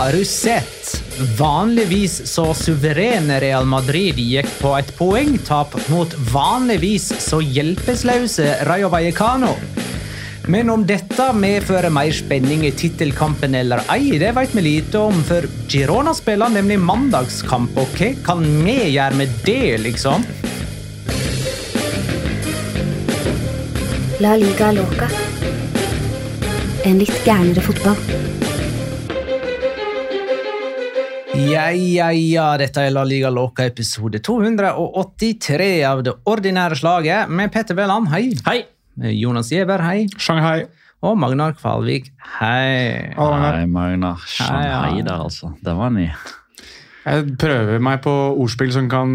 Har 0.00 0.12
du 0.12 0.24
sett? 0.24 1.02
Vanligvis 1.38 2.22
så 2.24 2.54
suverene 2.56 3.34
Real 3.40 3.66
Madrid 3.68 4.16
gikk 4.16 4.48
på 4.56 4.70
et 4.78 4.88
poengtap 4.96 5.74
mot 5.92 6.14
vanligvis 6.32 7.10
så 7.20 7.42
hjelpeløse 7.44 8.46
Rayo 8.64 8.88
Vallecano. 8.88 9.50
Men 10.48 10.72
om 10.72 10.86
dette 10.88 11.26
medfører 11.36 11.92
mer 11.92 12.16
spenning 12.16 12.64
i 12.64 12.72
tittelkampen 12.72 13.58
eller 13.60 13.84
ei, 13.92 14.16
det 14.16 14.32
vet 14.38 14.56
vi 14.56 14.64
lite 14.70 15.04
om, 15.04 15.20
for 15.20 15.44
Girona 15.68 16.16
spiller 16.16 16.56
nemlig 16.56 16.80
mandagskamp, 16.80 17.76
og 17.76 18.00
hva 18.00 18.14
kan 18.24 18.48
vi 18.64 18.78
gjøre 18.94 19.20
med 19.20 19.36
det, 19.44 19.82
liksom? 19.84 20.24
La 24.24 24.32
liga 24.40 24.72
loca. 24.80 25.12
En 26.88 27.04
litt 27.04 27.20
gærnere 27.28 27.68
fotball. 27.68 28.29
Ja, 31.40 31.70
ja, 31.72 32.10
ja, 32.12 32.46
dette 32.60 32.82
er 32.84 32.92
La 32.92 33.02
Liga 33.06 33.30
Loca 33.32 33.64
episode 33.66 34.20
283 34.24 35.68
av 35.88 36.02
det 36.06 36.12
ordinære 36.28 36.76
slaget 36.78 37.30
med 37.32 37.50
Petter 37.54 37.76
Veland, 37.78 38.10
hei. 38.12 38.26
Hei! 38.46 38.58
Jonas 39.16 39.48
Giæver, 39.52 39.80
hei. 39.86 40.04
Shanghai. 40.20 40.66
Og 41.06 41.16
Magnar 41.18 41.54
Kvalvik, 41.56 42.10
hei. 42.38 43.14
Hei, 43.16 43.64
Magnar. 43.70 44.20
Shanghai 44.28 44.90
Hei, 44.90 44.98
ja. 45.00 45.06
der, 45.08 45.24
altså. 45.24 45.52
Det 45.64 45.74
var 45.78 45.94
ny. 45.94 46.08
Jeg 47.06 47.30
prøver 47.40 47.80
meg 47.82 48.02
på 48.04 48.12
ordspill 48.42 48.74
som 48.74 48.90
kan 48.92 49.14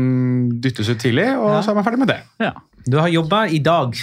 dyttes 0.64 0.90
ut 0.90 1.00
tidlig, 1.04 1.28
og 1.38 1.52
Ja. 1.54 1.62
så 1.62 1.72
er 1.76 1.82
jeg 1.82 1.86
ferdig 1.92 2.02
med 2.02 2.14
det. 2.16 2.20
Ja. 2.42 2.52
Du 2.90 2.98
har 3.02 3.08
jobba 3.14 3.46
i 3.54 3.60
dag 3.60 3.94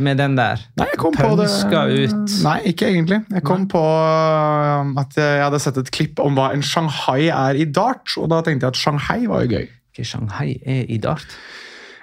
med 0.00 0.18
den 0.20 0.36
der. 0.38 0.60
Nei, 0.80 0.86
jeg 0.92 0.98
kom 0.98 1.14
på 1.16 1.30
det. 1.38 1.48
Ut. 1.50 2.34
Nei, 2.44 2.56
ikke 2.72 2.88
egentlig. 2.90 3.20
Jeg 3.30 3.42
kom 3.46 3.66
på 3.70 3.80
um, 3.80 4.96
at 5.00 5.16
jeg 5.16 5.42
hadde 5.44 5.60
sett 5.62 5.78
et 5.80 5.90
klipp 5.94 6.20
om 6.22 6.34
hva 6.38 6.50
en 6.54 6.62
Shanghai 6.64 7.28
er 7.28 7.58
i 7.60 7.64
dart, 7.68 8.10
og 8.18 8.30
da 8.32 8.40
tenkte 8.46 8.66
jeg 8.68 8.74
at 8.74 8.80
Shanghai 8.80 9.26
var 9.30 9.44
jo 9.46 9.56
gøy. 9.58 9.68
Hva 9.96 10.06
Shanghai 10.06 10.50
er 10.64 10.84
i 10.88 10.98
dart? 11.02 11.26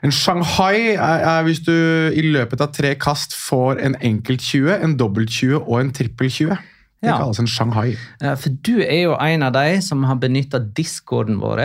En 0.06 0.12
Shanghai 0.14 0.94
er, 0.94 1.24
er 1.26 1.44
hvis 1.48 1.64
du 1.66 1.74
i 1.74 2.22
løpet 2.22 2.62
av 2.62 2.74
tre 2.76 2.94
kast 3.02 3.34
får 3.34 3.80
en 3.82 3.96
enkelt 4.06 4.44
20, 4.46 4.76
en 4.86 4.98
dobbelt 5.00 5.32
20 5.34 5.64
og 5.64 5.80
en 5.82 5.94
trippel 5.96 6.30
20. 6.30 6.58
Det 7.02 7.10
Ja. 7.12 7.18
kalles 7.22 7.40
en 7.40 7.48
Shanghai. 7.50 7.96
Eh, 8.22 8.36
For 8.36 8.50
du 8.50 8.80
er 8.82 9.04
jo 9.04 9.16
en 9.22 9.44
av 9.44 9.54
de 9.54 9.82
som 9.82 10.04
har 10.04 10.16
benytta 10.22 10.60
discorden 10.74 11.38
vår, 11.42 11.62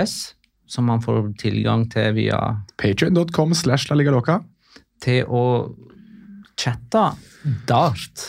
som 0.69 0.85
man 0.89 1.01
får 1.01 1.35
tilgang 1.41 1.87
til 1.93 2.13
via 2.17 2.39
Patreon.com 2.79 3.55
slash 3.55 3.89
laligaloca. 3.91 4.41
til 5.03 5.25
å 5.27 5.75
chatte 6.63 7.03
dart, 7.69 8.29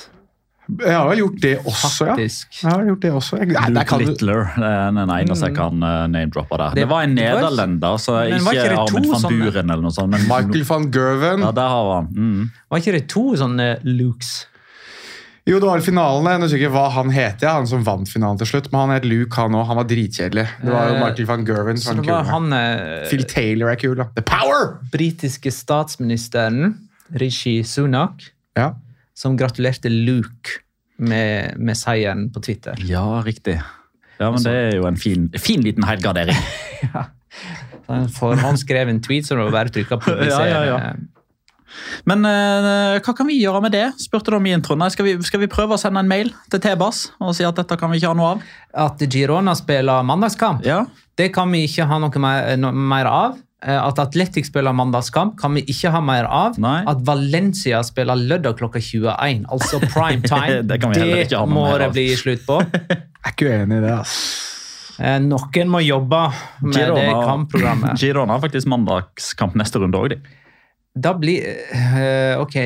Jeg 0.80 0.96
har 0.96 1.10
vel 1.10 1.20
gjort 1.20 1.42
det 1.44 1.52
også, 1.68 2.06
ja. 2.08 2.14
faktisk. 2.16 2.62
Jeg 2.64 2.72
har 2.72 2.86
gjort 2.88 3.02
det 3.04 3.10
også. 3.14 3.38
Jeg, 3.42 3.50
nei, 3.52 3.66
Luke 3.76 3.84
kan 3.90 4.00
Littler 4.00 4.46
er 4.64 4.94
den 4.96 5.12
eneste 5.18 5.50
jeg 5.50 5.56
kan 5.58 5.84
uh, 5.84 6.06
name-droppe 6.08 6.58
der. 6.62 6.70
Det- 6.72 6.80
Det, 6.82 6.86
var 6.90 7.04
en 7.04 7.16
nederlender, 7.18 7.98
så 8.00 8.16
Men 8.24 8.38
ikke, 8.40 8.46
var 8.46 8.54
ikke 8.54 8.80
Armin 8.86 9.10
van 9.12 9.22
sånne- 9.26 9.42
Buren 9.52 9.70
eller 9.76 9.84
noe 9.84 9.92
sånt. 9.98 10.10
Men 10.16 10.24
Michael 10.30 10.64
van 10.72 10.88
Gerven. 10.96 11.44
Ja, 11.46 11.52
der 11.52 11.68
har 11.76 11.92
han. 11.98 12.08
Mm. 12.16 12.50
Var 12.72 12.80
ikke 12.80 12.96
det 12.96 13.04
to 13.12 13.26
sånne 13.44 13.68
Lukes? 13.84 14.32
Jo, 15.46 15.58
det 15.60 15.68
var 15.68 15.82
finalen. 15.84 16.24
Jeg 16.32 16.40
husker 16.46 16.62
ikke 16.64 16.72
hva 16.72 16.86
han 16.96 17.10
het, 17.12 17.42
ja, 17.44 17.58
han 17.58 17.68
som 17.68 17.84
vant 17.84 18.08
finalen 18.08 18.38
til 18.40 18.48
slutt. 18.48 18.72
Men 18.72 18.80
han 18.86 18.94
het 18.96 19.04
Luke, 19.06 19.36
han 19.36 19.52
òg. 19.60 19.66
Han 19.68 19.76
var 19.82 19.84
dritkjedelig. 19.92 20.48
Det 20.64 20.72
var 20.72 20.88
jo 20.88 20.96
Eh, 20.96 21.02
Michael 21.04 21.28
van 21.28 21.44
Gerven 21.46 21.76
Så 21.78 21.90
som 21.92 21.98
det 22.00 22.08
var 22.08 22.24
kul. 22.24 22.32
han 22.32 22.54
eh, 22.54 23.10
Phil 23.10 23.26
Taylor 23.28 23.68
er 23.74 23.76
kul, 23.76 23.96
da. 24.00 24.06
The 24.16 24.24
Power! 24.24 24.78
britiske 24.96 25.52
statsministeren, 25.52 26.78
Rishi 27.20 27.64
Sunak, 27.64 28.30
Ja. 28.58 28.74
som 29.16 29.38
gratulerte 29.38 29.90
Luke 29.90 30.60
med, 30.98 31.58
med 31.58 31.78
seieren 31.78 32.30
på 32.34 32.42
Twitter. 32.42 32.76
Ja, 32.86 33.22
riktig. 33.26 33.60
Ja, 34.20 34.30
men 34.32 34.44
det 34.44 34.54
er 34.54 34.76
jo 34.78 34.86
en 34.88 34.98
fin, 34.98 35.30
fin 35.42 35.62
liten 35.66 35.84
helgardering. 35.84 36.38
Han 37.88 38.58
skrev 38.58 38.90
en 38.90 39.02
tweet 39.04 39.26
som 39.28 39.38
det 39.40 39.48
var 39.50 39.56
bare 39.58 39.72
å 39.72 39.76
trykke 39.76 39.98
på. 40.02 40.14
Ja, 40.30 40.40
ja, 40.48 40.62
ja. 40.70 40.94
Men 42.06 42.22
uh, 42.28 43.00
hva 43.02 43.14
kan 43.18 43.28
vi 43.28 43.40
gjøre 43.40 43.60
med 43.66 43.74
det? 43.74 43.86
Spurte 44.02 44.34
om 44.38 44.46
i 44.46 44.54
introen. 44.54 44.80
Nei, 44.84 44.92
skal, 44.94 45.08
vi, 45.08 45.16
skal 45.26 45.42
vi 45.42 45.50
prøve 45.52 45.74
å 45.76 45.82
sende 45.82 46.04
en 46.04 46.10
mail 46.10 46.30
til 46.54 46.62
Tebas 46.62 47.08
og 47.18 47.34
si 47.38 47.46
at 47.48 47.58
dette 47.58 47.78
kan 47.82 47.90
vi 47.92 47.98
ikke 48.00 48.12
ha 48.14 48.18
noe 48.20 48.36
av? 48.36 48.44
At 48.86 49.02
Girona 49.10 49.56
spiller 49.58 50.06
mandagskamp, 50.06 50.62
Ja. 50.70 50.84
det 51.18 51.32
kan 51.34 51.50
vi 51.54 51.64
ikke 51.68 51.88
ha 51.90 51.98
noe 52.02 52.22
mer, 52.22 52.54
noe 52.62 52.72
mer 52.94 53.10
av. 53.10 53.40
Eh, 53.64 53.78
At 53.80 54.00
Atletic 54.00 54.46
spiller 54.50 54.74
mandagskamp, 54.76 55.38
kan 55.40 55.54
vi 55.56 55.62
ikke 55.72 55.92
ha 55.94 56.02
mer 56.04 56.26
av. 56.28 56.58
Nei. 56.60 56.82
At 56.90 57.00
Valencia 57.08 57.80
spiller 57.88 58.20
lørdag 58.20 58.58
klokka 58.60 58.82
21, 58.84 59.46
altså 59.48 59.80
prime 59.94 60.22
time, 60.32 60.62
Det 60.68 60.82
kan 60.84 60.92
vi 60.92 61.00
heller 61.00 61.24
ikke 61.24 61.40
ha 61.40 61.46
må 61.48 61.64
mer 61.70 61.86
det 61.86 61.92
bli 61.96 62.08
slutt 62.20 62.44
på. 62.48 62.58
Jeg 63.24 63.30
er 63.30 63.32
ikke 63.38 63.48
uenig 63.54 63.78
i 63.80 63.84
det, 63.86 63.94
ass. 64.02 64.16
Eh, 65.00 65.16
Noen 65.24 65.70
må 65.72 65.80
jobbe 65.82 66.20
med 66.68 66.92
det 66.98 67.08
kampprogrammet. 67.14 67.96
Girona 68.04 68.36
har 68.36 68.44
faktisk 68.44 68.68
mandagskamp 68.70 69.56
neste 69.58 69.80
runde 69.82 69.98
òg, 70.02 70.12
de. 70.12 70.20
Da 70.94 71.16
blir 71.18 71.48
eh, 71.74 72.36
Ok. 72.44 72.60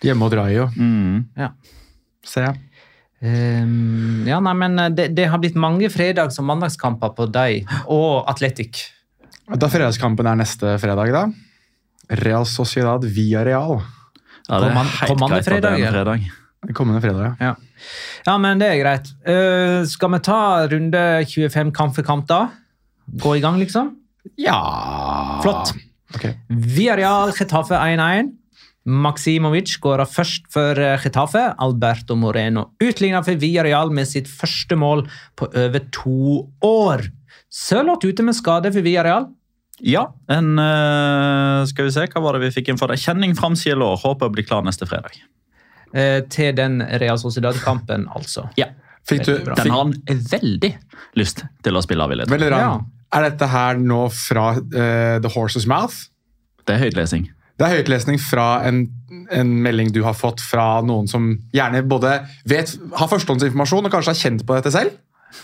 Hjemme 0.00 0.22
mot 0.22 0.32
Rayo, 0.32 0.70
Mm. 0.78 1.26
Ja. 1.36 1.50
ser 2.24 2.46
jeg. 2.46 2.60
Ehm, 3.20 4.24
ja, 4.28 4.38
nei, 4.40 4.54
men 4.56 4.78
det, 4.96 5.10
det 5.16 5.26
har 5.28 5.38
blitt 5.42 5.58
mange 5.60 5.90
fredags- 5.92 6.38
og 6.40 6.46
mandagskamper 6.48 7.12
på 7.18 7.26
deg 7.32 7.66
og 7.90 8.24
Atletic. 8.30 8.86
Da 9.58 9.70
fredagskampen 9.70 10.28
er 10.30 10.38
neste 10.38 10.76
fredag, 10.78 11.10
da. 11.14 11.24
Real 12.20 12.46
Sociedad 12.46 13.04
via 13.06 13.42
Real. 13.46 13.80
Ja, 14.46 14.60
det 14.62 14.70
er 14.70 14.76
helt 14.78 15.10
kommende 15.10 15.38
at 15.40 15.44
det 15.44 15.50
er 15.50 15.50
fredag, 15.50 15.78
Det 15.78 15.90
fredag. 15.94 16.28
Kommende 16.76 17.00
fredag, 17.00 17.36
ja. 17.40 17.50
Ja. 17.50 17.54
ja, 18.26 18.34
men 18.38 18.60
det 18.60 18.68
er 18.68 18.80
greit. 18.82 19.10
Uh, 19.24 19.86
skal 19.88 20.12
vi 20.14 20.20
ta 20.26 20.40
runde 20.70 21.04
25 21.26 21.72
kamp 21.72 21.96
for 21.96 22.06
kamp, 22.06 22.26
da? 22.28 22.48
Gå 23.10 23.38
i 23.38 23.42
gang, 23.42 23.58
liksom? 23.58 23.96
Ja 24.38 25.40
Flott. 25.42 25.72
Via 26.48 26.96
Real, 26.98 27.32
Getafe 27.32 27.78
1-1. 27.78 28.34
Maksimovic 28.90 29.74
skåra 29.76 30.06
først 30.08 30.46
for 30.52 30.78
eh, 30.78 30.98
Getafe. 31.00 31.42
Alberto 31.60 32.16
Moreno 32.16 32.70
utligna 32.82 33.22
for 33.24 33.38
Villarreal 33.40 33.92
med 33.94 34.08
sitt 34.08 34.28
første 34.28 34.76
mål 34.78 35.04
på 35.38 35.48
over 35.48 35.84
to 35.94 36.46
år. 36.64 37.06
Sørloth 37.50 38.06
ute 38.08 38.24
med 38.26 38.36
skade 38.36 38.72
for 38.72 38.84
Villarreal. 38.84 39.28
Ja, 39.86 40.02
en 40.28 40.58
eh, 40.60 41.64
Skal 41.70 41.88
vi 41.88 41.94
se, 41.94 42.04
hva 42.12 42.22
var 42.24 42.36
det 42.36 42.44
vi 42.48 42.52
fikk 42.58 42.68
inn 42.72 42.80
for 42.80 42.92
det? 42.92 42.98
Kjenning 43.00 43.32
framsida 43.38 43.78
lår. 43.80 44.00
Håper 44.02 44.28
å 44.28 44.34
bli 44.34 44.44
klar 44.46 44.64
neste 44.66 44.88
fredag. 44.88 45.16
eh, 45.94 46.20
til 46.30 46.54
den 46.54 46.78
Real 47.02 47.18
Sociedad-kampen, 47.18 48.06
altså. 48.14 48.48
Ja, 48.60 48.68
Fikk 49.08 49.24
du. 49.26 49.34
Den 49.42 49.70
har 49.72 49.80
han 49.80 49.94
veldig 50.06 50.70
lyst 51.18 51.42
til 51.64 51.76
å 51.76 51.82
spille 51.82 52.04
av, 52.04 52.12
vil 52.12 52.22
jeg 52.22 52.30
tro. 52.30 52.48
Ja. 52.52 52.72
Er 53.16 53.26
dette 53.26 53.48
her 53.50 53.78
nå 53.80 54.04
fra 54.14 54.52
uh, 54.60 55.16
The 55.22 55.30
Horse's 55.34 55.66
Mouth? 55.70 56.10
Det 56.68 56.76
er 56.76 56.84
høytlesning. 56.84 57.30
Det 57.58 57.66
er 57.66 57.80
høytlesning 57.80 58.20
fra 58.22 58.62
en, 58.68 58.84
en 59.34 59.50
melding 59.64 59.90
du 59.92 60.02
har 60.06 60.14
fått 60.16 60.40
fra 60.44 60.78
noen 60.86 61.10
som 61.10 61.32
gjerne 61.56 61.82
både 61.90 62.20
vet, 62.48 62.76
har 62.96 63.10
førstehåndsinformasjon 63.10 63.88
og 63.88 63.92
kanskje 63.92 64.14
har 64.14 64.20
kjent 64.20 64.46
på 64.46 64.56
dette 64.56 64.72
selv? 64.76 64.94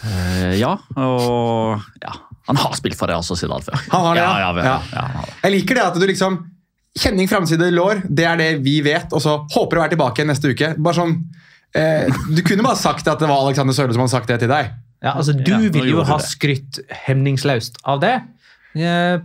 Uh, 0.05 0.55
ja, 0.59 0.77
og 1.01 1.83
ja, 2.05 2.15
han 2.47 2.57
har 2.63 2.75
spilt 2.79 2.97
for 2.99 3.11
Real 3.11 3.25
Sociedad 3.27 3.65
før. 3.67 3.79
Han 3.93 4.05
har 4.11 4.15
det, 4.15 4.23
ja. 4.23 4.35
ja. 4.39 4.51
Ja, 4.55 4.67
Ja. 4.67 4.77
ja, 4.93 5.07
har 5.17 5.27
det. 5.27 5.35
Jeg 5.43 5.53
liker 5.57 5.75
det 5.81 5.87
at 5.87 5.99
du 6.01 6.07
liksom 6.07 6.39
Kjenning 6.97 7.29
framside 7.29 7.67
lår, 7.77 7.99
det 8.09 8.25
er 8.25 8.39
det 8.41 8.47
vi 8.65 8.79
vet, 8.81 9.11
og 9.13 9.21
så 9.21 9.35
håper 9.53 9.77
å 9.77 9.83
være 9.83 9.93
tilbake 9.93 10.25
neste 10.25 10.49
uke. 10.49 10.71
Bare 10.81 10.97
sånn, 10.97 11.11
eh, 11.77 12.07
Du 12.33 12.41
kunne 12.41 12.65
bare 12.65 12.79
sagt 12.81 13.05
at 13.13 13.21
det 13.21 13.29
var 13.29 13.43
Alexander 13.45 13.77
Sørle 13.77 13.93
som 13.93 14.01
hadde 14.01 14.15
sagt 14.15 14.31
det 14.33 14.39
til 14.41 14.49
deg. 14.49 14.71
Ja, 15.05 15.13
altså, 15.13 15.35
du 15.37 15.51
Ja, 15.53 15.59
vil 15.75 15.91
jo 15.91 16.03
ha 16.09 16.17
skrytt 16.25 16.79
hemningsløst 17.05 17.77
av 17.85 18.01
det. 18.01 18.15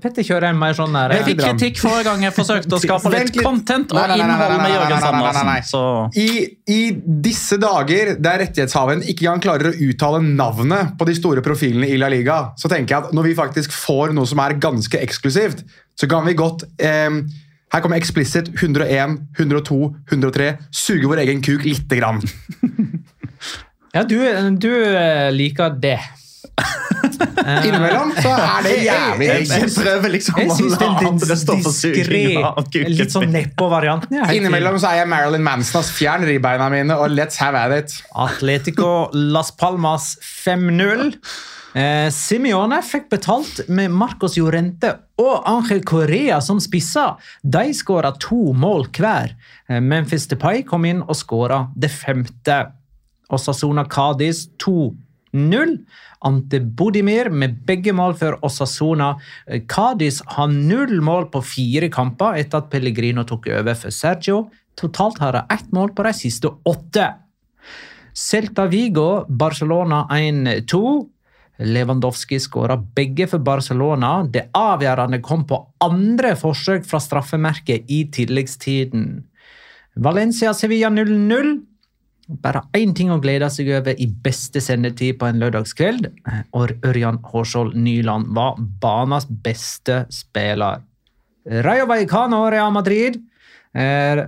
Petter 0.02 0.24
kjører 0.24 0.52
en 0.52 0.60
mer 0.60 0.76
sånn 0.78 0.94
der 0.96 1.16
Jeg 1.18 1.26
fikk 1.28 1.42
kritikk 1.42 1.82
forrige 1.82 2.06
gang 2.08 2.24
jeg 2.24 2.36
forsøkte 2.36 2.78
å 2.78 2.80
skape 2.86 3.12
litt 3.14 3.40
content 3.44 3.92
og 3.92 4.14
innhold 4.16 4.56
med 4.62 4.74
Jørgen. 4.74 5.52
Så 5.68 5.84
I, 6.22 6.30
I 6.72 6.80
disse 7.28 7.60
dager 7.62 8.14
der 8.16 8.42
rettighetshaveren 8.46 9.04
ikke 9.04 9.28
engang 9.28 9.44
klarer 9.44 9.72
å 9.72 9.76
uttale 9.90 10.24
navnet 10.24 10.96
på 11.00 11.08
de 11.10 11.18
store 11.18 11.44
profilene 11.46 11.90
i 11.92 12.00
La 12.00 12.10
Liga, 12.12 12.40
så 12.60 12.72
tenker 12.72 12.96
jeg 12.96 13.08
at 13.10 13.16
når 13.18 13.32
vi 13.32 13.38
faktisk 13.38 13.76
får 13.76 14.16
noe 14.16 14.30
som 14.30 14.42
er 14.44 14.58
ganske 14.62 15.04
eksklusivt, 15.04 15.66
så 16.00 16.10
kan 16.12 16.24
vi 16.26 16.38
godt 16.40 16.64
eh, 16.82 17.22
Her 17.72 17.84
kommer 17.84 18.00
Explicit 18.00 18.50
101, 18.56 19.20
102, 19.40 19.82
103. 20.12 20.50
Suge 20.76 21.12
vår 21.12 21.26
egen 21.26 21.44
kuk 21.44 21.68
lite 21.68 22.00
grann. 22.00 22.24
Ja, 23.92 24.06
du, 24.08 24.16
du 24.56 24.72
eh, 24.96 25.28
liker 25.36 25.74
det. 25.76 26.00
Innimellom 27.66 28.12
så 28.18 28.32
er 28.36 28.66
det 28.66 28.74
jævlig 28.86 29.28
Jeg- 29.50 29.70
prøver 29.76 30.14
liksom 30.16 30.38
Jeg 30.42 30.52
syns 30.58 30.78
den 30.80 31.62
diskré, 31.62 32.90
litt 32.90 33.14
sånn 33.14 33.32
nedpå-varianten 33.34 34.20
er. 34.24 34.34
Innimellom 34.36 34.80
så 34.82 34.92
er 34.92 35.02
jeg 35.04 35.08
Marilyn 35.12 35.44
Manson. 35.46 35.84
Fjern 35.84 36.26
ribbeina 36.28 36.70
mine 36.72 36.98
og 36.98 37.12
let's 37.12 37.38
have 37.42 37.56
at 37.56 37.72
it. 37.78 37.96
Atletico 38.16 39.10
Las 39.14 39.52
Palmas 39.52 40.16
5-0. 40.24 41.16
Eh, 41.74 42.10
Simione 42.12 42.82
fikk 42.84 43.06
betalt 43.14 43.62
med 43.72 43.94
Marcos 43.96 44.36
Llorente 44.36 44.90
og 45.24 45.46
Angel 45.48 45.80
Correa 45.88 46.42
som 46.44 46.60
spisser. 46.60 47.16
De 47.48 47.70
skåra 47.78 48.12
to 48.20 48.52
mål 48.54 48.90
hver. 48.92 49.36
Eh, 49.70 49.80
Memphis 49.80 50.28
Depay 50.28 50.64
kom 50.68 50.84
inn 50.90 51.02
og 51.02 51.16
skåra 51.16 51.70
det 51.80 51.92
femte. 51.94 52.60
Osasona 53.32 53.86
Cádiz 53.88 54.50
2-0. 55.34 55.78
Ante 56.22 56.60
Bodimir 56.60 57.30
med 57.30 57.66
begge 57.66 57.94
mål 57.94 58.16
for 58.20 58.38
Osasona. 58.46 59.20
Eh, 59.48 59.62
Cádiz 59.62 60.22
har 60.26 60.48
null 60.48 61.02
mål 61.02 61.30
på 61.32 61.42
fire 61.42 61.90
kamper 61.90 62.38
etter 62.40 62.58
at 62.58 62.70
Pellegrino 62.70 63.24
tok 63.24 63.48
over 63.48 63.76
for 63.76 63.92
Sergio. 63.92 64.50
Totalt 64.76 65.20
har 65.20 65.34
de 65.34 65.46
ett 65.54 65.72
mål 65.72 65.94
på 65.96 66.04
de 66.04 66.14
siste 66.14 66.48
åtte. 66.66 67.14
Celta 68.14 68.68
Vigo, 68.68 69.26
Barcelona 69.30 70.08
1-2. 70.10 71.08
Lewandowski 71.62 72.40
skåra 72.40 72.78
begge 72.78 73.28
for 73.28 73.40
Barcelona. 73.40 74.24
Det 74.24 74.50
avgjørende 74.58 75.22
kom 75.22 75.46
på 75.48 75.60
andre 75.84 76.36
forsøk 76.36 76.86
fra 76.88 77.00
straffemerket 77.00 77.90
i 77.92 78.04
tilleggstiden. 78.12 79.24
Valencia-Sevilla 79.96 80.90
0-0. 80.90 81.60
Bare 82.44 82.64
én 82.78 82.94
ting 82.96 83.12
å 83.12 83.20
glede 83.22 83.50
seg 83.52 83.72
over 83.76 83.98
i 84.00 84.08
beste 84.24 84.62
sendetid 84.64 85.18
på 85.20 85.28
en 85.28 85.42
lørdagskveld. 85.42 86.08
Og 86.58 86.74
Ørjan 86.88 87.20
Hårskjold 87.26 87.76
Nyland 87.76 88.32
var 88.38 88.60
banas 88.82 89.28
beste 89.28 90.06
spiller. 90.14 90.84
Rayo 91.66 91.88
Vallecano 91.90 92.46
Real 92.54 92.72
Madrid. 92.72 93.18
Eh, 93.74 94.26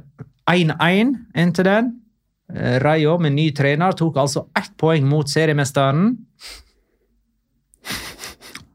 1-1 0.49 1.13
endte 1.35 1.65
den. 1.67 1.93
Rayo 2.83 3.15
med 3.23 3.33
ny 3.33 3.47
trener 3.55 3.95
tok 3.97 4.17
altså 4.21 4.47
ett 4.57 4.73
poeng 4.77 5.07
mot 5.09 5.29
seriemesteren. 5.29 6.11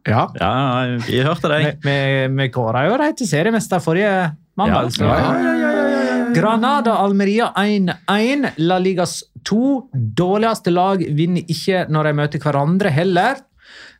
Ja. 0.09 0.25
ja, 0.41 0.53
vi 1.05 1.21
hørte 1.21 1.51
deg. 1.53 1.83
Vi, 1.85 2.49
kåra 2.55 2.87
jo 2.89 2.97
dem 3.01 3.17
til 3.19 3.29
seriemester 3.29 3.83
forrige 3.85 4.13
mandag. 4.59 4.95
Ja, 4.97 5.19
ja, 5.21 5.33
ja, 5.45 5.55
Granada 6.35 6.95
Almeria 7.03 7.53
1-1. 7.57 8.53
La 8.59 8.79
Ligas 8.79 9.23
to 9.45 9.89
dårligste 9.93 10.73
lag 10.75 11.03
vinner 11.17 11.47
ikke 11.49 11.87
når 11.89 12.09
de 12.11 12.17
møter 12.21 12.43
hverandre 12.43 12.93
heller. 12.93 13.41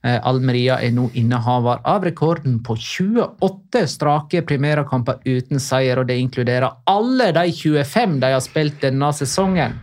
Eh, 0.05 0.19
Almeria 0.23 0.79
er 0.85 0.93
nå 0.95 1.09
innehaver 1.19 1.81
av 1.89 2.05
rekorden 2.07 2.61
på 2.65 2.77
28 2.79 3.83
strake 3.91 4.45
primærkamper 4.47 5.19
uten 5.27 5.59
seier, 5.63 5.99
og 5.99 6.07
det 6.11 6.21
inkluderer 6.23 6.85
alle 6.87 7.33
de 7.35 7.45
25 7.53 8.21
de 8.23 8.33
har 8.37 8.45
spilt 8.45 8.81
denne 8.85 9.11
sesongen. 9.17 9.81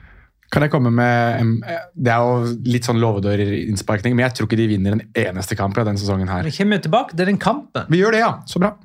Kan 0.54 0.64
jeg 0.64 0.72
komme 0.72 0.92
med 0.94 1.64
Det 1.98 2.12
er 2.14 2.22
jo 2.22 2.54
litt 2.70 2.86
sånn 2.88 3.02
låvedørinnsparkning, 3.02 4.16
men 4.16 4.28
jeg 4.28 4.38
tror 4.38 4.48
ikke 4.48 4.60
de 4.62 4.68
vinner 4.70 4.96
en 4.96 5.04
eneste 5.26 5.58
kamp 5.60 5.78
av 5.82 5.90
denne 5.90 6.00
sesongen. 6.00 6.30
her. 6.30 6.44
Vi 6.44 6.56
kommer 6.56 6.80
tilbake 6.80 7.18
til 7.18 7.26
den 7.26 7.42
kampen. 7.42 7.90
Vi 7.90 8.00
gjør 8.00 8.16
det, 8.16 8.20
ja. 8.24 8.32
Så 8.48 8.62
bra. 8.62 8.76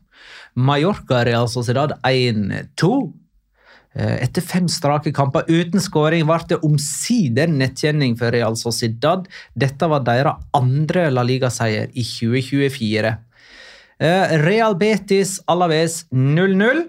Mallorca 0.56 1.24
Real 1.24 1.48
Sociedad 1.48 1.92
1-2. 2.02 3.12
Eh, 3.94 4.22
Etter 4.22 4.44
fem 4.46 4.68
strake 4.70 5.10
kamper 5.14 5.48
uten 5.50 5.82
skåring 5.82 6.22
ble 6.28 6.38
det 6.52 6.60
omsider 6.66 7.50
nettkjenning 7.50 8.14
for 8.18 8.30
Real 8.30 8.54
Sociedad. 8.58 9.26
Dette 9.58 9.88
var 9.90 10.04
deres 10.06 10.38
andre 10.54 11.08
La 11.10 11.24
Liga-seier 11.26 11.90
i 11.90 12.06
2024. 12.06 13.16
Eh, 14.00 14.38
Real 14.44 14.78
Betis 14.78 15.40
Alaves 15.50 16.04
0-0. 16.14 16.86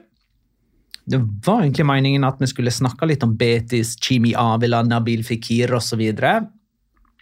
Det 1.12 1.20
var 1.44 1.64
egentlig 1.64 1.88
meningen 1.90 2.24
at 2.24 2.38
vi 2.40 2.48
skulle 2.48 2.72
snakke 2.72 3.10
litt 3.10 3.24
om 3.26 3.34
Betis, 3.36 3.96
Chimi 4.00 4.36
Avila, 4.38 4.84
Nabil 4.86 5.26
Fikir 5.26 5.74
osv. 5.76 6.04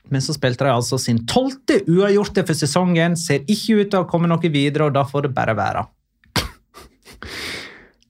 Men 0.10 0.22
så 0.26 0.36
spilte 0.36 0.68
de 0.68 0.74
altså 0.74 1.00
sin 1.00 1.24
tolvte 1.30 1.80
uavgjorte 1.88 2.44
for 2.46 2.58
sesongen. 2.58 3.16
Ser 3.18 3.48
ikke 3.48 3.80
ut 3.80 3.94
til 3.94 4.04
å 4.04 4.10
komme 4.10 4.30
noe 4.30 4.52
videre, 4.52 4.90
og 4.90 4.98
da 4.98 5.06
får 5.08 5.30
det 5.30 5.34
bare 5.38 5.56
være. 5.58 5.86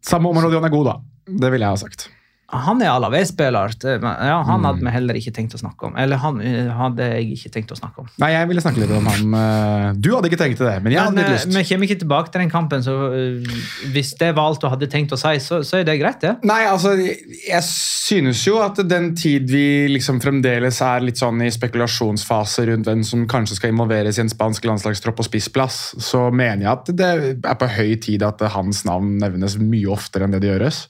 Samme 0.10 0.32
område 0.32 0.58
han 0.58 0.66
er 0.66 0.74
god, 0.74 0.88
da. 0.90 0.96
Det 1.30 1.52
ville 1.54 1.68
jeg 1.68 1.76
ha 1.76 1.82
sagt. 1.84 2.08
Han 2.50 2.80
er 2.82 2.90
Alaves-spiller. 2.90 3.74
Ja, 3.86 4.40
han 4.48 4.64
hadde 4.66 4.82
vi 4.82 4.90
heller 4.94 5.18
ikke 5.20 5.34
tenkt 5.36 5.54
å 5.54 5.60
snakke 5.62 5.86
om. 5.86 5.94
Eller 6.02 6.18
han 6.18 6.40
eh, 6.42 6.70
hadde 6.74 7.06
jeg 7.12 7.28
ikke 7.36 7.52
tenkt 7.54 7.74
å 7.76 7.78
snakke 7.78 8.02
om. 8.02 8.08
Nei, 8.24 8.32
jeg 8.34 8.48
ville 8.50 8.64
snakke 8.64 8.82
litt 8.82 8.94
om 8.98 9.06
han. 9.06 9.36
eh, 9.38 9.90
Du 10.02 10.10
hadde 10.16 10.32
ikke 10.32 10.40
tenkt 10.42 10.64
det, 10.64 10.74
men 10.82 10.96
jeg 10.96 11.02
hadde 11.04 11.14
Men, 11.20 11.28
litt 11.30 11.36
lyst. 11.46 11.52
vi 11.54 11.64
kommer 11.70 11.90
ikke 11.90 12.00
tilbake 12.02 12.34
til 12.34 12.42
den 12.42 12.50
kampen, 12.54 12.82
så 12.86 12.96
eh, 13.14 13.54
hvis 13.94 14.16
det 14.18 14.32
var 14.38 14.50
alt 14.50 14.64
du 14.64 14.68
hadde 14.74 14.90
tenkt 14.90 15.14
å 15.14 15.20
si, 15.22 15.36
så, 15.46 15.62
så 15.68 15.78
er 15.82 15.86
det 15.86 16.00
greit, 16.02 16.20
det. 16.26 16.34
Nei, 16.50 16.64
altså, 16.72 16.96
jeg 16.98 17.64
synes 17.70 18.42
jo 18.48 18.58
at 18.66 18.82
den 18.90 19.12
tid 19.20 19.46
vi 19.54 19.64
liksom 19.94 20.18
fremdeles 20.24 20.82
er 20.86 21.06
litt 21.06 21.22
sånn 21.22 21.42
i 21.46 21.52
spekulasjonsfase 21.54 22.66
rundt 22.74 22.90
hvem 22.90 23.04
som 23.06 23.28
kanskje 23.30 23.60
skal 23.60 23.74
involveres 23.74 24.18
i 24.18 24.26
en 24.26 24.32
spansk 24.32 24.66
landslagstropp 24.70 25.22
og 25.22 25.30
spissplass, 25.30 25.82
så 26.02 26.26
mener 26.34 26.66
jeg 26.66 26.72
at 26.74 26.94
det 26.98 27.12
er 27.46 27.60
på 27.62 27.70
høy 27.78 27.94
tid 28.02 28.26
at 28.26 28.42
hans 28.56 28.84
navn 28.90 29.18
nevnes 29.22 29.58
mye 29.62 29.90
oftere 29.94 30.26
enn 30.26 30.34
det 30.34 30.42
det 30.46 30.56
gjøres. 30.56 30.88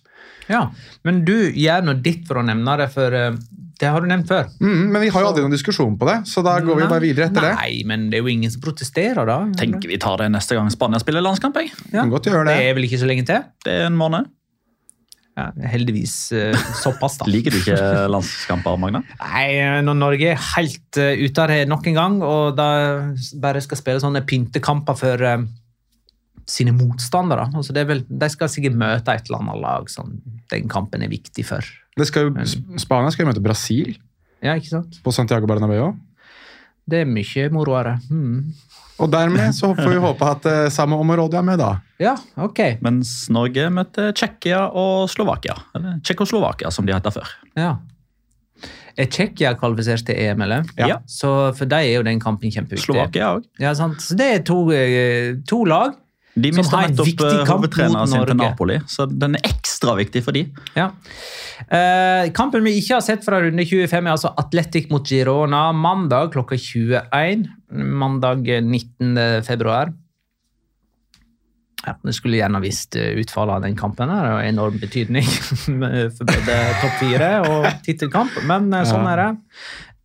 Ja, 0.50 0.63
Men 1.06 1.24
du 1.27 1.36
gjør 1.53 1.84
nå 1.86 1.94
ditt 2.03 2.25
for 2.27 2.41
å 2.41 2.46
nevne 2.46 2.77
det, 2.82 2.88
for 2.94 3.13
eh, 3.15 3.36
det 3.79 3.88
har 3.88 4.01
du 4.03 4.10
nevnt 4.10 4.27
før. 4.27 4.50
Mm, 4.60 4.89
men 4.91 5.01
vi 5.06 5.12
har 5.13 5.24
jo 5.24 5.27
aldri 5.29 5.44
noen 5.46 5.53
diskusjon 5.53 5.94
på 6.01 6.08
det, 6.10 6.18
så 6.27 6.41
da 6.44 6.58
går 6.60 6.82
vi 6.82 6.88
bare 6.89 7.03
videre 7.06 7.29
etter 7.29 7.46
det. 7.46 7.51
Nei, 7.62 7.77
men 7.88 8.10
det 8.12 8.18
er 8.20 8.25
jo 8.25 8.34
ingen 8.34 8.51
som 8.51 8.60
protesterer, 8.65 9.22
da. 9.29 9.38
Tenker 9.62 9.88
vi 9.88 10.00
tar 10.01 10.18
det 10.20 10.27
neste 10.34 10.58
gang 10.58 10.68
Spania 10.74 11.00
spiller 11.00 11.24
landskamp. 11.24 11.56
jeg. 11.62 11.72
Ja. 11.94 12.03
Godt 12.12 12.27
gjøre 12.27 12.44
Det 12.50 12.58
det. 12.58 12.65
er 12.68 12.75
vel 12.75 12.89
ikke 12.89 13.00
så 13.00 13.08
lenge 13.08 13.24
til? 13.29 13.46
Det 13.63 13.77
er 13.77 13.88
en 13.88 13.96
måned. 14.01 14.27
ja, 15.39 15.46
heldigvis 15.72 16.15
eh, 16.36 16.58
såpass, 16.82 17.15
da. 17.22 17.29
Liker 17.32 17.56
du 17.56 17.62
ikke 17.62 17.77
landskamper, 18.12 18.75
Magna? 18.82 19.00
Nei, 19.22 19.46
når 19.88 19.96
Norge 20.01 20.34
er 20.34 20.41
helt 20.58 21.00
uh, 21.00 21.13
ute 21.15 21.46
av 21.46 21.48
det 21.53 21.62
nok 21.72 21.88
en 21.88 21.96
gang, 22.01 22.18
og 22.25 22.58
da 22.60 22.68
bare 23.39 23.62
skal 23.63 23.79
spille 23.79 24.03
sånne 24.03 24.25
pyntekamper 24.27 25.00
for 25.00 25.24
sine 26.50 26.74
motstandere 26.74 27.46
altså 27.53 27.75
det 27.75 27.84
er 27.84 27.89
vel, 27.91 28.03
De 28.10 28.29
skal 28.34 28.50
sikkert 28.51 28.77
møte 28.79 29.13
et 29.13 29.29
eller 29.29 29.44
annet 29.44 29.62
lag 29.62 29.89
som 29.94 30.15
den 30.50 30.70
kampen 30.72 31.03
er 31.06 31.12
viktig 31.12 31.46
for. 31.46 31.65
Det 32.00 32.08
skal 32.10 32.29
jo, 32.29 32.46
Spania 32.82 33.12
skal 33.13 33.25
jo 33.25 33.29
møte 33.32 33.44
Brasil 33.46 33.94
Ja, 34.41 34.56
ikke 34.56 34.72
sant? 34.72 35.01
på 35.03 35.13
Santiago 35.13 35.50
Bernabeu. 35.50 35.91
Det 36.89 37.03
er 37.03 37.10
mye 37.10 37.50
moroere. 37.53 38.00
Hmm. 38.10 38.50
Og 39.00 39.12
dermed 39.13 39.53
så 39.56 39.70
får 39.77 39.94
vi 39.94 40.00
håpe 40.03 40.27
at 40.27 40.48
uh, 40.50 40.58
samme 40.74 40.98
område 41.00 41.38
er 41.39 41.46
med, 41.46 41.62
da. 41.62 41.70
Ja, 42.01 42.15
ok. 42.39 42.82
Mens 42.84 43.13
Norge 43.32 43.70
møtte 43.72 44.10
Tsjekkia 44.18 44.65
og 44.75 45.06
Slovakia. 45.12 45.56
Eller 45.77 46.01
Tsjekkoslovakia, 46.03 46.72
som 46.74 46.88
de 46.88 46.96
heter 46.96 47.13
før. 47.15 47.32
Ja. 47.60 47.77
Er 49.00 49.08
Tsjekkia 49.08 49.53
kvalifisert 49.60 50.03
til 50.10 50.20
EM, 50.20 50.44
eller? 50.44 50.68
Ja. 50.79 50.98
Så 51.08 51.32
for 51.56 51.70
dem 51.70 51.86
er 51.86 51.94
jo 51.94 52.03
den 52.10 52.20
kampen 52.20 52.51
kjempeviktig. 52.51 52.89
Slovakia 52.89 53.32
òg. 53.38 53.48
Ja, 53.62 53.72
sant? 53.77 54.01
Så 54.03 54.18
det 54.20 54.27
er 54.34 54.44
to, 54.48 54.60
eh, 54.75 55.38
to 55.48 55.62
lag. 55.70 55.96
De 56.39 56.51
mista 56.55 56.81
nettopp 56.84 57.08
viktig 57.08 57.27
eh, 57.27 57.46
hovedtreneren 57.50 58.10
sin 58.12 58.25
til 58.27 58.39
Napoli, 58.39 58.79
så 58.89 59.08
den 59.10 59.38
er 59.39 59.48
ekstra 59.50 59.96
viktig 60.00 60.24
for 60.25 60.38
de. 60.38 60.46
Ja. 60.77 60.89
Eh, 61.67 62.29
kampen 62.36 62.65
vi 62.67 62.77
ikke 62.79 62.98
har 62.98 63.05
sett 63.05 63.25
fra 63.25 63.41
runde 63.43 63.65
25, 63.67 64.00
er 64.00 64.13
altså 64.13 64.34
Atletic 64.39 64.89
mot 64.93 65.05
Girona 65.05 65.69
mandag 65.75 66.34
klokka 66.36 66.60
21. 66.60 67.50
Mandag 67.69 68.48
19. 68.63 69.43
februar. 69.48 69.93
Ja, 71.88 71.93
jeg 72.03 72.15
skulle 72.17 72.39
gjerne 72.41 72.60
visst 72.60 72.98
eh, 73.00 73.13
utfallet 73.22 73.55
av 73.55 73.63
den 73.63 73.77
kampen. 73.79 74.12
Det 74.12 74.17
har 74.19 74.43
enorm 74.43 74.79
betydning 74.81 75.27
for 76.17 76.27
både 76.27 76.58
topp 76.81 76.98
fire 77.00 77.29
og 77.48 77.67
tittelkamp, 77.86 78.41
men 78.50 78.67
eh, 78.75 78.88
sånn 78.88 79.08
er 79.08 79.24
det. 79.24 79.29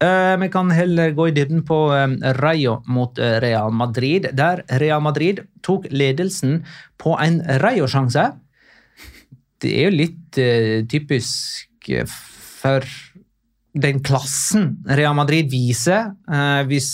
Eh, 0.02 0.36
vi 0.40 0.48
kan 0.50 0.70
heller 0.74 1.12
gå 1.14 1.28
i 1.28 1.34
dybden 1.34 1.62
på 1.66 1.78
eh, 1.94 2.32
Rayo 2.40 2.80
mot 2.90 3.18
eh, 3.18 3.38
Real 3.42 3.70
Madrid, 3.72 4.26
der 4.34 4.64
Real 4.80 5.02
Madrid 5.04 5.44
tok 5.62 5.86
ledelsen 5.90 6.64
på 6.98 7.14
en 7.22 7.40
Rayo-sjanse. 7.62 8.32
Det 9.62 9.70
er 9.70 9.86
jo 9.86 9.94
litt 9.94 10.38
typisk 10.90 11.88
for 12.58 12.84
den 13.72 14.00
klassen 14.04 14.66
Real 14.98 15.14
Madrid 15.16 15.48
viser. 15.48 16.10
Hvis, 16.68 16.88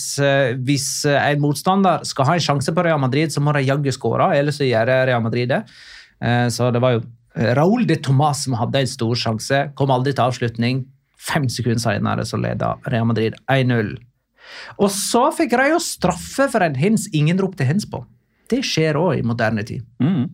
hvis 0.62 0.86
en 1.08 1.40
motstander 1.42 2.04
skal 2.06 2.28
ha 2.28 2.36
en 2.36 2.44
sjanse 2.44 2.74
på 2.76 2.84
Real 2.86 3.00
Madrid, 3.02 3.32
så 3.32 3.42
må 3.42 3.56
de 3.56 3.64
jaggu 3.64 3.90
skåre, 3.96 4.28
ellers 4.38 4.60
så 4.60 4.68
gjør 4.68 4.92
Real 5.08 5.24
Madrid 5.24 5.50
det. 5.50 5.64
Så 6.54 6.70
det 6.70 6.84
var 6.84 6.94
jo 6.94 7.02
Raúl 7.58 7.88
de 7.90 7.98
Tomàs 7.98 8.44
som 8.46 8.54
hadde 8.60 8.84
en 8.84 8.92
stor 8.92 9.18
sjanse, 9.18 9.64
kom 9.74 9.90
aldri 9.90 10.14
til 10.14 10.28
avslutning. 10.28 10.84
Fem 11.20 11.48
sekunder 11.52 11.82
senere 11.82 12.24
så 12.26 12.40
leda 12.40 12.74
Real 12.88 13.08
Madrid 13.08 13.36
1-0. 13.50 13.92
Og 14.80 14.90
så 14.92 15.26
fikk 15.36 15.54
Rayo 15.58 15.78
straffe 15.82 16.48
for 16.50 16.64
en 16.64 16.78
hens 16.80 17.06
ingen 17.16 17.38
ropte 17.40 17.66
hens 17.68 17.86
på. 17.88 18.02
Det 18.50 18.62
skjer 18.66 18.98
òg 18.98 19.20
i 19.20 19.26
moderne 19.26 19.64
tid. 19.66 19.84
Mm. 20.02 20.26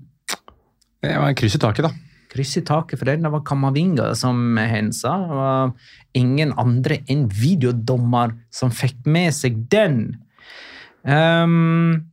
Det 1.05 1.15
var 1.21 1.29
en 1.29 1.39
kryss 1.39 1.59
i 1.59 1.63
taket, 1.63 1.89
da. 1.89 1.93
Kryss 2.33 2.57
i 2.59 2.65
taket 2.67 3.01
for 3.01 3.09
den. 3.09 3.25
Det 3.27 3.33
var 3.33 3.45
Kamavinga 3.47 4.11
som 4.19 4.57
hensa. 4.57 5.13
Det 5.27 5.41
var 5.41 5.75
ingen 6.17 6.55
andre 6.59 7.01
enn 7.13 7.27
videodommer 7.29 8.35
som 8.53 8.73
fikk 8.75 9.05
med 9.05 9.35
seg 9.37 9.61
den. 9.73 10.01
Ehm, 11.07 12.07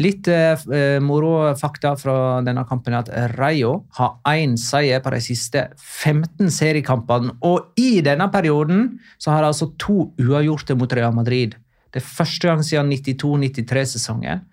litt 0.00 0.28
eh, 0.28 0.98
moro 1.02 1.54
fakta 1.58 1.94
fra 2.00 2.40
denne 2.44 2.64
kampen 2.68 2.94
er 2.94 3.04
at 3.04 3.36
Rayo 3.36 3.72
har 3.98 4.18
én 4.32 4.56
seier 4.60 5.02
på 5.04 5.12
de 5.14 5.20
siste 5.24 5.62
15 5.76 6.50
seriekampene. 6.52 7.36
Og 7.46 7.72
i 7.80 8.00
denne 8.04 8.28
perioden 8.32 8.98
så 9.18 9.32
har 9.34 9.44
de 9.44 9.52
altså 9.52 9.70
to 9.80 10.10
uavgjorte 10.20 10.76
mot 10.78 10.92
Real 10.92 11.14
Madrid. 11.16 11.56
Det 11.92 12.02
er 12.02 12.06
første 12.06 12.50
gang 12.50 12.64
siden 12.66 12.92
92-93-sesongen 12.92 14.44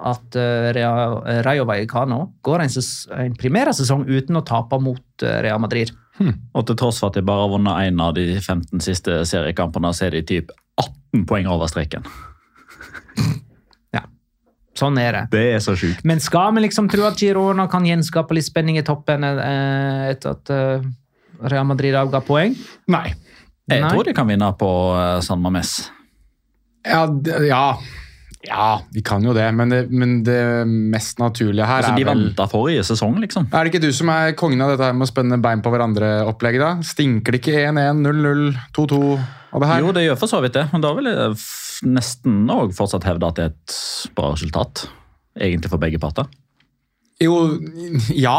at 0.00 0.36
eh, 0.36 0.70
Real- 0.76 1.20
eh, 1.28 1.42
Rayo 1.44 1.66
Vallecano 1.68 2.22
går 2.42 2.64
en, 2.64 2.76
en 3.24 3.36
primærsesong 3.40 4.06
uten 4.08 4.40
å 4.40 4.44
tape 4.46 4.80
mot 4.82 5.24
eh, 5.24 5.40
Real 5.44 5.60
Madrid. 5.62 5.92
Og 6.20 6.66
til 6.68 6.76
tross 6.76 6.98
for 7.00 7.08
at 7.08 7.16
de 7.16 7.24
bare 7.24 7.46
har 7.46 7.52
vunnet 7.52 7.86
én 7.88 8.00
av 8.04 8.12
de 8.16 8.26
15 8.36 8.82
siste 8.84 9.22
seriekampene, 9.28 9.92
så 9.96 10.08
er 10.08 10.18
de 10.18 10.26
typ 10.28 10.52
18 10.80 11.24
poeng 11.28 11.48
over 11.48 11.70
streken. 11.70 12.04
Sånn 14.80 14.96
er 15.02 15.12
det. 15.18 15.22
Det 15.34 15.44
er 15.58 15.60
så 15.64 15.74
sjukt. 15.76 16.00
Men 16.08 16.22
skal 16.24 16.54
vi 16.56 16.64
liksom 16.64 16.88
tro 16.92 17.04
at 17.08 17.20
Girona 17.20 17.66
kan 17.70 17.84
gjenskape 17.84 18.36
litt 18.36 18.48
spenning 18.48 18.80
i 18.80 18.84
toppen 18.86 19.26
eh, 19.28 20.10
etter 20.14 20.32
at 20.32 20.52
eh, 20.54 20.86
Real 21.52 21.66
Madrid 21.68 21.96
avga 22.00 22.22
poeng? 22.24 22.56
Nei. 22.92 23.10
Jeg 23.70 23.84
Nei. 23.84 23.90
tror 23.92 24.08
de 24.08 24.14
kan 24.16 24.28
vinne 24.30 24.48
på 24.58 24.70
eh, 24.96 25.18
San 25.24 25.42
Mames. 25.44 25.74
Ja, 26.86 27.02
ja. 27.44 27.64
ja, 28.46 28.68
de 28.88 29.02
kan 29.04 29.24
jo 29.24 29.34
det, 29.36 29.44
men 29.52 29.68
det, 29.72 29.82
men 29.92 30.14
det 30.24 30.40
mest 30.66 31.20
naturlige 31.20 31.66
her 31.68 31.82
Altså, 31.82 31.92
de 31.98 32.06
er 32.06 32.08
vel 32.08 32.24
venta 32.30 32.46
forrige 32.48 32.86
sesong, 32.88 33.18
liksom. 33.20 33.50
Er 33.52 33.66
det 33.68 33.74
ikke 33.74 33.84
du 33.84 33.92
som 33.92 34.08
er 34.14 34.32
kongen 34.38 34.64
av 34.64 34.72
dette 34.72 34.88
her 34.88 34.96
med 34.96 35.04
å 35.04 35.10
spenne 35.12 35.38
bein 35.44 35.60
på 35.60 35.72
hverandre-opplegget? 35.74 36.64
da? 36.64 36.88
Stinker 36.88 37.36
det 37.36 37.42
ikke 37.42 37.66
1-1, 37.68 38.00
0-0, 38.00 38.46
2-2 38.80 39.02
og 39.04 39.60
det 39.60 39.68
her? 39.74 39.84
Jo, 39.84 39.92
det 39.92 40.06
gjør 40.06 40.22
for 40.22 40.32
så 40.32 40.40
vidt 40.40 40.56
det, 40.56 40.70
men 40.72 40.86
da 40.86 40.94
vil 40.96 41.10
jeg 41.12 41.36
nesten 41.86 42.44
òg 42.52 42.74
fortsatt 42.76 43.06
hevde 43.08 43.28
at 43.28 43.38
det 43.38 43.48
er 43.48 43.54
et 43.54 43.78
bra 44.16 44.32
resultat. 44.34 44.86
Egentlig 45.40 45.70
for 45.72 45.82
begge 45.82 46.00
parter. 46.02 46.28
Jo, 47.20 47.34
ja 48.16 48.32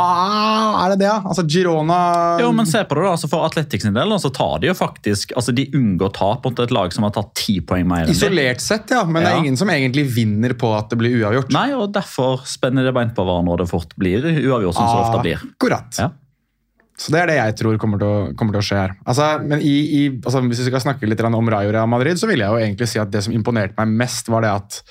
Er 0.81 0.93
det 0.93 1.03
det, 1.03 1.05
ja? 1.05 1.19
Altså, 1.21 1.43
Girona 1.45 2.39
Jo, 2.41 2.47
men 2.55 2.65
se 2.65 2.81
på 2.81 2.97
det 2.97 3.03
da, 3.05 3.11
altså 3.13 3.27
For 3.29 3.45
Atletics 3.45 3.85
sin 3.85 3.93
del 3.93 4.15
så 4.17 4.31
tar 4.33 4.55
de 4.63 4.71
jo 4.71 4.73
faktisk 4.77 5.35
altså 5.37 5.53
De 5.53 5.67
unngår 5.77 6.09
tap 6.17 6.47
mot 6.47 6.61
et 6.63 6.73
lag 6.73 6.93
som 6.95 7.05
har 7.05 7.13
tatt 7.13 7.29
ti 7.37 7.59
poeng 7.61 7.85
mer 7.85 8.07
enn. 8.07 8.13
Isolert 8.15 8.63
sett, 8.63 8.89
ja. 8.89 9.03
Men 9.05 9.21
det 9.21 9.29
er 9.31 9.43
ingen 9.43 9.59
som 9.59 9.69
egentlig 9.69 10.07
vinner 10.15 10.55
på 10.57 10.71
at 10.73 10.89
det 10.89 10.97
blir 10.97 11.13
uavgjort. 11.21 11.53
Nei, 11.53 11.67
og 11.77 11.93
derfor 11.93 12.41
spenner 12.49 12.87
det 12.87 12.95
beint 12.95 13.13
på 13.17 13.25
hverandre, 13.27 13.53
og 13.53 13.61
det 13.61 13.69
fort 13.69 13.93
blir 14.01 14.25
uavgjort, 14.25 14.75
som 14.75 14.89
som 14.89 14.97
det 14.97 15.05
ofte 15.05 15.23
blir. 15.27 15.45
Akkurat. 15.53 16.01
Ja. 16.01 16.09
Så 17.01 17.13
det 17.13 17.21
er 17.23 17.31
det 17.31 17.37
jeg 17.39 17.57
tror 17.61 17.79
kommer 17.81 18.01
til 18.01 18.09
å, 18.09 18.17
kommer 18.37 18.53
til 18.53 18.61
å 18.61 18.67
skje 18.67 18.77
her. 18.77 18.93
Altså, 19.09 19.31
men 19.41 19.63
i, 19.65 19.73
i, 19.97 20.01
altså, 20.19 20.43
Hvis 20.45 20.61
vi 20.61 20.69
skal 20.69 20.83
snakke 20.83 21.09
litt 21.09 21.23
om 21.25 21.49
Rayo 21.49 21.73
Real 21.73 21.89
Madrid, 21.89 22.19
så 22.21 22.29
vil 22.29 22.43
jeg 22.43 22.53
jo 22.53 22.61
egentlig 22.61 22.89
si 22.91 23.01
at 23.01 23.11
det 23.13 23.23
som 23.25 23.33
imponerte 23.33 23.77
meg 23.79 23.95
mest, 24.03 24.29
var 24.29 24.45
det 24.45 24.53
at 24.53 24.81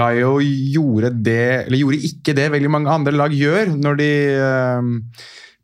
Rayo 0.00 0.36
gjorde 0.44 1.10
det, 1.24 1.66
eller 1.66 1.80
gjorde 1.80 2.02
ikke 2.10 2.34
det 2.36 2.50
veldig 2.52 2.70
mange 2.70 2.92
andre 2.92 3.14
lag 3.16 3.32
gjør 3.34 3.72
når 3.74 3.96
de 3.98 4.10
eh, 4.36 4.90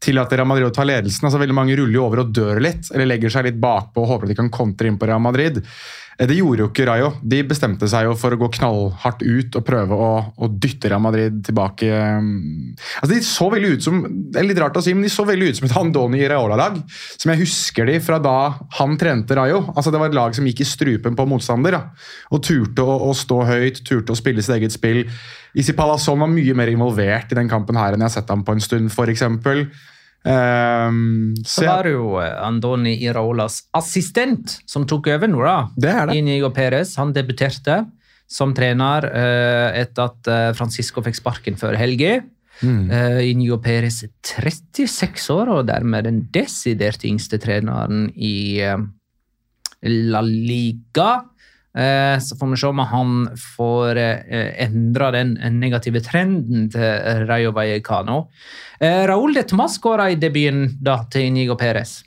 tillater 0.02 0.40
Real 0.40 0.48
Madrid 0.48 0.70
å 0.70 0.74
ta 0.74 0.86
ledelsen. 0.86 1.28
Altså, 1.28 1.40
veldig 1.42 1.58
mange 1.58 1.76
ruller 1.78 1.98
jo 1.98 2.06
over 2.06 2.24
og 2.24 2.32
dør 2.34 2.62
litt, 2.64 2.90
eller 2.94 3.10
legger 3.12 3.36
seg 3.36 3.50
litt 3.50 3.60
bakpå 3.62 4.02
og 4.02 4.10
håper 4.14 4.26
at 4.26 4.34
de 4.34 4.40
kan 4.40 4.52
kontre 4.54 4.90
inn 4.90 4.98
på 5.00 5.10
Real 5.10 5.22
Madrid. 5.22 5.60
Eh, 6.18 6.26
Det 6.26 6.36
gjorde 6.38 6.62
jo 6.64 6.68
ikke 6.70 6.86
Rayo. 6.88 7.10
De 7.22 7.42
bestemte 7.44 7.88
seg 7.88 8.06
jo 8.08 8.14
for 8.16 8.32
å 8.32 8.38
gå 8.40 8.48
knallhardt 8.56 9.20
ut 9.22 9.56
og 9.58 9.64
prøve 9.66 9.92
å, 9.92 10.10
å 10.40 10.48
dytte 10.48 10.88
Real 10.88 11.02
Madrid 11.04 11.42
tilbake. 11.44 11.88
eh, 11.92 12.20
Altså, 13.02 13.12
De 13.14 13.20
så 13.22 13.50
veldig 13.52 13.72
ut 13.76 13.82
som 13.84 14.00
det 14.32 14.40
er 14.40 14.48
litt 14.48 14.58
rart 14.62 14.76
å 14.76 14.82
si, 14.82 14.94
men 14.94 15.02
de 15.04 15.10
så 15.12 15.26
veldig 15.28 15.48
ut 15.50 15.56
som 15.60 15.68
et 15.68 15.76
Andoni 15.76 16.22
Iraola-lag. 16.24 16.78
Som 17.18 17.32
jeg 17.32 17.42
husker 17.44 17.86
de 17.86 17.98
fra 18.00 18.18
da 18.18 18.36
han 18.78 18.96
trente 18.96 19.36
Rayo. 19.36 19.64
Altså, 19.76 19.90
Det 19.92 20.00
var 20.00 20.08
et 20.08 20.14
lag 20.14 20.34
som 20.34 20.44
gikk 20.48 20.60
i 20.64 20.68
strupen 20.68 21.16
på 21.16 21.26
motstander. 21.28 21.70
da, 21.72 21.82
Og 22.32 22.42
turte 22.42 22.80
å, 22.82 23.10
å 23.10 23.12
stå 23.14 23.44
høyt, 23.46 23.82
turte 23.84 24.12
å 24.12 24.16
spille 24.16 24.42
sitt 24.42 24.56
eget 24.56 24.72
spill. 24.72 25.04
Isi 25.56 25.72
Palazón 25.72 26.18
var 26.20 26.28
mye 26.28 26.54
mer 26.54 26.68
involvert 26.68 27.32
i 27.32 27.34
den 27.34 27.48
kampen 27.48 27.76
her 27.76 27.92
enn 27.94 28.00
jeg 28.04 28.10
har 28.10 28.16
sett 28.20 28.28
ham 28.28 28.42
på 28.44 28.52
en 28.52 28.60
stund, 28.60 28.90
f.eks. 28.92 29.22
Um, 30.26 31.36
Så 31.46 31.62
var 31.68 31.86
det 31.86 31.92
jo 31.94 32.16
eh, 32.18 32.32
Andoni 32.42 32.96
Iraolas 33.06 33.60
assistent 33.78 34.56
som 34.66 34.86
tok 34.88 35.06
over 35.14 35.30
nå, 35.30 35.42
da. 35.46 35.58
Det 35.78 35.92
er 35.92 36.08
det. 36.08 36.16
Inigo 36.18 36.50
Perez. 36.54 36.96
Han 36.98 37.12
debuterte 37.14 37.84
som 38.26 38.50
trener 38.56 39.06
uh, 39.06 39.68
etter 39.78 40.08
at 40.10 40.30
uh, 40.32 40.48
Francisco 40.58 41.04
fikk 41.06 41.20
sparken 41.20 41.58
før 41.60 41.78
helga. 41.78 42.18
Mm. 42.58 42.88
Uh, 42.90 43.20
Inigo 43.28 43.60
Perez 43.62 44.00
er 44.08 44.10
36 44.26 45.30
år 45.36 45.52
og 45.54 45.68
dermed 45.70 46.08
den 46.08 46.24
desidert 46.34 47.06
yngste 47.06 47.38
treneren 47.38 48.08
i 48.16 48.58
La 49.86 50.24
Liga. 50.26 51.10
Eh, 51.76 52.18
så 52.24 52.36
får 52.40 52.50
vi 52.50 52.56
se 52.56 52.66
om 52.70 52.78
han 52.78 53.16
får 53.56 53.98
eh, 54.00 54.52
endra 54.64 55.10
den 55.12 55.34
negative 55.58 56.00
trenden 56.00 56.70
til 56.72 57.26
Rayo 57.28 57.52
Vallecano. 57.52 58.22
Eh, 58.80 59.02
Raúl 59.08 59.36
de 59.36 59.42
Tomàs 59.44 59.76
skåra 59.76 60.08
i 60.10 60.16
debuten 60.20 60.70
da, 60.80 61.02
til 61.12 61.28
Inigo 61.28 61.56
Perez. 61.60 61.98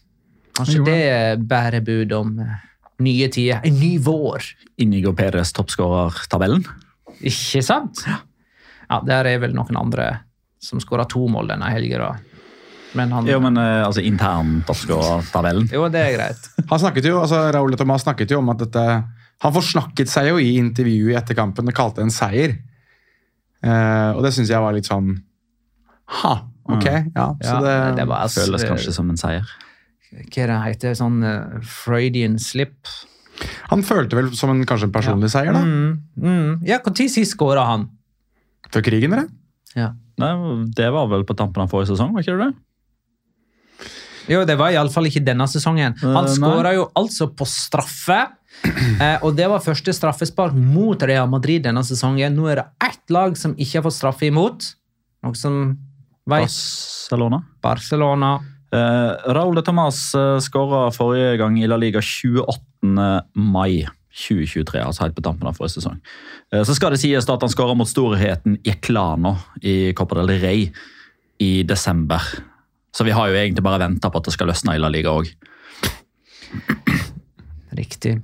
Kanskje 0.58 0.82
det 0.88 1.04
bærer 1.48 1.86
bud 1.86 2.16
om 2.18 2.34
eh, 2.42 2.56
nye 3.06 3.30
tider. 3.30 3.62
En 3.64 3.78
ny 3.80 3.94
vår. 4.04 4.48
Inigo 4.82 5.14
Perez 5.14 5.54
toppskårertabellen. 5.54 6.66
Ikke 7.22 7.62
sant? 7.66 8.02
Ja, 8.90 9.04
Der 9.06 9.28
er 9.30 9.38
vel 9.44 9.54
noen 9.54 9.78
andre 9.78 10.10
som 10.60 10.82
skåra 10.82 11.06
to 11.08 11.28
mål 11.32 11.54
denne 11.54 11.70
helga. 11.72 12.16
Men 12.98 13.12
han 13.14 13.28
Jo, 13.30 13.38
men 13.44 13.58
eh, 13.62 13.86
altså 13.86 14.02
intern 14.02 14.64
toppskårertabellen. 14.68 15.70
Jo, 15.70 15.86
det 15.94 16.02
er 16.08 16.18
greit. 16.18 16.50
Han 16.74 16.82
snakket 16.82 17.06
jo, 17.06 17.22
altså 17.22 17.46
Raúl 17.54 17.76
de 17.76 17.78
Tomàs 17.78 18.02
snakket 18.08 18.34
jo 18.34 18.42
om 18.42 18.50
at 18.50 18.66
dette 18.66 18.86
Han 19.44 19.56
forsnakket 19.56 20.12
seg 20.12 20.32
jo 20.34 20.40
i 20.42 20.58
intervjuet 20.60 21.18
etter 21.22 21.38
kampen 21.38 21.70
og 21.72 21.76
kalte 21.78 22.02
det 22.02 22.10
en 22.10 22.14
seier. 22.14 22.58
Eh, 23.64 24.12
og 24.16 24.24
det 24.26 24.34
syns 24.36 24.52
jeg 24.52 24.64
var 24.64 24.76
litt 24.76 24.88
sånn 24.88 25.18
Ha, 26.22 26.32
Ok, 26.70 26.86
ja. 26.86 27.26
Så 27.42 27.58
Ja, 27.58 27.60
det, 27.66 27.96
det 27.98 28.06
var 28.08 28.24
altså- 28.24 28.46
Føles 28.46 28.64
kanskje 28.64 28.94
som 28.94 29.10
en 29.10 29.18
seier. 29.18 29.46
Hva 30.10 30.46
det 30.48 30.58
heter 30.64 30.96
sånn 30.98 31.22
uh, 31.24 31.60
Freudian 31.62 32.40
slip? 32.40 32.88
Han 33.70 33.84
følte 33.86 34.18
vel 34.18 34.32
som 34.36 34.50
en 34.50 34.66
kanskje 34.66 34.88
en 34.90 34.94
personlig 34.94 35.30
seier, 35.30 35.54
da. 35.54 35.62
Mm, 35.62 36.02
mm. 36.18 36.66
Ja, 36.68 36.80
Når 36.86 37.10
sist 37.10 37.36
skåra 37.36 37.66
han? 37.66 37.90
Før 38.74 38.82
krigen, 38.86 39.14
eller? 39.14 39.30
Ja. 39.76 39.94
Nei, 40.20 40.32
det 40.76 40.90
var 40.92 41.08
vel 41.08 41.24
på 41.26 41.36
tampen 41.38 41.64
av 41.64 41.70
forrige 41.72 41.94
sesong, 41.94 42.14
var 42.14 42.26
ikke 42.26 42.38
det 42.38 42.50
det? 42.50 42.56
Jo, 44.30 44.44
det 44.46 44.56
var 44.60 44.74
iallfall 44.74 45.10
ikke 45.10 45.24
denne 45.26 45.48
sesongen. 45.50 45.96
Eh, 45.98 46.14
Han 46.14 46.30
skåra 46.30 46.76
jo 46.78 46.88
altså 46.98 47.30
på 47.34 47.48
straffe. 47.50 48.20
eh, 49.04 49.18
og 49.26 49.34
det 49.38 49.48
var 49.50 49.64
første 49.64 49.94
straffespark 49.96 50.56
mot 50.58 51.02
Real 51.02 51.30
Madrid 51.32 51.66
denne 51.66 51.84
sesongen. 51.88 52.38
Nå 52.38 52.50
er 52.52 52.62
det 52.62 52.68
ett 52.92 53.14
lag 53.14 53.38
som 53.40 53.56
ikke 53.58 53.80
har 53.80 53.88
fått 53.88 53.98
straffe 53.98 54.30
imot. 54.30 54.72
Noe 55.26 55.38
som 55.38 55.62
vet 56.30 56.46
Barcelona. 56.46 57.44
Barcelona. 57.66 58.34
Eh, 58.70 59.32
Raúl 59.34 59.58
de 59.58 59.64
Tomàs 59.66 60.04
uh, 60.14 60.38
skåra 60.46 60.90
forrige 60.94 61.40
gang 61.42 61.58
i 61.58 61.70
La 61.70 61.80
Liga 61.82 62.04
28. 62.04 62.60
mai 63.34 63.88
2023, 64.20 64.82
altså 64.82 65.04
helt 65.06 65.18
på 65.18 65.24
tampen 65.26 65.48
av 65.50 65.58
forrige 65.58 65.80
sesong. 65.80 65.98
Så 66.66 66.74
skal 66.76 66.96
det 66.96 67.00
sies 67.00 67.28
at 67.30 67.44
han 67.46 67.52
skåra 67.52 67.76
mot 67.78 67.88
storheten 67.88 68.56
Jeklano 68.66 69.36
i 69.62 69.94
Copa 69.96 70.18
del 70.18 70.34
Rey 70.42 70.64
i 71.40 71.52
desember. 71.64 72.26
Så 72.96 73.06
vi 73.06 73.14
har 73.14 73.30
jo 73.30 73.38
egentlig 73.38 73.64
bare 73.66 73.82
venta 73.84 74.10
på 74.10 74.20
at 74.20 74.28
det 74.30 74.34
skal 74.36 74.50
løsne 74.52 74.76
i 74.76 74.82
La 74.82 74.90
Liga 74.92 75.14
òg. 75.14 75.30
Riktig. 77.78 78.18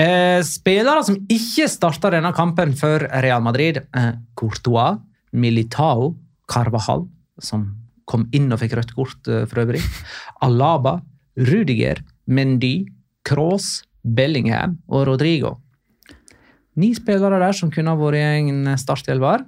Eh, 0.00 0.40
spillere 0.46 1.02
som 1.04 1.18
ikke 1.28 1.66
starta 1.68 2.12
denne 2.14 2.32
kampen 2.36 2.72
for 2.78 3.04
Real 3.24 3.42
Madrid. 3.44 3.82
Eh, 3.96 4.12
Courtois, 4.38 5.00
Militao, 5.32 6.14
Carvajal, 6.50 7.06
som 7.40 7.66
kom 8.08 8.26
inn 8.34 8.50
og 8.52 8.62
fikk 8.62 8.78
rødt 8.78 8.94
kort 8.96 9.28
eh, 9.28 9.44
for 9.50 9.64
øvrig. 9.64 9.82
Alaba, 10.46 10.98
Rudiger, 11.36 12.00
Mendy, 12.26 12.86
Kroos, 13.26 13.82
Bellingham 14.00 14.78
og 14.88 15.06
Rodrigo. 15.10 15.58
Ni 16.80 16.94
spillere 16.96 17.40
der 17.42 17.56
som 17.56 17.72
kunne 17.72 17.92
ha 17.92 17.98
vært 17.98 18.40
en 18.40 18.70
startelver. 18.80 19.44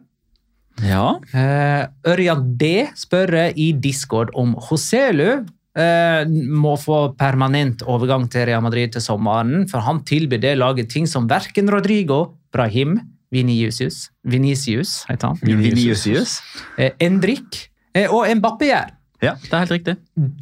Ja. 0.81 1.19
Eh, 1.37 1.85
Ørjan 2.09 2.45
D 2.59 2.89
spør 2.99 3.35
i 3.53 3.73
Discord 3.77 4.33
om 4.39 4.55
Joselu 4.69 5.43
eh, 5.79 6.23
må 6.49 6.75
få 6.81 7.01
permanent 7.19 7.85
overgang 7.85 8.29
til 8.33 8.49
Real 8.49 8.65
Madrid 8.65 8.95
til 8.95 9.05
sommeren, 9.05 9.67
for 9.71 9.85
han 9.85 10.03
tilbyr 10.09 10.43
det 10.43 10.57
laget 10.61 10.91
ting 10.93 11.09
som 11.11 11.29
verken 11.31 11.71
Rodrigo, 11.73 12.25
Brahim, 12.53 12.99
Vinicius, 13.33 14.11
Vinicius 14.29 15.07
heter 15.09 15.33
han, 15.33 15.39
Vinicius. 15.43 16.41
eh, 16.77 16.93
Endrik 17.01 17.63
eh, 17.97 18.11
og 18.13 18.29
Mbappé 18.37 18.69
gjør. 18.73 18.91
Ja, 19.23 19.37
det 19.39 19.53
er 19.55 19.61
helt 19.63 19.73
riktig. 19.77 19.93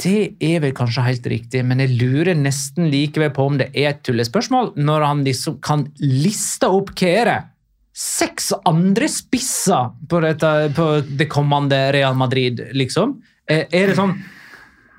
Det 0.00 0.20
er 0.40 0.62
vel 0.64 0.72
kanskje 0.72 1.04
helt 1.04 1.26
riktig, 1.28 1.60
men 1.68 1.82
jeg 1.84 1.98
lurer 2.00 2.32
nesten 2.38 2.88
likevel 2.88 3.28
på 3.36 3.44
om 3.50 3.58
det 3.60 3.68
er 3.76 3.90
et 3.90 4.00
tullespørsmål, 4.08 4.72
når 4.80 5.04
han 5.04 5.20
liksom 5.26 5.58
kan 5.60 5.84
liste 6.00 6.70
opp 6.72 6.94
hva 6.96 7.10
er 7.20 7.28
det? 7.28 7.40
Seks 8.00 8.52
andre 8.64 9.08
spisser 9.12 9.90
på, 10.08 10.20
dette, 10.24 10.50
på 10.76 10.86
det 11.04 11.28
kommende 11.28 11.78
Real 11.92 12.16
Madrid, 12.16 12.62
liksom. 12.72 13.18
Eh, 13.44 13.66
Er 13.76 13.90
det 13.90 13.96
sånn 13.98 14.14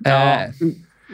eh, 0.05 0.51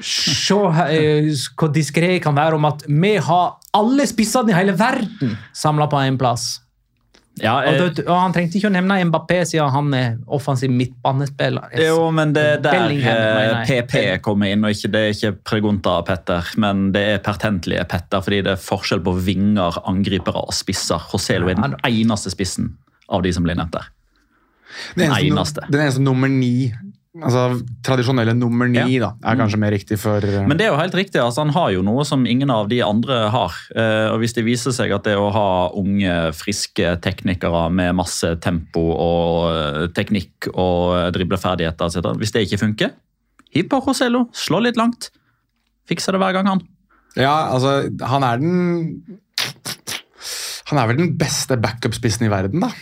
Se 0.03 0.57
eh, 0.91 1.29
hvor 1.57 1.71
diskré 1.73 2.17
jeg 2.17 2.23
kan 2.25 2.35
være 2.37 2.59
om 2.59 2.67
at 2.67 2.83
vi 2.87 3.15
har 3.23 3.55
alle 3.77 4.05
spissene 4.09 4.51
i 4.51 4.57
hele 4.57 4.75
verden 4.77 5.37
samla 5.55 5.87
på 5.89 6.01
én 6.03 6.19
plass. 6.19 6.57
Ja, 7.41 7.55
eh, 7.63 7.81
og, 7.81 7.99
og 8.05 8.13
Han 8.17 8.33
trengte 8.35 8.59
ikke 8.59 8.69
å 8.71 8.73
nevne 8.73 8.97
Mbappé 9.09 9.41
siden 9.47 9.69
han 9.73 9.91
er 9.95 10.15
offensiv 10.33 10.71
midtbanespiller. 10.73 11.75
Jo, 11.83 12.07
men 12.15 12.33
det 12.35 12.45
er 12.55 12.63
der 12.65 12.95
eh. 12.95 13.59
PP 13.67 14.23
kommer 14.25 14.53
inn, 14.53 14.65
og 14.65 14.73
ikke, 14.73 14.91
det 14.93 15.03
er 15.03 15.13
ikke 15.15 15.33
Pregunta 15.51 15.97
Petter, 16.07 16.53
men 16.61 16.89
det 16.95 17.03
er 17.13 17.21
pertentlige 17.25 17.85
Petter, 17.89 18.23
fordi 18.25 18.41
det 18.47 18.55
er 18.55 18.63
forskjell 18.63 19.03
på 19.05 19.15
vinger, 19.27 19.81
angripere 19.89 20.47
og 20.47 20.55
spisser. 20.55 21.05
Joselo 21.13 21.51
er 21.51 21.59
den 21.59 21.77
eneste 21.87 22.33
spissen 22.33 22.73
av 23.13 23.23
de 23.23 23.33
som 23.35 23.45
blir 23.45 23.57
nevnt 23.59 23.77
der. 23.77 23.91
Den 24.97 25.13
eneste. 25.15 25.63
Den 25.71 25.81
eneste 25.81 26.03
nummer 26.03 26.31
ni. 26.31 26.71
Altså 27.23 27.43
tradisjonelle 27.85 28.33
nummer 28.37 28.69
ni, 28.69 28.99
da, 29.01 29.13
er 29.25 29.37
kanskje 29.39 29.59
mer 29.61 29.73
riktig 29.73 29.97
for 30.01 30.21
uh... 30.21 30.43
Men 30.47 30.59
det 30.59 30.67
er 30.67 30.71
jo 30.73 30.79
helt 30.79 30.95
riktig, 30.97 31.19
altså 31.23 31.45
han 31.45 31.53
har 31.55 31.71
jo 31.73 31.83
noe 31.85 32.05
som 32.07 32.25
ingen 32.29 32.51
av 32.53 32.69
de 32.71 32.81
andre 32.85 33.19
har. 33.33 33.55
Uh, 33.71 34.13
og 34.13 34.21
Hvis 34.21 34.35
det 34.37 34.45
viser 34.47 34.75
seg 34.75 34.93
at 34.95 35.07
det 35.07 35.15
å 35.17 35.29
ha 35.33 35.49
unge, 35.77 36.15
friske 36.37 36.95
teknikere 37.03 37.67
med 37.73 37.97
masse 37.97 38.33
tempo 38.43 38.83
og 38.93 39.37
uh, 39.49 39.83
teknikk 39.97 40.49
og 40.53 41.13
dribleferdigheter, 41.15 41.89
etc., 41.89 42.13
hvis 42.21 42.35
det 42.35 42.45
ikke 42.47 42.61
funker, 42.65 42.93
hiv 43.55 43.69
på 43.71 43.81
Rosello, 43.85 44.27
slå 44.35 44.61
litt 44.65 44.77
langt. 44.79 45.09
Fikser 45.87 46.15
det 46.15 46.21
hver 46.21 46.35
gang, 46.37 46.51
han. 46.51 46.65
Ja, 47.17 47.49
altså, 47.53 47.87
han 48.05 48.25
er 48.27 48.37
den 48.37 49.17
Han 50.67 50.77
er 50.77 50.89
vel 50.89 50.99
den 50.99 51.13
beste 51.17 51.55
backup-spissen 51.63 52.27
i 52.27 52.31
verden, 52.31 52.61
da. 52.65 52.73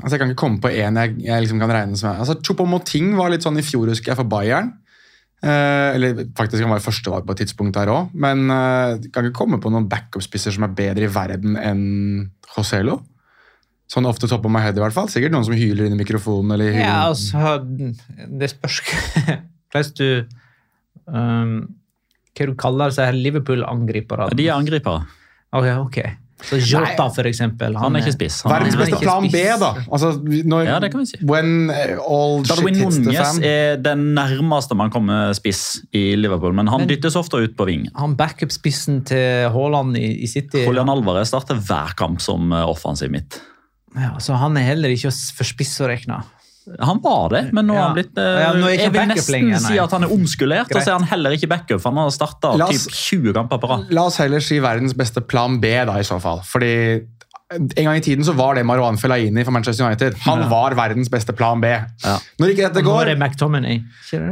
Altså, 0.00 0.14
Jeg 0.14 0.20
kan 0.22 0.30
ikke 0.32 0.40
komme 0.40 0.62
på 0.62 0.70
én 0.72 0.96
jeg, 0.98 1.18
jeg 1.22 1.44
liksom 1.44 1.60
kan 1.60 1.70
regne 1.70 1.98
som 2.00 2.14
altså, 2.16 2.38
Chopomoting 2.40 3.12
var 3.18 3.30
litt 3.30 3.44
sånn 3.44 3.60
i 3.60 3.66
fjor, 3.66 3.90
husker 3.92 4.12
jeg, 4.12 4.18
for 4.22 4.30
Bayern. 4.30 4.72
Eh, 5.42 5.88
eller 5.96 6.20
faktisk 6.38 6.62
han 6.62 6.70
var 6.70 6.82
førstevalg 6.84 7.26
på 7.26 7.34
et 7.34 7.40
tidspunkt 7.42 7.74
der 7.74 7.90
òg. 7.90 8.12
Men 8.14 8.46
eh, 8.46 8.98
jeg 9.02 9.12
kan 9.14 9.26
ikke 9.26 9.40
komme 9.42 9.58
på 9.62 9.72
noen 9.74 9.88
backup-spisser 9.90 10.54
som 10.54 10.66
er 10.68 10.76
bedre 10.78 11.08
i 11.08 11.12
verden 11.12 11.58
enn 11.58 11.82
Joselo. 12.54 13.00
Sånn 13.90 14.06
ofte 14.08 14.28
topper 14.30 14.52
meg 14.52 14.64
head, 14.64 14.78
i 14.78 14.84
hvert 14.84 14.94
fall. 14.96 15.10
Sikkert 15.12 15.34
noen 15.34 15.44
som 15.44 15.56
hyler 15.58 15.88
inn 15.88 15.96
i 15.96 16.00
mikrofonen. 16.00 16.54
eller 16.54 16.72
hyler. 16.72 16.86
Ja, 16.86 17.10
altså 17.10 17.58
Det 18.40 18.52
spørs 18.54 18.80
hvordan 19.72 19.92
du 19.98 20.06
um, 21.10 21.56
Hva 22.32 22.46
du 22.48 22.54
kaller 22.56 22.92
disse 22.92 23.04
her 23.04 23.18
Liverpool-angripere? 23.18 24.30
De 24.38 24.46
er 24.46 24.54
angripere. 24.56 25.04
Ok, 25.52 25.68
ok. 25.82 25.98
Så 26.42 26.58
Jota, 26.58 27.06
for 27.14 27.28
eksempel. 27.30 27.76
Han 27.78 27.96
er 27.96 28.02
ikke 28.04 28.14
spiss. 28.16 28.40
Verdens 28.48 28.74
er 28.74 28.82
beste 28.82 28.98
plan 29.02 29.28
B, 29.30 29.42
da. 29.60 29.70
Altså, 29.92 30.12
når, 30.22 30.64
Ja, 30.66 30.78
det 30.82 30.90
kan 30.92 31.00
vi 31.02 31.06
si. 31.12 31.18
When 31.24 31.70
all 31.70 32.42
Darwin 32.48 32.74
shit 32.74 32.84
hits 32.84 32.98
the 33.06 33.14
fan. 33.16 33.42
er 33.44 33.76
den 33.82 34.04
nærmeste 34.16 34.76
man 34.78 34.90
kommer 34.90 35.32
spiss 35.38 35.82
i 35.94 36.16
Liverpool, 36.18 36.52
men 36.52 36.66
han 36.72 36.80
Men- 36.84 36.88
dyttes 36.90 37.16
ofte 37.16 37.42
ut 37.42 37.56
på 37.56 37.66
ving. 37.66 37.88
Han 37.96 38.16
backup-spissen 38.16 39.04
til 39.06 39.48
Haaland 39.54 39.96
i, 39.96 40.22
i 40.24 40.26
City. 40.26 40.64
Julian 40.66 40.88
Alvarez 40.88 41.28
starter 41.28 41.54
hver 41.62 41.94
kamp 41.96 42.20
som 42.20 42.52
eh, 42.52 42.66
offensiv 42.68 43.10
midt. 43.10 43.40
Ja, 43.94 44.16
så 44.18 44.34
han 44.40 44.56
er 44.56 44.62
heller 44.72 44.88
ikke 44.94 45.12
for 45.36 45.44
spiss 45.44 45.78
å 45.84 45.88
regne. 45.90 46.22
Han 46.80 47.00
var 47.02 47.28
det, 47.34 47.40
men 47.52 47.66
nå 47.66 47.74
har 47.74 47.80
Ja. 47.80 47.86
han 47.88 47.96
blitt 47.96 48.18
eh, 48.18 48.40
Ja, 48.42 48.52
nå 48.54 48.66
er 48.68 48.76
ikke 48.76 48.82
Jeg 48.86 48.92
vil 48.92 49.08
nesten 49.10 49.48
nei. 49.50 49.58
si 49.64 49.78
at 49.82 49.90
han 49.96 50.04
er 50.06 50.12
omskulert, 50.14 50.70
og 50.74 50.82
så 50.82 50.92
er 50.94 50.98
han 51.00 51.08
heller 51.10 51.34
ikke 51.34 51.48
backup. 51.50 51.80
For 51.82 51.90
han 51.90 51.98
har 52.04 52.10
starta 52.14 52.52
typ 52.70 52.92
20 52.92 53.32
kamper 53.34 53.58
på 53.58 53.68
rad. 53.72 53.88
La 53.90 54.04
oss 54.10 54.20
heller 54.22 54.40
si 54.40 54.60
verdens 54.62 54.94
beste 54.94 55.20
plan 55.26 55.58
B, 55.60 55.72
da, 55.86 55.98
i 55.98 56.06
så 56.06 56.20
fall. 56.22 56.40
Fordi 56.46 56.72
en 57.52 57.84
gang 57.84 57.98
i 57.98 58.00
tiden 58.00 58.24
så 58.24 58.32
var 58.32 58.54
det 58.56 58.62
Marwan 58.64 58.96
Fellaini 58.96 59.42
for 59.44 59.52
Manchester 59.52 59.84
United. 59.84 60.14
Han 60.24 60.46
var 60.48 60.72
verdens 60.78 61.10
beste 61.12 61.34
plan 61.36 61.60
B. 61.60 61.66
Når 62.40 62.48
ikke 62.54 62.62
dette 62.70 62.80
går 62.80 62.94
Nå 62.94 63.00
er 63.02 63.10
det 63.10 63.18
McTominay. 63.18 63.82
Ikke 64.06 64.22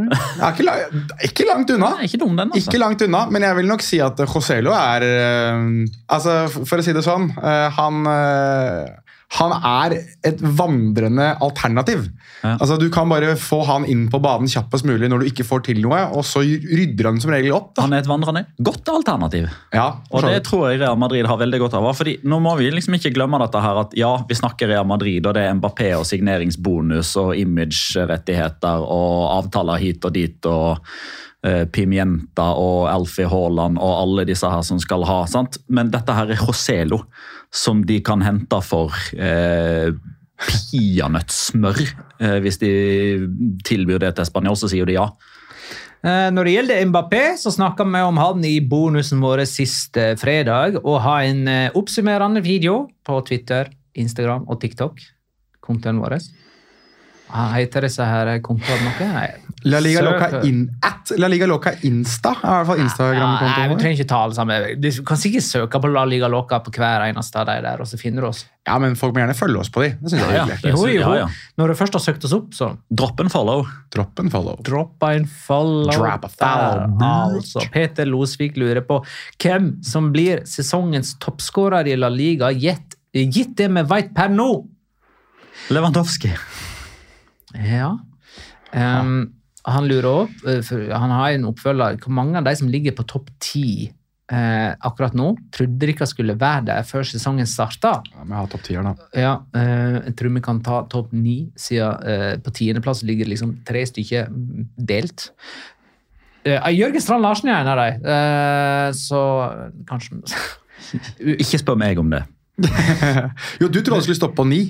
ja, 0.40 0.48
ikke, 0.54 0.64
la- 0.64 1.18
ikke 1.28 1.44
langt 1.50 1.70
unna. 1.74 1.90
Nei, 1.98 2.06
ikke 2.08 2.20
dum, 2.22 2.32
den, 2.38 2.48
altså. 2.54 2.62
Ikke 2.70 2.80
langt 2.80 3.02
unna, 3.04 3.26
men 3.28 3.42
jeg 3.44 3.56
vil 3.58 3.68
nok 3.68 3.82
si 3.84 3.98
at 4.00 4.16
Joselo 4.24 4.72
er 4.72 5.04
øh, 5.04 5.86
Altså, 6.08 6.38
For 6.64 6.80
å 6.80 6.82
si 6.86 6.94
det 6.96 7.04
sånn 7.04 7.28
øh, 7.36 7.68
Han 7.76 8.06
eh, 8.08 8.88
han 9.30 9.52
er 9.54 9.92
et 10.26 10.40
vandrende 10.42 11.28
alternativ. 11.40 12.08
Ja. 12.42 12.56
Altså, 12.56 12.76
Du 12.80 12.88
kan 12.90 13.08
bare 13.08 13.36
få 13.38 13.60
han 13.68 13.84
inn 13.86 14.08
på 14.10 14.18
banen 14.22 14.48
kjappest 14.50 14.84
mulig 14.88 15.06
når 15.10 15.22
du 15.22 15.28
ikke 15.30 15.46
får 15.46 15.62
til 15.68 15.78
noe, 15.84 16.00
og 16.10 16.24
så 16.26 16.42
rydder 16.42 17.06
han 17.06 17.20
som 17.22 17.30
regel 17.30 17.54
opp. 17.54 17.70
da. 17.76 17.84
Han 17.86 17.94
er 17.94 18.02
et 18.02 18.10
vandrende 18.10 18.42
godt 18.58 18.90
alternativ. 18.90 19.46
Ja, 19.72 19.86
Og 20.10 20.26
det 20.26 20.42
tror 20.48 20.70
jeg 20.70 20.80
Real 20.80 20.98
Madrid 20.98 21.26
har 21.30 21.38
veldig 21.38 21.60
godt 21.62 21.74
av. 21.78 21.86
Fordi 21.94 22.18
Nå 22.24 22.40
må 22.42 22.56
vi 22.58 22.70
liksom 22.74 22.98
ikke 22.98 23.14
glemme 23.14 23.38
dette 23.38 23.62
her 23.62 23.80
at 23.84 23.94
ja, 23.94 24.10
vi 24.28 24.34
snakker 24.34 24.68
Real 24.68 24.86
Madrid, 24.86 25.24
og 25.26 25.34
det 25.34 25.46
er 25.46 25.54
Mbappé 25.54 25.92
og 25.98 26.06
signeringsbonus 26.10 27.14
og 27.22 27.36
imagerettigheter 27.38 28.82
og 28.82 29.30
avtaler 29.38 29.80
hit 29.82 30.04
og 30.04 30.14
dit 30.16 30.46
og 30.50 30.78
Pimienta 31.72 32.50
og 32.60 32.90
Alfie 32.90 33.24
Haaland 33.30 33.78
og 33.80 33.94
alle 34.02 34.26
disse 34.28 34.44
her 34.44 34.60
som 34.66 34.80
skal 34.82 35.06
ha. 35.08 35.22
sant? 35.30 35.56
Men 35.72 35.88
dette 35.92 36.12
her 36.12 36.34
er 36.34 36.42
Roselo, 36.44 37.02
som 37.48 37.80
de 37.88 37.96
kan 38.04 38.20
hente 38.20 38.60
for 38.66 38.92
eh, 39.16 39.88
peanøttsmør. 40.40 41.80
Eh, 42.20 42.38
hvis 42.44 42.60
de 42.60 42.72
tilbyr 43.66 44.02
det 44.04 44.14
til 44.18 44.28
Spanjol, 44.28 44.58
så 44.60 44.70
sier 44.70 44.88
de 44.88 44.98
ja. 44.98 45.08
Eh, 46.00 46.28
Når 46.32 46.44
det 46.44 46.54
gjelder 46.54 46.86
Mbappé, 46.88 47.22
så 47.36 47.52
snakka 47.52 47.84
vi 47.84 48.02
om 48.04 48.20
han 48.20 48.44
i 48.44 48.58
bonusen 48.64 49.20
vår 49.20 49.44
sist 49.48 49.96
eh, 50.00 50.14
fredag. 50.20 50.80
Og 50.84 51.00
har 51.04 51.28
en 51.28 51.46
eh, 51.48 51.76
oppsummerende 51.76 52.42
video 52.44 52.86
på 53.04 53.20
Twitter, 53.28 53.72
Instagram 53.94 54.46
og 54.48 54.60
TikTok. 54.62 55.00
Kontoen 55.60 56.00
vår. 56.00 56.16
Ah, 57.32 57.52
Heter 57.54 57.84
disse 57.86 58.04
her 58.04 58.38
kontoene 58.42 58.90
noe? 58.90 59.28
La 59.68 59.76
Liga 59.78 60.00
Loca, 60.00 60.38
in, 60.48 60.62
at 60.82 61.10
La 61.20 61.28
Liga 61.28 61.44
Loca 61.46 61.74
Insta 61.84 62.30
er 62.32 62.38
i 62.40 62.52
hvert 62.62 62.66
fall 62.70 62.78
Ja, 62.80 62.84
Instagram-kontoen 62.86 63.66
vi 63.68 63.74
vår. 63.74 63.80
trenger 63.82 63.98
ikke 64.00 64.06
ta 64.08 64.20
alle 64.24 64.34
sammen. 64.38 64.64
Du 64.80 64.88
kan 65.04 65.18
sikkert 65.20 65.44
søke 65.44 65.80
på 65.84 65.90
La 65.92 66.04
Liga 66.08 66.30
Loca 66.32 66.62
på 66.64 66.72
hver 66.72 67.04
eneste 67.10 67.42
av 67.42 67.44
de 67.50 67.58
der, 67.66 67.82
og 67.84 67.86
så 67.90 67.98
finner 68.00 68.24
du 68.24 68.28
oss. 68.30 68.46
Ja, 68.66 68.78
men 68.80 68.96
folk 68.96 69.12
må 69.14 69.20
gjerne 69.20 69.36
følge 69.36 69.60
oss 69.60 69.68
på 69.74 69.82
de. 69.84 69.90
Det 70.00 70.14
synes 70.14 70.22
jeg 70.22 70.30
er 70.30 70.38
Ja, 70.38 70.46
hyggelig. 70.48 70.72
Jo, 70.72 70.86
jo. 70.88 71.00
ja, 71.02 71.12
ja. 71.20 71.28
Når 71.60 71.68
du 71.68 71.74
først 71.82 71.98
har 71.98 72.04
søkt 72.06 72.24
oss 72.24 72.32
opp, 72.38 72.48
så 72.56 72.70
Dropp 73.02 73.20
en 73.20 73.28
follow. 73.32 73.66
Dropp 73.92 74.24
en 74.24 74.32
follow. 74.32 74.56
Drop 74.64 75.06
en 75.10 75.28
follow. 75.28 75.92
Drop 75.92 76.24
a 76.24 76.32
follow, 76.38 76.96
Altså, 77.36 77.66
Peter 77.74 78.08
Losvik 78.08 78.56
lurer 78.56 78.80
på 78.88 79.02
hvem 79.44 79.74
som 79.84 80.08
blir 80.14 80.40
sesongens 80.48 81.18
toppskårer 81.20 81.86
i 81.92 81.96
La 82.00 82.08
Liga, 82.08 82.48
gitt, 82.56 82.96
gitt 83.12 83.54
det 83.60 83.68
vi 83.76 83.84
veit 83.92 84.14
per 84.16 84.32
nå. 84.32 84.50
Lewandowski. 85.70 86.32
Ja. 87.58 87.94
Um, 88.72 89.32
han 89.68 89.88
lurer 89.88 90.26
opp, 90.26 90.44
eh, 90.48 90.60
for 90.64 90.90
han 90.92 91.14
har 91.14 91.34
en 91.34 91.48
oppfølger. 91.50 91.98
Hvor 92.00 92.14
mange 92.16 92.38
av 92.38 92.46
de 92.46 92.54
som 92.56 92.70
ligger 92.70 92.94
på 92.96 93.06
topp 93.10 93.28
ti 93.42 93.90
eh, 94.30 94.70
akkurat 94.86 95.16
nå, 95.18 95.32
trodde 95.54 95.80
dere 95.82 96.08
skulle 96.08 96.36
være 96.38 96.64
der 96.70 96.86
før 96.88 97.04
sesongen 97.06 97.48
starta? 97.50 97.98
Ja, 98.12 98.24
vi 98.24 98.38
har 98.38 98.48
topp 98.52 98.64
tier, 98.66 98.86
da. 98.86 98.94
Ja, 99.16 99.34
eh, 99.56 99.98
jeg 100.06 100.16
tror 100.20 100.34
vi 100.36 100.44
kan 100.46 100.62
ta 100.64 100.80
topp 100.90 101.12
ni, 101.12 101.50
siden 101.60 102.08
eh, 102.08 102.32
på 102.40 102.54
tiendeplass 102.56 103.04
ligger 103.06 103.28
det 103.28 103.34
liksom 103.34 103.58
tre 103.68 103.84
stykker 103.88 104.30
delt. 104.78 105.30
Eh, 106.46 106.70
Jørgen 106.78 107.04
Strand 107.04 107.26
Larsen 107.26 107.52
er 107.52 107.60
en 107.60 107.72
av 107.74 107.82
dem, 107.82 108.06
eh, 108.16 108.88
så 108.96 109.22
kanskje 109.88 110.22
Ikke 111.42 111.60
spør 111.60 111.76
meg 111.76 111.98
om 112.00 112.08
det. 112.12 112.24
Jo, 113.60 113.68
du 113.68 113.80
trodde 113.80 113.98
han 113.98 114.06
skulle 114.06 114.18
stoppe 114.18 114.40
på 114.40 114.48
ni. 114.48 114.64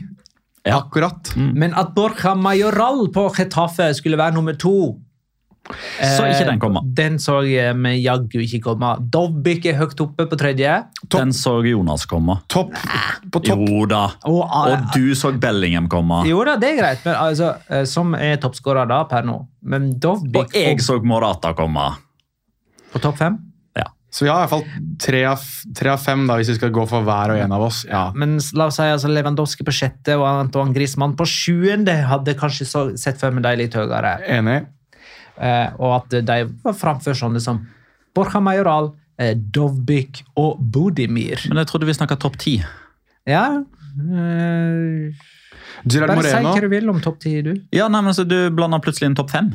Ja. 0.66 0.79
Akkurat. 0.83 1.31
Men 1.37 1.73
at 1.75 1.94
Borja 1.96 2.35
Majoral 2.37 3.07
på 3.14 3.29
Getafe 3.37 3.94
skulle 3.96 4.18
være 4.20 4.35
nummer 4.37 4.53
to 4.61 4.99
Så 6.01 6.25
ikke 6.27 6.46
den 6.49 6.59
komme. 6.61 6.81
Eh, 6.83 6.92
Den 6.99 7.18
så 7.23 7.38
jeg 7.46 7.77
med 7.77 8.01
jaggu 8.03 8.40
ikke 8.42 8.61
komme. 8.64 8.90
Dobbik 9.12 9.66
er 9.70 9.77
høyt 9.79 10.01
oppe 10.03 10.27
på 10.27 10.38
tredje. 10.40 10.73
Topp. 11.07 11.20
Den 11.20 11.33
så 11.37 11.53
Jonas 11.64 12.07
komme. 12.11 12.38
Topp. 12.51 12.73
På 13.31 13.42
topp. 13.44 13.62
Jo 13.68 13.85
da. 13.87 14.01
Og, 14.27 14.40
Og 14.51 14.88
du 14.96 15.12
så 15.14 15.31
Bellingham 15.38 15.87
komme. 15.92 16.25
Jo 16.27 16.42
da, 16.49 16.57
det 16.61 16.73
er 16.75 16.81
greit, 16.81 17.05
men 17.07 17.14
altså, 17.14 17.53
eh, 17.70 17.85
som 17.87 18.14
er 18.18 18.40
toppskårer 18.42 18.88
da 18.90 19.05
per 19.05 19.23
nå. 19.29 19.37
Men 19.62 19.92
Dobbik 20.01 20.42
Og 20.42 20.57
jeg 20.59 20.81
så 20.83 20.99
Morata 21.05 21.53
komme. 21.55 21.92
på 22.92 22.99
topp 22.99 23.16
fem. 23.20 23.38
Så 24.11 24.25
vi 24.25 24.31
har 24.31 24.40
i 24.40 24.42
hvert 24.42 24.51
fall 24.51 24.94
tre 24.99 25.20
av, 25.31 25.42
tre 25.79 25.92
av 25.92 26.01
fem, 26.03 26.25
da, 26.27 26.35
hvis 26.40 26.51
vi 26.51 26.57
skal 26.59 26.73
gå 26.75 26.83
for 26.90 27.07
hver 27.07 27.35
og 27.35 27.38
en 27.38 27.55
av 27.55 27.62
oss. 27.62 27.85
Ja. 27.87 28.09
Men 28.18 28.38
la 28.59 28.66
oss 28.66 28.81
si 28.81 28.87
altså 28.90 29.11
Lewandowski 29.11 29.66
på 29.66 29.75
sjette 29.75 30.16
og 30.18 30.27
Antoine 30.27 30.75
Griezmann 30.75 31.14
på 31.18 31.27
sjuende 31.31 31.94
hadde 32.11 32.35
kanskje 32.38 32.66
så, 32.66 32.85
sett 32.99 33.20
for 33.23 33.35
meg 33.35 33.46
de 33.46 33.55
litt 33.62 33.77
høyere. 33.79 34.16
Enig. 34.38 34.59
Eh, 35.38 35.68
og 35.79 36.01
at 36.01 36.18
de 36.27 36.40
var 36.64 36.77
framfor 36.77 37.16
sånne 37.16 37.42
som 37.42 37.62
Borja 38.16 38.42
Majoral, 38.42 38.90
eh, 39.23 39.37
Dovbyk 39.38 40.25
og 40.42 40.59
Bodimir. 40.59 41.46
Men 41.49 41.62
jeg 41.62 41.70
trodde 41.70 41.88
vi 41.88 41.96
snakka 41.96 42.18
topp 42.20 42.40
ti. 42.42 42.59
Ja 43.29 43.44
eh, 43.61 45.12
Gerard 45.85 46.14
Bare 46.14 46.25
si 46.25 46.38
hva 46.44 46.55
du 46.61 46.68
vil 46.73 46.88
om 46.90 47.01
topp 47.05 47.20
ti, 47.23 47.35
du. 47.44 47.53
Ja, 47.75 47.88
nei, 47.92 48.01
men 48.05 48.16
så 48.16 48.25
Du 48.29 48.37
blander 48.55 48.83
plutselig 48.83 49.11
inn 49.11 49.16
topp 49.18 49.33
fem? 49.33 49.53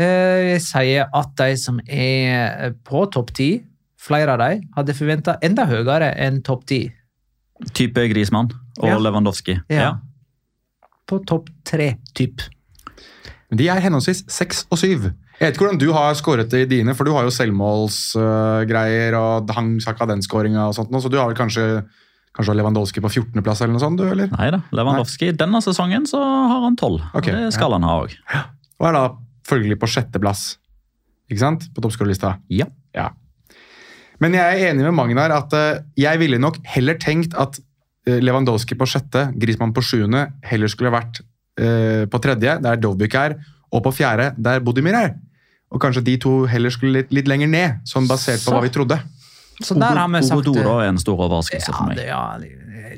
Eh, 0.00 0.54
jeg 0.54 0.62
sier 0.64 1.10
at 1.14 1.34
de 1.36 1.50
som 1.60 1.80
er 1.86 2.72
på 2.86 3.04
topp 3.12 3.32
ti, 3.36 3.50
flere 4.02 4.34
av 4.34 4.40
dem, 4.42 4.64
hadde 4.76 4.94
forventa 4.98 5.36
enda 5.44 5.66
høyere 5.68 6.12
enn 6.18 6.40
topp 6.46 6.64
ti. 6.70 6.80
Type 7.76 8.08
Grismann 8.10 8.48
og 8.80 8.88
Ja. 8.88 8.96
Lewandowski. 8.98 9.60
Ja. 9.70 9.92
På 11.06 11.20
topp 11.28 11.50
tre, 11.64 11.96
typ. 12.16 12.40
De 13.52 13.68
er 13.68 13.80
henholdsvis 13.84 14.24
seks 14.32 14.64
og 14.72 14.78
syv. 14.80 15.10
Jeg 15.38 15.48
vet 15.50 15.56
ikke 15.56 15.66
hvordan 15.66 15.78
du 15.82 15.92
har 15.92 16.14
skåret 16.14 16.48
det 16.50 16.62
i 16.64 16.68
dine, 16.78 16.94
for 16.94 17.04
du 17.04 17.12
har 17.12 17.26
jo 17.26 17.32
selvmålsgreier 17.34 19.14
og 19.18 19.50
hang 19.56 19.74
sakka 19.82 20.06
den 20.08 20.22
skåringa 20.24 20.68
og 20.70 20.74
sånt, 20.76 20.92
så 21.02 21.10
du 21.10 21.18
har 21.18 21.28
vel 21.28 21.36
kanskje, 21.36 21.84
kanskje 22.36 22.54
Lewandowski 22.56 23.02
på 23.02 23.10
14.-plass 23.10 23.60
eller 23.64 23.74
noe 23.76 23.82
sånt, 23.82 23.98
du, 24.00 24.06
eller? 24.08 24.30
Nei 24.38 24.48
da, 24.54 24.62
Lewandowski. 24.72 25.32
Denne 25.36 25.60
sesongen 25.64 26.06
så 26.08 26.20
har 26.22 26.62
han 26.64 26.76
tolv. 26.80 27.02
Ok, 27.18 27.28
det 27.28 27.52
skal 27.54 27.74
han 27.76 27.84
ha 27.86 27.98
òg. 28.04 28.14
Og 28.80 28.88
er 28.88 28.96
da 28.96 29.04
følgelig 29.52 29.78
på 29.80 29.90
sjetteplass, 29.90 30.46
ikke 31.30 31.42
sant? 31.44 31.68
På 31.74 31.84
toppskårerlista. 31.84 32.36
Ja. 32.52 32.68
Ja. 32.96 33.10
Men 34.22 34.36
jeg 34.36 34.60
er 34.62 34.70
enig 34.70 34.86
med 34.86 34.96
Magnar 34.96 35.34
at 35.34 35.54
eh, 35.56 35.82
jeg 35.98 36.20
ville 36.22 36.38
nok 36.40 36.60
heller 36.74 36.98
tenkt 37.00 37.34
at 37.38 37.58
eh, 38.06 38.20
Lewandowski 38.22 38.76
på 38.78 38.86
sjette, 38.88 39.28
Griezmann 39.40 39.74
på 39.74 39.82
sjuende, 39.84 40.28
heller 40.46 40.70
skulle 40.70 40.92
vært 40.94 41.22
eh, 41.58 42.04
på 42.10 42.22
tredje, 42.22 42.58
der 42.62 42.80
Dovbyk 42.80 43.18
er, 43.18 43.36
og 43.72 43.82
på 43.86 43.94
fjerde, 43.96 44.30
der 44.38 44.62
Bodimir 44.62 44.98
er. 44.98 45.14
Og 45.72 45.80
kanskje 45.82 46.04
de 46.06 46.18
to 46.20 46.42
heller 46.50 46.72
skulle 46.72 47.00
litt, 47.00 47.12
litt 47.16 47.30
lenger 47.30 47.50
ned, 47.50 47.82
sånn 47.88 48.06
basert 48.10 48.44
på 48.44 48.54
hva 48.54 48.62
vi 48.62 48.72
trodde. 48.74 49.00
Så 49.62 49.76
der 49.78 49.96
har 49.96 50.10
vi 50.10 50.20
sagt 50.26 50.42
Ogodoro 50.42 50.78
er 50.82 50.90
en 50.90 51.00
stor 51.00 51.18
overraskelse 51.18 51.70
ja, 51.70 51.76
for 51.76 51.88
meg. 51.88 51.98
det, 51.98 52.06
ja, 52.10 52.22
det 52.40 52.50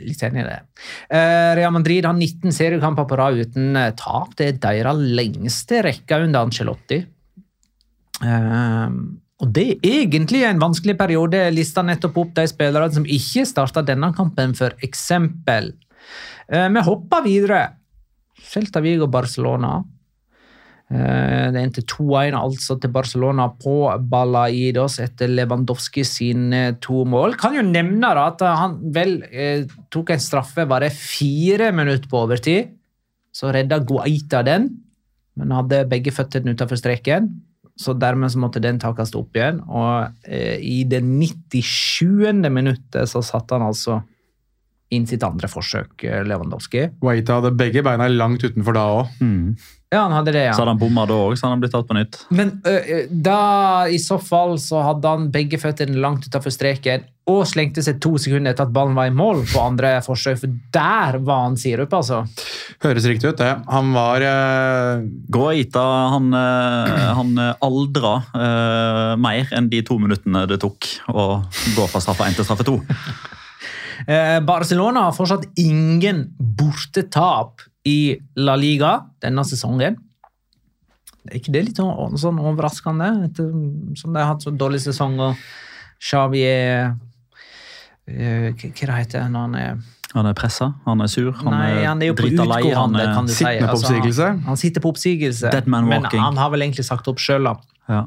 litt 0.07 0.23
enig 0.27 0.43
i 0.43 0.47
det. 0.47 0.61
Eh, 1.17 1.51
Real 1.59 1.75
Madrid 1.75 2.07
har 2.07 2.17
19 2.17 2.55
seriekamper 2.55 3.09
på 3.11 3.19
rad 3.21 3.41
uten 3.41 3.77
eh, 3.81 3.93
tap. 3.99 4.35
Det 4.39 4.49
er 4.51 4.63
deres 4.63 5.03
lengste 5.19 5.83
rekke 5.87 6.21
under 6.27 6.47
Ancelotti. 6.47 7.01
Eh, 8.25 8.99
og 9.45 9.55
det 9.57 9.67
er 9.75 10.03
egentlig 10.05 10.45
en 10.49 10.63
vanskelig 10.63 10.97
periode. 10.99 11.41
Lista 11.55 11.83
nettopp 11.85 12.21
opp 12.23 12.37
de 12.37 12.47
spillerne 12.51 12.95
som 12.95 13.09
ikke 13.09 13.47
starta 13.49 13.83
denne 13.85 14.13
kampen, 14.17 14.55
for 14.57 14.77
eksempel. 14.87 15.73
Vi 16.45 16.85
hopper 16.87 17.25
videre. 17.25 17.63
Celta 18.45 18.83
Vigo 18.85 19.09
Barcelona. 19.11 19.79
Eh, 20.93 21.47
Det 21.55 21.63
endte 21.63 21.85
2-1 21.89 22.37
altså 22.37 22.77
til 22.81 22.93
Barcelona 22.93 23.49
på 23.49 23.77
Balaidos 24.11 24.99
etter 25.01 25.31
Lewandowski 25.33 26.05
sine 26.05 26.77
to 26.85 27.05
mål. 27.09 27.39
Kan 27.41 27.57
jo 27.57 27.65
nevne 27.65 28.13
da 28.15 28.29
at 28.29 28.45
han 28.45 28.79
vel 28.95 29.23
eh, 29.31 29.65
tok 29.91 30.11
en 30.15 30.23
straffe 30.23 30.67
bare 30.69 30.91
fire 30.93 31.73
minutter 31.73 32.09
på 32.11 32.25
overtid. 32.27 32.75
Så 33.35 33.51
redda 33.55 33.81
Guaita 33.83 34.45
den, 34.47 34.69
men 35.35 35.51
hadde 35.57 35.87
begge 35.91 36.13
føttene 36.15 36.55
utenfor 36.55 36.79
streken. 36.79 37.33
Så 37.75 37.97
dermed 37.99 38.31
så 38.31 38.39
måtte 38.39 38.63
den 38.63 38.79
takes 38.79 39.17
opp 39.19 39.35
igjen. 39.35 39.59
Og 39.67 40.13
eh, 40.29 40.61
i 40.63 40.85
det 40.87 41.01
97. 41.03 42.45
minuttet 42.47 43.11
så 43.11 43.23
satte 43.25 43.57
han 43.57 43.67
altså 43.67 44.03
inn 44.95 45.09
sitt 45.11 45.25
andre 45.27 45.49
forsøk, 45.51 46.05
eh, 46.07 46.23
Lewandowski. 46.29 46.85
Guaita 47.03 47.41
hadde 47.41 47.55
begge 47.59 47.83
beina 47.83 48.07
langt 48.13 48.45
utenfor 48.47 48.77
da 48.77 48.85
òg. 49.01 49.17
Mm. 49.25 49.57
Ja, 49.95 50.03
han 50.09 50.15
hadde 50.17 50.35
det, 50.35 50.45
ja. 50.49 50.53
Så 50.57 50.65
hadde 50.65 50.75
han 50.75 50.81
bomma 50.81 51.07
da 51.07 51.17
òg, 51.29 51.37
så 51.39 51.47
hadde 51.47 51.55
han 51.55 51.63
blitt 51.63 51.75
tatt 51.77 51.87
på 51.87 51.95
nytt. 51.95 52.21
Men 52.35 52.57
ø, 52.67 52.75
ø, 52.75 53.01
da, 53.09 53.41
i 53.87 54.01
så 54.03 54.19
fall, 54.19 54.57
så 54.59 54.83
hadde 54.83 55.13
han 55.13 55.29
begge 55.35 55.61
føttene 55.63 56.01
langt 56.03 56.27
utafor 56.27 56.55
streken 56.55 57.07
og 57.31 57.47
slengte 57.49 57.81
seg 57.85 58.01
to 58.05 58.19
sekunder 58.21 58.53
etter 58.53 58.67
at 58.67 58.73
ballen 58.75 58.97
var 58.99 59.09
i 59.09 59.15
mål 59.15 59.45
på 59.49 59.61
andre 59.63 59.95
forsøk, 60.05 60.41
for 60.43 60.57
der 60.75 61.17
var 61.25 61.47
han 61.47 61.57
sirup, 61.61 61.95
altså. 61.97 62.25
Høres 62.85 63.07
riktig 63.09 63.31
ut, 63.31 63.39
det. 63.41 63.53
Han 63.71 63.95
var 63.97 64.25
eh, 64.29 65.07
Guaita 65.33 65.85
han, 66.17 66.29
øh, 66.37 67.07
han 67.21 67.33
eh, 67.41 67.55
aldra 67.65 68.17
øh, 68.35 69.15
mer 69.25 69.55
enn 69.57 69.71
de 69.73 69.81
to 69.87 69.97
minuttene 70.03 70.45
det 70.51 70.61
tok 70.65 70.91
å 71.15 71.29
gå 71.79 71.89
fra 71.89 72.03
straffe 72.05 72.29
1 72.29 72.41
til 72.41 72.51
straffe 72.51 72.69
2. 72.69 72.77
Eh, 74.11 74.41
Barcelona 74.43 75.05
har 75.07 75.15
fortsatt 75.17 75.45
ingen 75.63 76.25
bortetap 76.59 77.63
i 77.85 78.17
La 78.41 78.57
Liga 78.57 78.97
denne 79.23 79.45
sesongen. 79.47 79.99
Er 81.25 81.39
ikke 81.39 81.55
det 81.55 81.65
litt 81.71 81.81
sånn, 81.81 82.41
overraskende, 82.41 83.11
etter, 83.29 83.49
som 83.97 84.13
de 84.13 84.21
har 84.21 84.35
hatt 84.35 84.45
så 84.45 84.53
dårlig 84.53 84.83
sesong, 84.85 85.17
og 85.25 85.41
Xavi 86.05 86.43
er 86.45 86.91
uh, 86.93 88.49
Hva 88.53 88.97
heter 88.99 89.25
han 89.25 89.33
når 89.33 89.47
han 89.47 89.55
er 89.57 89.79
Han 90.13 90.29
er 90.29 90.35
pressa, 90.37 90.69
han 90.85 91.01
er 91.01 91.09
sur, 91.09 91.31
han 91.39 91.57
Nei, 91.57 91.71
er 91.79 91.87
han 91.89 92.03
er 92.05 92.13
drita 92.19 92.45
lei. 92.47 92.61
Han 92.77 92.99
han 92.99 93.31
er 93.31 93.33
si. 93.33 93.47
på 93.47 93.71
Altså, 93.71 93.95
han, 94.29 94.43
han 94.45 94.61
sitter 94.61 94.85
på 94.85 94.93
oppsigelse, 94.93 95.49
Dead 95.55 95.71
man 95.71 95.89
men 95.89 96.05
han 96.13 96.37
har 96.39 96.53
vel 96.53 96.67
egentlig 96.67 96.85
sagt 96.87 97.09
opp 97.11 97.23
sjøl, 97.23 97.49
da. 97.49 97.57
ja. 97.89 98.05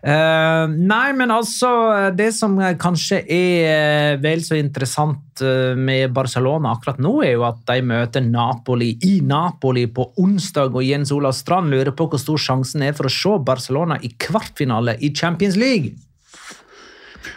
Eh, 0.00 0.66
nei, 0.80 1.10
men 1.12 1.28
altså 1.28 2.08
Det 2.16 2.30
som 2.32 2.54
kanskje 2.80 3.18
er 3.20 3.66
eh, 3.68 4.14
vel 4.22 4.40
så 4.40 4.56
interessant 4.56 5.42
eh, 5.44 5.76
med 5.76 6.14
Barcelona 6.16 6.72
akkurat 6.72 7.02
nå, 7.04 7.18
er 7.20 7.34
jo 7.34 7.44
at 7.44 7.60
de 7.68 7.82
møter 7.84 8.24
Napoli 8.24 8.94
i 9.04 9.18
Napoli 9.20 9.84
på 9.92 10.06
onsdag. 10.22 10.72
Og 10.72 10.86
Jens 10.86 11.12
Olav 11.12 11.36
Strand 11.36 11.68
lurer 11.72 11.92
på 11.96 12.08
hvor 12.08 12.22
stor 12.22 12.40
sjansen 12.40 12.86
er 12.86 12.96
for 12.96 13.10
å 13.10 13.12
se 13.12 13.34
Barcelona 13.44 13.98
i 14.00 14.12
kvartfinale 14.16 14.96
i 15.04 15.12
Champions 15.12 15.60
League. 15.60 15.92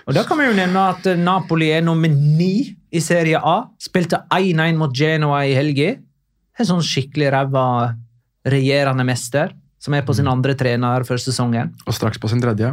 Og 0.08 0.16
Da 0.16 0.24
kan 0.28 0.40
vi 0.40 0.48
jo 0.48 0.56
nevne 0.56 0.88
at 0.96 1.08
Napoli 1.20 1.70
er 1.76 1.84
nummer 1.84 2.12
ni 2.12 2.78
i 2.94 3.02
Serie 3.04 3.40
A. 3.44 3.66
Spilte 3.80 4.22
1-1 4.32 4.80
mot 4.80 4.96
Genoa 4.96 5.44
i 5.48 5.56
helga. 5.58 5.98
En 6.60 6.70
sånn 6.70 6.84
skikkelig 6.86 7.32
ræva 7.34 7.66
regjerende 8.48 9.06
mester, 9.08 9.52
som 9.84 9.96
er 9.98 10.06
på 10.08 10.16
sin 10.16 10.30
andre 10.32 10.56
trener 10.60 11.04
før 11.08 11.20
sesongen. 11.20 11.74
Og 11.84 11.96
straks 11.96 12.22
på 12.22 12.32
sin 12.32 12.42
tredje. 12.44 12.72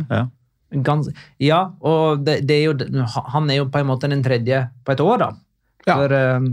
Gans 0.86 1.08
ja, 1.42 1.64
og 1.82 2.22
det, 2.22 2.40
det 2.46 2.60
er 2.60 2.68
jo, 2.68 2.74
han 3.34 3.50
er 3.50 3.58
jo 3.58 3.70
på 3.72 3.80
en 3.80 3.88
måte 3.88 4.10
den 4.10 4.22
tredje 4.22 4.62
på 4.86 4.94
et 4.94 5.02
år, 5.02 5.16
da. 5.24 5.30
Ja. 5.88 5.96
For 5.96 6.14
um, 6.14 6.50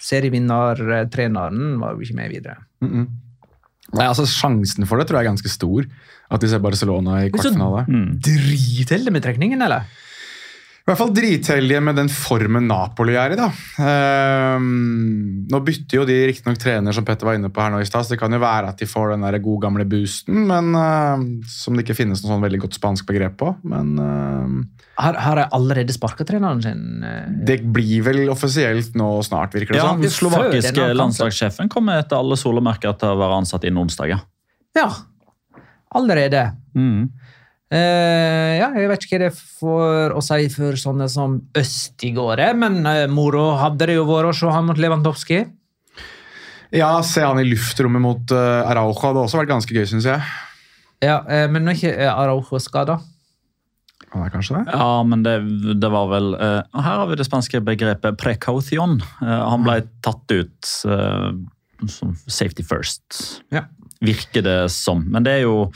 serievinnertreneren 0.00 1.76
var 1.78 1.94
jo 1.94 2.02
ikke 2.02 2.18
med 2.18 2.32
videre. 2.32 2.56
Nei, 2.80 4.06
altså 4.06 4.24
Sjansen 4.26 4.86
for 4.88 4.98
det 4.98 5.06
tror 5.06 5.20
jeg 5.20 5.28
er 5.28 5.32
ganske 5.32 5.52
stor. 5.52 5.86
At 6.30 6.42
de 6.42 6.50
ser 6.50 6.62
Barcelona 6.62 7.24
i 7.26 7.30
kvartfinale. 7.30 7.84
Dritheldig 8.22 9.14
med 9.14 9.24
trekningen, 9.24 9.62
eller? 9.66 9.86
I 10.90 10.92
hvert 10.92 10.98
fall 11.04 11.12
dritheldige 11.14 11.80
med 11.86 11.94
den 12.00 12.08
formen 12.10 12.64
Napoli 12.66 13.14
er 13.14 13.30
i. 13.30 13.36
da. 13.38 13.46
Ehm, 13.78 15.46
nå 15.50 15.60
bytter 15.62 16.00
jo 16.00 16.06
de 16.08 16.16
riktignok 16.26 16.58
trener, 16.58 16.90
som 16.96 17.04
Petter 17.06 17.28
var 17.28 17.36
inne 17.38 17.46
på 17.54 17.62
her 17.62 17.70
nå 17.70 17.78
i 17.78 17.86
stad, 17.86 18.02
så 18.08 18.16
det 18.16 18.18
kan 18.18 18.34
jo 18.34 18.40
være 18.42 18.72
at 18.72 18.80
de 18.82 18.88
får 18.90 19.12
den 19.14 19.22
der 19.22 19.38
gode 19.44 19.62
gamle 19.68 19.86
boosten, 19.86 20.40
men 20.50 20.72
ehm, 20.74 21.22
som 21.46 21.78
det 21.78 21.84
ikke 21.86 21.94
finnes 22.00 22.24
noe 22.24 22.32
sånn 22.32 22.42
veldig 22.42 22.62
godt 22.64 22.78
spansk 22.80 23.06
begrep 23.06 23.36
på. 23.38 23.52
Men 23.70 23.92
ehm, 24.02 24.56
Har, 24.98 25.14
har 25.22 25.44
jeg 25.44 25.52
allerede 25.60 25.94
sparka 25.94 26.26
treneren 26.28 26.64
sin? 26.64 26.82
eh? 27.06 27.30
det 27.46 27.60
blir 27.72 28.02
vel 28.10 28.24
offisielt 28.34 28.98
nå 28.98 29.12
snart, 29.26 29.54
virker 29.54 29.76
det 29.78 29.82
Ja, 29.84 29.92
sånn. 29.92 30.02
den 30.02 30.10
slovakiske 30.16 30.90
landslagssjefen 30.98 31.70
kommer 31.72 32.02
etter 32.02 32.18
alle 32.18 32.34
solemerker 32.40 32.98
til 32.98 33.14
å 33.14 33.20
være 33.22 33.38
ansatt 33.44 33.64
innen 33.70 33.84
onsdag. 33.86 34.10
Ja. 34.16 34.20
Ja, 34.74 34.90
allerede. 35.94 36.48
Mm. 36.74 37.08
Eh, 37.70 38.56
ja, 38.58 38.72
jeg 38.74 38.90
vet 38.90 39.04
ikke 39.06 39.16
hva 39.16 39.22
det 39.28 39.34
for 39.38 40.16
å 40.18 40.22
si 40.24 40.48
for 40.50 40.78
sånne 40.78 41.06
som 41.12 41.38
Østigårde, 41.56 42.48
men 42.58 42.80
eh, 42.82 43.06
moro 43.10 43.52
hadde 43.60 43.86
det 43.86 43.98
jo 43.98 44.08
vært 44.08 44.32
å 44.32 44.36
se 44.40 44.50
han 44.50 44.66
mot 44.66 44.80
Lewandowski. 44.80 45.44
Ja, 46.74 46.90
se 47.06 47.22
han 47.22 47.38
i 47.42 47.46
luftrommet 47.46 48.02
mot 48.02 48.34
uh, 48.34 48.62
Araujo 48.70 48.98
hadde 49.02 49.22
også 49.24 49.40
vært 49.40 49.50
ganske 49.50 49.74
gøy, 49.74 49.86
syns 49.90 50.06
jeg. 50.06 50.22
Ja, 51.02 51.22
eh, 51.30 51.46
men 51.50 51.64
nå 51.64 51.72
er 51.72 51.78
ikke 51.78 51.94
eh, 51.94 52.10
Araujo 52.10 52.60
skada. 52.62 53.00
Han 54.10 54.26
er 54.26 54.32
kanskje 54.34 54.58
det? 54.58 54.74
Ja, 54.74 55.02
men 55.06 55.22
det, 55.22 55.36
det 55.78 55.90
var 55.92 56.08
vel 56.10 56.32
eh, 56.34 56.60
Her 56.74 57.02
har 57.02 57.06
vi 57.10 57.18
det 57.20 57.26
spanske 57.28 57.60
begrepet 57.62 58.18
precaution. 58.18 58.98
Eh, 59.22 59.42
han 59.52 59.66
ble 59.66 59.80
tatt 60.02 60.34
ut 60.34 60.72
eh, 60.90 61.28
som 61.86 62.16
safety 62.26 62.66
first. 62.66 63.40
Ja. 63.54 63.68
Virker 64.00 64.40
det 64.42 64.70
som. 64.72 65.02
Men 65.12 65.26
det 65.26 65.32
er 65.36 65.42
jo 65.44 65.66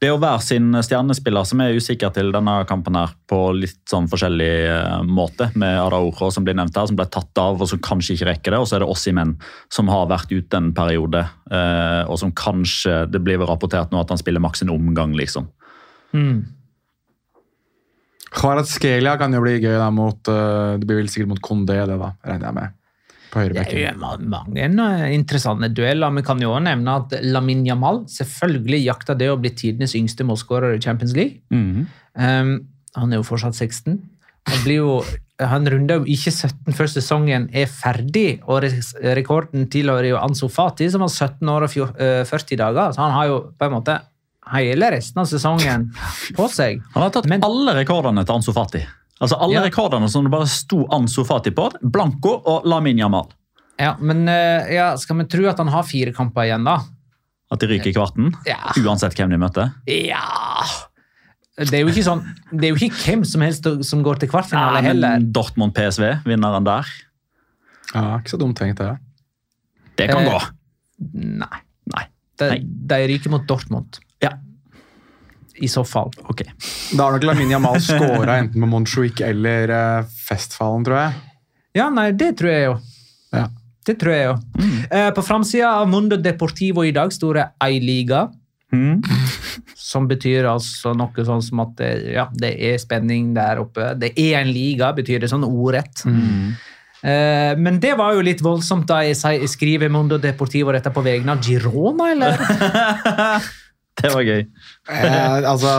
det 0.00 0.08
er 0.08 0.14
jo 0.14 0.20
hver 0.22 0.40
sin 0.40 0.70
stjernespiller 0.72 1.44
som 1.44 1.60
er 1.60 1.76
usikker 1.76 2.14
til 2.16 2.30
denne 2.32 2.54
kampen 2.68 2.96
her 2.96 3.12
på 3.28 3.40
litt 3.58 3.82
sånn 3.90 4.08
forskjellig 4.08 4.52
eh, 4.72 5.02
måte. 5.04 5.50
Med 5.60 5.76
Araujo 5.82 6.30
som 6.32 6.46
blir 6.46 6.56
nevnt 6.56 6.76
her, 6.80 6.88
som 6.88 6.96
ble 6.96 7.06
tatt 7.12 7.42
av 7.42 7.60
og 7.60 7.68
som 7.68 7.82
kanskje 7.84 8.16
ikke 8.16 8.30
rekker 8.30 8.56
det. 8.56 8.62
Og 8.62 8.70
så 8.70 8.78
er 8.78 8.84
det 8.84 8.88
Ossimen 8.88 9.36
som 9.72 9.92
har 9.92 10.08
vært 10.08 10.32
ute 10.32 10.60
en 10.60 10.72
periode, 10.76 11.26
eh, 11.52 12.02
og 12.08 12.16
som 12.22 12.32
kanskje 12.32 13.04
Det 13.12 13.20
blir 13.20 13.38
vel 13.42 13.50
rapportert 13.50 13.92
nå 13.92 14.00
at 14.00 14.10
han 14.12 14.20
spiller 14.20 14.40
maks 14.40 14.64
en 14.64 14.72
omgang, 14.72 15.12
liksom. 15.18 15.50
Kvaratskhelia 18.34 19.18
kan 19.20 19.34
jo 19.34 19.42
bli 19.44 19.58
gøy 19.60 19.76
da 19.78 19.90
mot 19.94 20.30
uh, 20.30 20.74
Det 20.78 20.88
blir 20.88 21.02
vel 21.02 21.10
sikkert 21.12 21.34
mot 21.34 21.44
Kondé, 21.44 21.78
det 21.86 21.98
da, 22.00 22.14
regner 22.26 22.48
jeg 22.48 22.58
med. 22.58 22.80
På 23.34 23.42
Det 23.50 23.64
er 23.66 23.92
jo 23.92 24.28
mange 24.30 24.64
eh, 24.64 25.10
interessante 25.16 25.68
dueller. 25.74 26.14
Vi 26.14 26.22
kan 26.26 26.40
jo 26.42 26.52
også 26.54 26.64
nevne 26.68 26.94
at 27.02 27.16
Lamin 27.26 27.64
Jamal 27.66 28.04
selvfølgelig 28.10 28.80
jakta 28.84 29.16
det 29.18 29.28
å 29.32 29.38
bli 29.40 29.50
tidenes 29.58 29.96
yngste 29.98 30.26
målskårer 30.28 30.76
i 30.78 30.82
Champions 30.84 31.16
League. 31.18 31.42
Um, 31.50 32.54
han 32.94 33.12
er 33.12 33.18
jo 33.18 33.26
fortsatt 33.26 33.58
16. 33.58 33.98
Han, 34.44 34.58
blir 34.62 34.76
jo, 34.76 34.96
han 35.40 35.66
runder 35.72 36.02
jo 36.02 36.08
ikke 36.14 36.30
17 36.30 36.74
før 36.76 36.90
sesongen 36.92 37.46
er 37.56 37.70
ferdig, 37.70 38.42
og 38.44 38.66
rekorden 39.16 39.66
tilhører 39.72 40.12
jo 40.12 40.18
Anso 40.20 40.50
Fati, 40.52 40.90
som 40.92 41.02
har 41.02 41.10
17 41.12 41.48
år 41.48 41.66
og 41.66 41.78
eh, 41.98 42.24
40 42.28 42.60
dager. 42.60 42.92
Så 42.94 43.02
han 43.02 43.16
har 43.16 43.30
jo 43.32 43.38
på 43.56 43.66
en 43.68 43.74
måte 43.78 43.98
hele 44.52 44.90
resten 44.92 45.22
av 45.22 45.28
sesongen 45.30 45.88
på 46.36 46.48
seg. 46.52 46.82
Han 46.94 47.06
har 47.06 47.14
tatt 47.14 47.26
Men- 47.30 47.42
alle 47.46 47.74
rekordene 47.80 48.26
til 48.26 48.36
Anso 48.36 48.52
Fati. 48.52 48.84
Altså 49.22 49.36
Alle 49.40 49.54
Ja. 49.60 49.62
rekordene 49.62 50.08
som 50.10 50.24
det 50.24 50.32
bare 50.32 50.46
sto 50.50 50.86
Ansu 50.92 51.22
Fati 51.24 51.50
på. 51.54 51.68
Blanco 51.82 52.40
og 52.44 52.64
Lamin 52.66 52.98
Jamal. 52.98 53.28
Ja, 53.78 53.96
men 54.00 54.28
eh, 54.28 54.72
ja, 54.74 54.96
skal 54.96 55.16
vi 55.18 55.24
tro 55.30 55.46
at 55.50 55.58
han 55.58 55.68
har 55.68 55.82
fire 55.86 56.12
kamper 56.14 56.46
igjen, 56.48 56.64
da? 56.66 56.80
At 57.52 57.60
de 57.60 57.66
ryker 57.70 57.90
i 57.90 57.94
kvarten. 57.94 58.32
Ja. 58.46 58.72
Uansett 58.82 59.14
hvem 59.18 59.30
de 59.30 59.38
møter. 59.38 59.72
Ja 59.86 60.22
Det 61.56 61.74
er 61.76 61.84
jo 61.84 61.90
ikke 61.92 62.02
sånn 62.02 62.22
Det 62.50 62.64
er 62.66 62.72
jo 62.72 62.78
ikke 62.88 62.96
hvem 63.12 63.24
som 63.28 63.42
helst 63.44 63.66
som 63.86 64.00
går 64.02 64.18
til 64.18 64.28
kvartfinale 64.32 64.80
Nei, 64.80 64.88
heller. 64.88 65.18
men 65.20 65.28
Dortmund 65.32 65.74
PSV, 65.76 66.24
vinneren 66.26 66.64
der. 66.66 66.88
Ja, 67.94 68.16
ikke 68.18 68.32
så 68.34 68.38
dumt 68.40 68.58
tenkt, 68.58 68.78
det. 68.82 68.96
Det 69.96 70.08
kan 70.10 70.24
Eh, 70.24 70.30
gå. 70.32 70.40
Nei. 71.14 71.60
Nei. 71.94 72.04
De, 72.40 72.48
de 72.90 72.98
ryker 73.12 73.30
mot 73.30 73.44
Dortmund. 73.46 74.00
I 75.62 75.68
så 75.70 75.84
fall. 75.86 76.10
ok. 76.26 76.42
Da 76.98 77.04
har 77.04 77.12
nok 77.14 77.24
Lamin 77.24 77.50
Jamal 77.50 77.80
scora 77.80 78.38
enten 78.40 78.60
med 78.60 78.72
Montjuic 78.72 79.20
eller 79.22 79.70
uh, 79.70 80.08
Festfallen, 80.28 80.84
tror 80.86 80.98
jeg. 80.98 81.20
Ja, 81.78 81.90
nei, 81.90 82.08
det 82.14 82.32
tror 82.38 82.50
jeg 82.50 82.64
jo. 82.68 82.74
Ja. 83.34 83.48
Det 83.84 83.98
tror 84.00 84.14
jeg 84.14 84.24
jo. 84.30 84.34
Eh, 84.88 85.10
på 85.12 85.22
framsida 85.22 85.74
av 85.80 85.88
Mundo 85.90 86.16
Deportivo 86.16 86.84
i 86.86 86.92
dag 86.94 87.12
står 87.12 87.40
det 87.40 87.46
ei 87.66 87.80
liga. 87.82 88.28
Som 89.78 90.08
betyr 90.10 90.48
altså 90.50 90.94
noe 90.96 91.24
sånn 91.26 91.42
som 91.44 91.60
at 91.62 91.76
det, 91.78 91.90
ja, 92.16 92.24
det 92.34 92.54
er 92.70 92.78
spenning 92.82 93.34
der 93.36 93.60
oppe. 93.62 93.92
Det 94.00 94.14
er 94.18 94.40
en 94.40 94.50
liga, 94.50 94.90
betyr 94.96 95.22
det 95.22 95.30
sånn 95.30 95.44
ordrett. 95.46 96.02
Eh, 97.04 97.52
men 97.60 97.78
det 97.82 97.92
var 98.00 98.16
jo 98.16 98.24
litt 98.24 98.40
voldsomt 98.42 98.88
da 98.88 99.02
jeg 99.04 99.50
skriver 99.52 99.92
Mundo 99.92 100.18
Deportivo 100.18 100.72
dette 100.74 100.90
på 100.94 101.04
vegne 101.04 101.36
av 101.36 101.44
Girona, 101.44 102.10
eller? 102.14 102.40
Det 104.02 104.10
var 104.10 104.24
gøy. 104.26 104.40
Eh, 104.90 105.44
altså, 105.46 105.70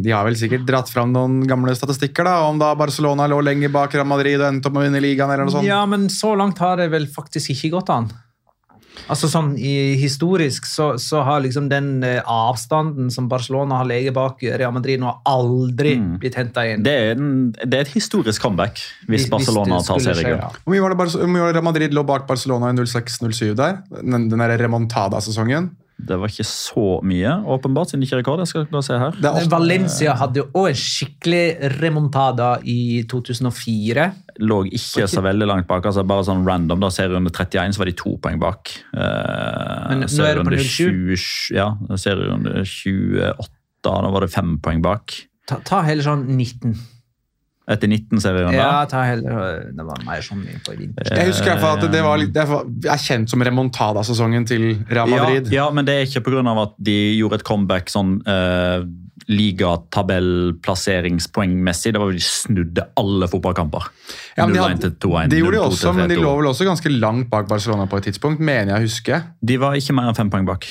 De 0.00 0.12
har 0.14 0.24
vel 0.24 0.38
sikkert 0.40 0.64
dratt 0.68 0.88
fram 0.88 1.12
noen 1.12 1.42
gamle 1.48 1.74
statistikker, 1.76 2.24
da, 2.24 2.38
om 2.48 2.58
da 2.60 2.72
Barcelona 2.78 3.26
lå 3.28 3.42
lenger 3.44 3.72
bak 3.74 3.92
Real 3.94 4.08
Madrid 4.08 4.40
og 4.40 4.48
endte 4.48 4.70
opp 4.70 4.76
med 4.78 4.86
å 4.86 4.88
vinne 4.88 5.02
ligaen. 5.04 5.28
eller 5.30 5.44
noe 5.44 5.52
sånt. 5.58 5.68
Ja, 5.68 5.82
men 5.86 6.08
så 6.08 6.32
langt 6.38 6.58
har 6.64 6.80
det 6.80 6.88
vel 6.94 7.06
faktisk 7.10 7.52
ikke 7.52 7.74
gått 7.76 7.92
an. 7.92 8.08
Altså 9.10 9.28
sånn 9.30 9.52
i, 9.58 9.94
Historisk 10.00 10.66
så, 10.68 10.92
så 11.00 11.22
har 11.24 11.40
liksom 11.44 11.68
den 11.70 12.02
eh, 12.06 12.20
avstanden 12.26 13.10
som 13.14 13.28
Barcelona 13.30 13.80
har 13.80 13.88
ligget 13.88 14.14
bak 14.16 14.42
Real 14.42 14.72
Madrid, 14.74 15.00
nå 15.02 15.12
aldri 15.28 15.94
blitt 16.20 16.36
henta 16.38 16.64
inn. 16.68 16.82
Det 16.84 16.94
er, 17.04 17.12
en, 17.14 17.30
det 17.54 17.70
er 17.70 17.86
et 17.86 17.94
historisk 17.94 18.42
comeback 18.42 18.80
hvis 19.06 19.24
Hvis- 19.24 19.30
Barcelona 19.32 19.80
tar 19.86 20.02
seriegull. 20.04 20.40
ja. 20.42 20.50
Hvor 20.64 20.74
mye 20.74 20.82
var 20.84 20.96
det 20.96 21.54
Real 21.54 21.66
Madrid 21.66 21.94
lå 21.96 22.04
bak 22.06 22.26
Barcelona 22.28 22.72
i 22.72 22.76
06-07 22.82 23.54
der? 23.58 23.80
Den, 24.00 24.28
den 24.32 24.44
remontada-sesongen. 24.64 25.70
Det 26.06 26.16
var 26.20 26.30
ikke 26.32 26.44
så 26.46 26.84
mye, 27.06 27.32
åpenbart, 27.50 27.90
siden 27.90 28.00
det 28.02 28.08
ikke 28.08 28.16
er 28.18 28.22
rekord. 28.22 28.40
Jeg 28.42 28.50
skal 28.50 28.66
gå 28.70 28.78
og 28.80 28.84
se 28.86 28.98
her. 28.98 29.16
Er 29.30 29.48
Valencia 29.52 30.14
hadde 30.20 30.40
jo 30.40 30.46
òg 30.56 30.68
en 30.72 30.78
skikkelig 30.80 31.70
remontada 31.80 32.50
i 32.64 33.02
2004. 33.10 34.06
Lå 34.40 34.60
ikke 34.70 35.06
så 35.10 35.22
veldig 35.24 35.48
langt 35.50 35.68
bak. 35.68 35.84
altså 35.90 36.04
Bare 36.08 36.24
sånn 36.24 36.44
random. 36.48 36.80
da 36.80 36.90
Serierunde 36.94 37.30
31 37.34 37.74
så 37.76 37.82
var 37.82 37.90
de 37.90 37.96
to 37.98 38.14
poeng 38.22 38.38
bak. 38.40 38.72
Eh, 38.94 39.88
Men 39.90 40.04
nå 40.06 40.24
er 40.24 40.40
det 40.40 40.46
på 40.46 40.54
serierunde 40.56 40.62
07. 40.64 41.16
20 41.50 41.56
Ja, 41.58 41.68
serierunde 41.96 42.64
28, 42.64 43.50
da 43.84 44.10
var 44.14 44.20
det 44.26 44.32
fem 44.32 44.56
poeng 44.62 44.80
bak. 44.84 45.14
Ta, 45.46 45.58
ta 45.66 45.82
heller 45.82 46.06
sånn 46.06 46.26
19. 46.36 46.74
Etter 47.70 47.86
19 47.86 48.18
serierunder. 48.22 48.58
Ja, 48.58 48.84
ta 48.90 49.04
heller, 49.06 49.60
Det 49.70 49.84
var 49.86 50.00
mer 50.06 50.20
sånn 50.26 50.42
på 50.66 50.72
vinter. 50.74 51.06
Jeg 51.06 51.28
husker 51.30 51.54
fall 51.62 51.78
at 51.78 51.92
det 51.92 52.02
var 52.02 52.18
litt, 52.18 52.34
det 52.34 52.42
er 52.90 52.98
kjent 52.98 53.30
som 53.30 53.42
remontada-sesongen 53.46 54.46
til 54.50 54.82
Real 54.90 55.06
Madrid. 55.10 55.46
Ja, 55.52 55.56
ja, 55.60 55.70
men 55.74 55.84
det 55.86 55.94
er 55.94 56.02
ikke 56.08 56.22
pga. 56.26 56.40
at 56.64 56.72
de 56.82 56.96
gjorde 57.20 57.34
et 57.38 57.46
comeback 57.46 57.86
sånn 57.92 58.10
uh, 58.26 58.80
ligatabellplasseringspoengmessig. 59.30 61.92
Det 61.94 62.00
var 62.02 62.08
jo 62.10 62.16
de 62.18 62.24
snudde 62.24 62.82
alle 62.98 63.28
fotballkamper. 63.30 63.82
Ja, 64.34 64.42
men 64.46 64.54
de, 64.56 64.60
hadde, 64.64 64.90
det 65.30 65.38
gjorde 65.38 65.56
de 65.56 65.62
også, 65.62 65.92
men 65.94 66.08
de 66.10 66.16
lå 66.18 66.36
vel 66.40 66.46
også 66.50 66.64
ganske 66.66 66.88
langt 66.90 67.30
bak 67.30 67.46
Barcelona 67.50 67.86
på 67.90 67.96
et 68.00 68.04
tidspunkt, 68.10 68.40
mener 68.42 68.68
jeg 68.74 68.80
å 68.80 68.82
huske. 68.88 69.14
De 69.38 69.56
var 69.62 69.70
ikke 69.78 69.94
mer 69.96 70.06
enn 70.10 70.18
fem 70.18 70.30
poeng 70.32 70.46
bak. 70.48 70.62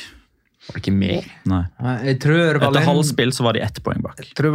Var 0.70 0.76
det 0.76 0.82
ikke 0.84 0.94
mer? 0.94 1.26
Nei. 1.50 1.64
Jeg 2.06 2.20
tror, 2.22 2.60
Etter 2.60 2.84
halvspill 2.86 3.32
så 3.34 3.42
var 3.48 3.54
de 3.58 3.64
ett 3.66 3.80
poeng 3.86 4.04
bak. 4.06 4.20
Jeg 4.22 4.36
tror 4.38 4.54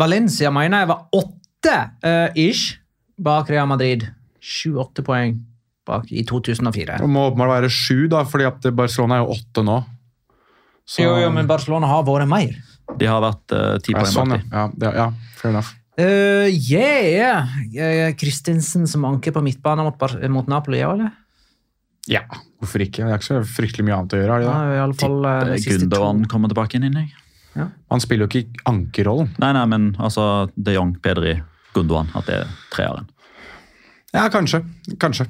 Valencia 0.00 0.50
mener 0.54 0.82
jeg 0.82 0.88
var 0.90 1.00
åtte 1.14 1.43
eh, 1.70 2.28
ish 2.48 2.78
bak 3.20 3.50
Real 3.50 3.66
Madrid. 3.70 4.06
Sju-åtte 4.44 5.04
poeng 5.06 5.38
bak 5.86 6.10
i 6.12 6.24
2004. 6.24 6.98
Det 7.00 7.08
må 7.10 7.28
åpenbart 7.30 7.58
være 7.62 7.70
sju, 7.72 8.06
da, 8.12 8.24
fordi 8.28 8.46
at 8.48 8.68
Barcelona 8.76 9.18
er 9.18 9.24
jo 9.24 9.36
åtte 9.36 9.64
nå. 9.64 9.78
Så- 10.86 11.02
Jo, 11.02 11.16
jo, 11.20 11.30
men 11.32 11.46
Barcelona 11.46 11.86
har 11.88 12.04
vært 12.04 12.28
mer. 12.28 12.54
De 12.98 13.06
har 13.06 13.20
vært 13.24 13.52
eh, 13.52 13.78
ti 13.80 13.92
ja, 13.92 13.98
poeng 14.02 14.12
sånn, 14.12 14.28
bak. 14.36 14.44
ja. 14.52 14.68
Ja, 14.80 14.92
ja, 14.94 15.12
fair 15.36 15.50
enough. 15.54 15.72
Uh, 15.94 16.50
yeah! 16.50 17.46
Uh, 17.70 18.86
som 18.90 19.04
anker 19.04 19.30
på 19.30 19.42
midtbanen 19.42 19.84
mot, 19.86 20.00
mot 20.28 20.48
Napoli, 20.48 20.80
ja, 20.80 20.90
eller? 20.92 21.12
Ja, 22.10 22.24
hvorfor 22.60 22.82
ikke? 22.82 23.04
Det 23.06 23.12
er 23.12 23.20
ikke 23.20 23.30
så 23.30 23.42
fryktelig 23.46 23.84
mye 23.86 23.96
annet 23.96 24.12
å 24.12 24.18
gjøre. 24.18 24.32
har 24.32 24.40
de 24.40 24.44
Ja, 24.48 24.74
i 24.74 24.82
alle 24.82 24.94
fall 24.98 25.24
uh, 25.24 25.54
to. 25.54 25.70
Gundogan 25.70 26.24
kommer 26.28 26.50
tilbake 26.50 26.74
inn. 26.74 26.88
inn, 26.90 26.98
jeg. 26.98 27.14
Han 27.90 28.02
spiller 28.02 28.26
jo 28.26 28.40
ikke 28.42 28.64
ankerrollen. 28.66 29.30
Nei, 29.38 29.52
nei, 29.54 29.64
men 29.70 29.92
altså 30.02 30.50
de 30.58 30.74
Jong, 30.74 30.96
Pedri, 31.00 31.36
Gundogan. 31.74 32.08
At 32.14 32.28
det 32.30 32.40
er 32.42 32.54
treeren. 32.74 33.10
Ja, 34.14 34.28
kanskje. 34.30 34.62
Kanskje. 35.02 35.26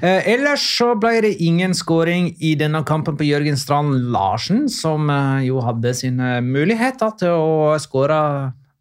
Eh, 0.00 0.22
ellers 0.32 0.62
så 0.78 0.94
ble 1.00 1.18
det 1.24 1.34
ingen 1.44 1.74
skåring 1.76 2.30
i 2.44 2.54
denne 2.56 2.80
kampen 2.88 3.16
på 3.18 3.26
Jørgen 3.28 3.58
Strand 3.60 4.06
Larsen, 4.12 4.66
som 4.72 5.10
eh, 5.12 5.46
jo 5.48 5.60
hadde 5.64 5.92
sine 5.96 6.38
muligheter 6.44 7.12
til 7.20 7.34
å 7.36 7.74
skåre 7.82 8.20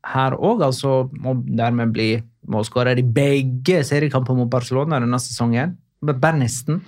her 0.05 0.35
òg, 0.37 0.61
altså 0.67 1.07
må 1.19 1.33
dermed 1.47 1.91
bli 1.95 2.09
målskårer 2.51 2.99
i 3.01 3.03
begge 3.03 3.81
seriekamper 3.87 4.37
mot 4.37 4.51
Barcelona 4.51 4.99
denne 5.01 5.19
sesongen. 5.19 5.75
Bare 6.05 6.37
nesten. 6.37 6.83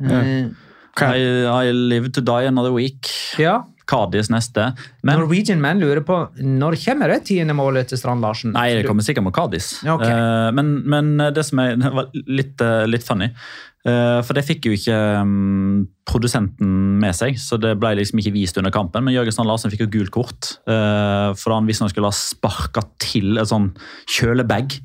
Eh, 0.00 0.48
Kan 0.94 1.14
I, 1.18 1.22
I 1.68 1.72
live 1.74 2.10
to 2.14 2.22
die 2.22 2.46
another 2.48 2.72
week. 2.74 3.10
ja. 3.38 3.64
Cardis 3.90 4.30
neste. 4.32 4.70
Men 5.04 5.20
Norwegian 5.20 5.60
Man 5.62 5.82
lurer 5.82 6.02
på 6.06 6.16
når 6.40 6.78
kommer 6.84 7.12
det 7.12 7.24
tiende 7.28 7.56
målet 7.56 7.90
til 7.90 8.00
Strand 8.00 8.24
Larsen? 8.24 8.54
Nei, 8.56 8.70
det 8.78 8.86
kommer 8.88 9.06
sikkert 9.06 9.26
mot 9.26 9.36
Cardis. 9.36 9.76
Okay. 9.82 9.94
ok. 9.94 10.08
Eh, 10.08 10.48
men, 10.56 10.74
men 10.88 11.14
det 11.34 11.44
som 11.46 11.60
er, 11.62 11.76
det 11.80 11.92
var 11.94 12.10
litt, 12.14 12.64
uh, 12.64 12.84
litt 12.88 13.04
funny 13.06 13.28
eh, 13.30 14.20
For 14.24 14.36
det 14.36 14.46
fikk 14.48 14.68
jo 14.68 14.74
ikke 14.76 14.98
um, 15.20 15.84
produsenten 16.08 16.96
med 17.02 17.16
seg, 17.16 17.38
så 17.40 17.58
det 17.60 17.74
ble 17.80 17.94
liksom 18.00 18.22
ikke 18.22 18.34
vist 18.36 18.58
under 18.60 18.74
kampen. 18.74 19.04
Men 19.06 19.16
Jørgen 19.16 19.36
Strand 19.36 19.52
Larsen 19.52 19.74
fikk 19.74 19.86
jo 19.86 19.92
gult 19.98 20.14
kort 20.14 20.54
uh, 20.70 21.32
for 21.38 21.56
han 21.56 21.68
visstnok 21.68 21.92
skulle 21.92 22.12
ha 22.12 22.16
sparka 22.16 22.86
til 23.02 23.38
et 23.40 23.52
sånn 23.52 23.72
kjølebag. 24.16 24.78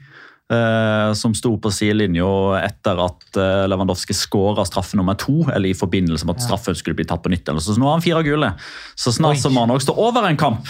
Eh, 0.54 1.14
som 1.14 1.34
sto 1.38 1.52
på 1.62 1.72
sidelinja 1.74 2.28
etter 2.64 3.00
at 3.04 3.38
uh, 3.38 3.66
Lewandowski 3.70 4.16
skåra 4.18 4.66
straffe 4.68 4.98
nummer 5.00 5.18
to. 5.20 5.44
Eller 5.54 5.72
i 5.72 5.78
forbindelse 5.78 6.28
med 6.28 6.40
at 6.40 6.46
straffen 6.48 6.78
skulle 6.78 6.98
bli 6.98 7.08
tatt 7.10 7.24
på 7.24 7.32
nytt. 7.34 7.50
Så. 7.60 7.74
så 7.74 7.80
nå 7.80 7.90
har 7.90 7.98
han 7.98 8.06
fire 8.06 8.24
gule. 8.26 8.52
Så 8.96 9.14
snart 9.16 9.40
Oi. 9.40 9.44
så 9.44 9.54
må 9.54 9.66
han 9.66 9.76
også 9.76 9.90
stå 9.90 9.98
over 10.10 10.30
en 10.30 10.40
kamp. 10.40 10.70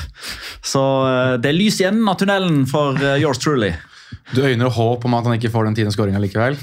Så 0.65 0.83
eh, 1.07 1.35
det 1.41 1.53
er 1.53 1.57
lys 1.59 1.79
i 1.81 1.89
enden 1.89 2.11
av 2.11 2.19
tunnelen 2.19 2.63
for 2.69 2.99
eh, 2.99 3.19
yours 3.23 3.41
truly. 3.41 3.73
Du 4.35 4.43
øyner 4.45 4.71
håp 4.73 5.05
om 5.05 5.17
at 5.17 5.27
han 5.27 5.39
ikke 5.39 5.51
får 5.53 5.69
den 5.69 5.79
tiende 5.79 5.95
skåringa 5.95 6.21
likevel? 6.21 6.57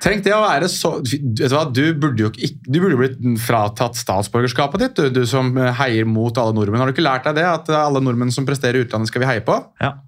Tenk 0.00 0.22
det 0.24 0.32
å 0.32 0.40
være 0.40 0.68
så 0.72 0.94
vet 1.04 1.24
Du 1.36 1.42
hva, 1.52 1.66
du 1.68 1.82
burde 1.92 2.22
jo 2.22 2.30
ikke, 2.32 2.54
du 2.64 2.78
burde 2.80 2.96
blitt 2.96 3.18
fratatt 3.44 3.98
statsborgerskapet 4.00 4.80
ditt, 4.80 4.96
du, 4.96 5.20
du 5.20 5.26
som 5.28 5.52
heier 5.76 6.08
mot 6.08 6.32
alle 6.40 6.56
nordmenn. 6.56 6.80
Har 6.80 6.88
du 6.88 6.94
ikke 6.96 7.04
lært 7.04 7.28
deg 7.28 7.36
det? 7.36 7.44
At 7.44 7.68
alle 7.76 8.00
nordmenn 8.00 8.32
som 8.32 8.48
presterer 8.48 8.80
i 8.80 8.86
utlandet, 8.86 9.12
skal 9.12 9.26
vi 9.26 9.28
heie 9.28 9.44
på? 9.44 9.58
Ja. 9.82 9.98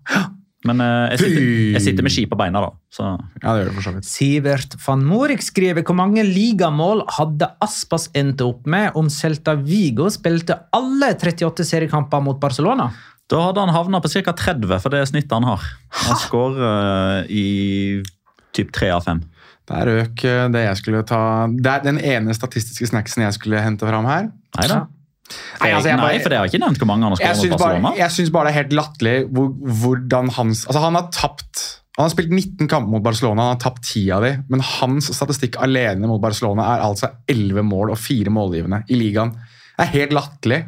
Men 0.68 0.83
eh, 0.85 1.12
jeg, 1.14 1.20
sitter, 1.22 1.46
jeg 1.77 1.85
sitter 1.87 2.07
med 2.07 2.14
ski 2.14 2.27
på 2.31 2.38
beina, 2.38 2.62
da. 2.62 2.72
Så 2.92 3.07
Ja, 3.42 3.53
det 3.53 3.62
gjør 3.62 3.70
det 3.70 3.77
for 3.79 3.87
så 3.87 3.94
vidt. 3.96 4.09
Sivert 4.09 4.77
van 4.87 5.07
Morik 5.07 5.42
skriver 5.42 5.87
hvor 5.87 5.98
mange 5.98 6.22
ligamål 6.27 7.03
hadde 7.18 7.48
Aspas 7.64 8.09
endt 8.18 8.44
opp 8.44 8.68
med 8.70 8.98
om 8.98 9.11
Celta 9.11 9.57
Vigo 9.59 10.07
spilte 10.12 10.61
alle 10.77 11.14
38 11.16 11.66
seriekamper 11.66 12.22
mot 12.25 12.38
Barcelona? 12.42 12.92
da 13.33 13.40
hadde 13.46 13.62
han 13.64 13.72
havna 13.72 14.01
på 14.03 14.11
ca. 14.12 14.35
30, 14.37 14.72
for 14.83 14.92
det 14.92 15.01
er 15.01 15.09
snittet 15.09 15.33
han 15.33 15.46
har. 15.48 15.62
Han 16.05 16.18
skårer 16.20 17.22
eh, 17.22 17.31
i 17.33 17.46
typ 18.53 18.72
3 18.77 18.90
av 18.92 19.07
5. 19.07 19.22
Der 19.70 19.88
røk 19.88 20.25
eh, 20.29 20.48
det 20.53 20.64
jeg 20.66 20.81
skulle 20.81 21.05
ta 21.09 21.22
Det 21.48 21.70
er 21.70 21.85
den 21.87 22.01
ene 22.03 22.35
statistiske 22.37 22.90
snacksen 22.90 23.25
jeg 23.25 23.38
skulle 23.38 23.62
hente 23.64 23.88
fram 23.88 24.09
her. 24.11 24.29
Nei 24.59 24.66
da. 24.68 24.83
Nei, 25.60 25.70
altså, 25.72 25.92
jeg 25.92 26.00
Nei, 26.00 26.16
for 26.22 26.32
det 26.32 26.40
har 26.40 26.50
ikke 26.50 26.62
nevnt 26.62 26.80
hvor 26.82 26.90
mange 26.90 27.06
han 27.06 27.14
har 27.14 27.20
skåret 27.20 27.40
syns 27.40 27.52
mot 27.52 27.60
bare, 27.60 27.76
Barcelona. 27.76 27.92
jeg 28.00 28.16
synes 28.16 28.32
bare 28.34 28.48
det 28.48 28.52
er 28.52 28.58
helt 28.58 28.74
latterlig 28.78 29.14
hvor, 29.36 29.48
hvordan 29.82 30.32
hans 30.38 30.64
Altså, 30.66 30.82
han 30.82 30.98
har 30.98 31.08
tapt 31.14 31.62
Han 31.98 32.04
har 32.06 32.12
spilt 32.14 32.32
19 32.32 32.70
kamper 32.72 32.88
mot 32.94 33.04
Barcelona, 33.04 33.48
han 33.48 33.56
har 33.56 33.62
tapt 33.62 33.82
10 33.84 34.04
av 34.16 34.26
dem, 34.26 34.44
men 34.52 34.62
hans 34.64 35.10
statistikk 35.12 35.58
alene 35.60 36.08
mot 36.08 36.22
Barcelona 36.22 36.70
er 36.74 36.86
altså 36.86 37.12
11 37.28 37.66
mål 37.68 37.92
og 37.92 37.98
4 38.00 38.32
målgivende 38.32 38.78
i 38.88 38.96
ligaen. 38.96 39.34
Det 39.76 39.84
er 39.84 39.92
helt 39.98 40.16
latterlig. 40.16 40.62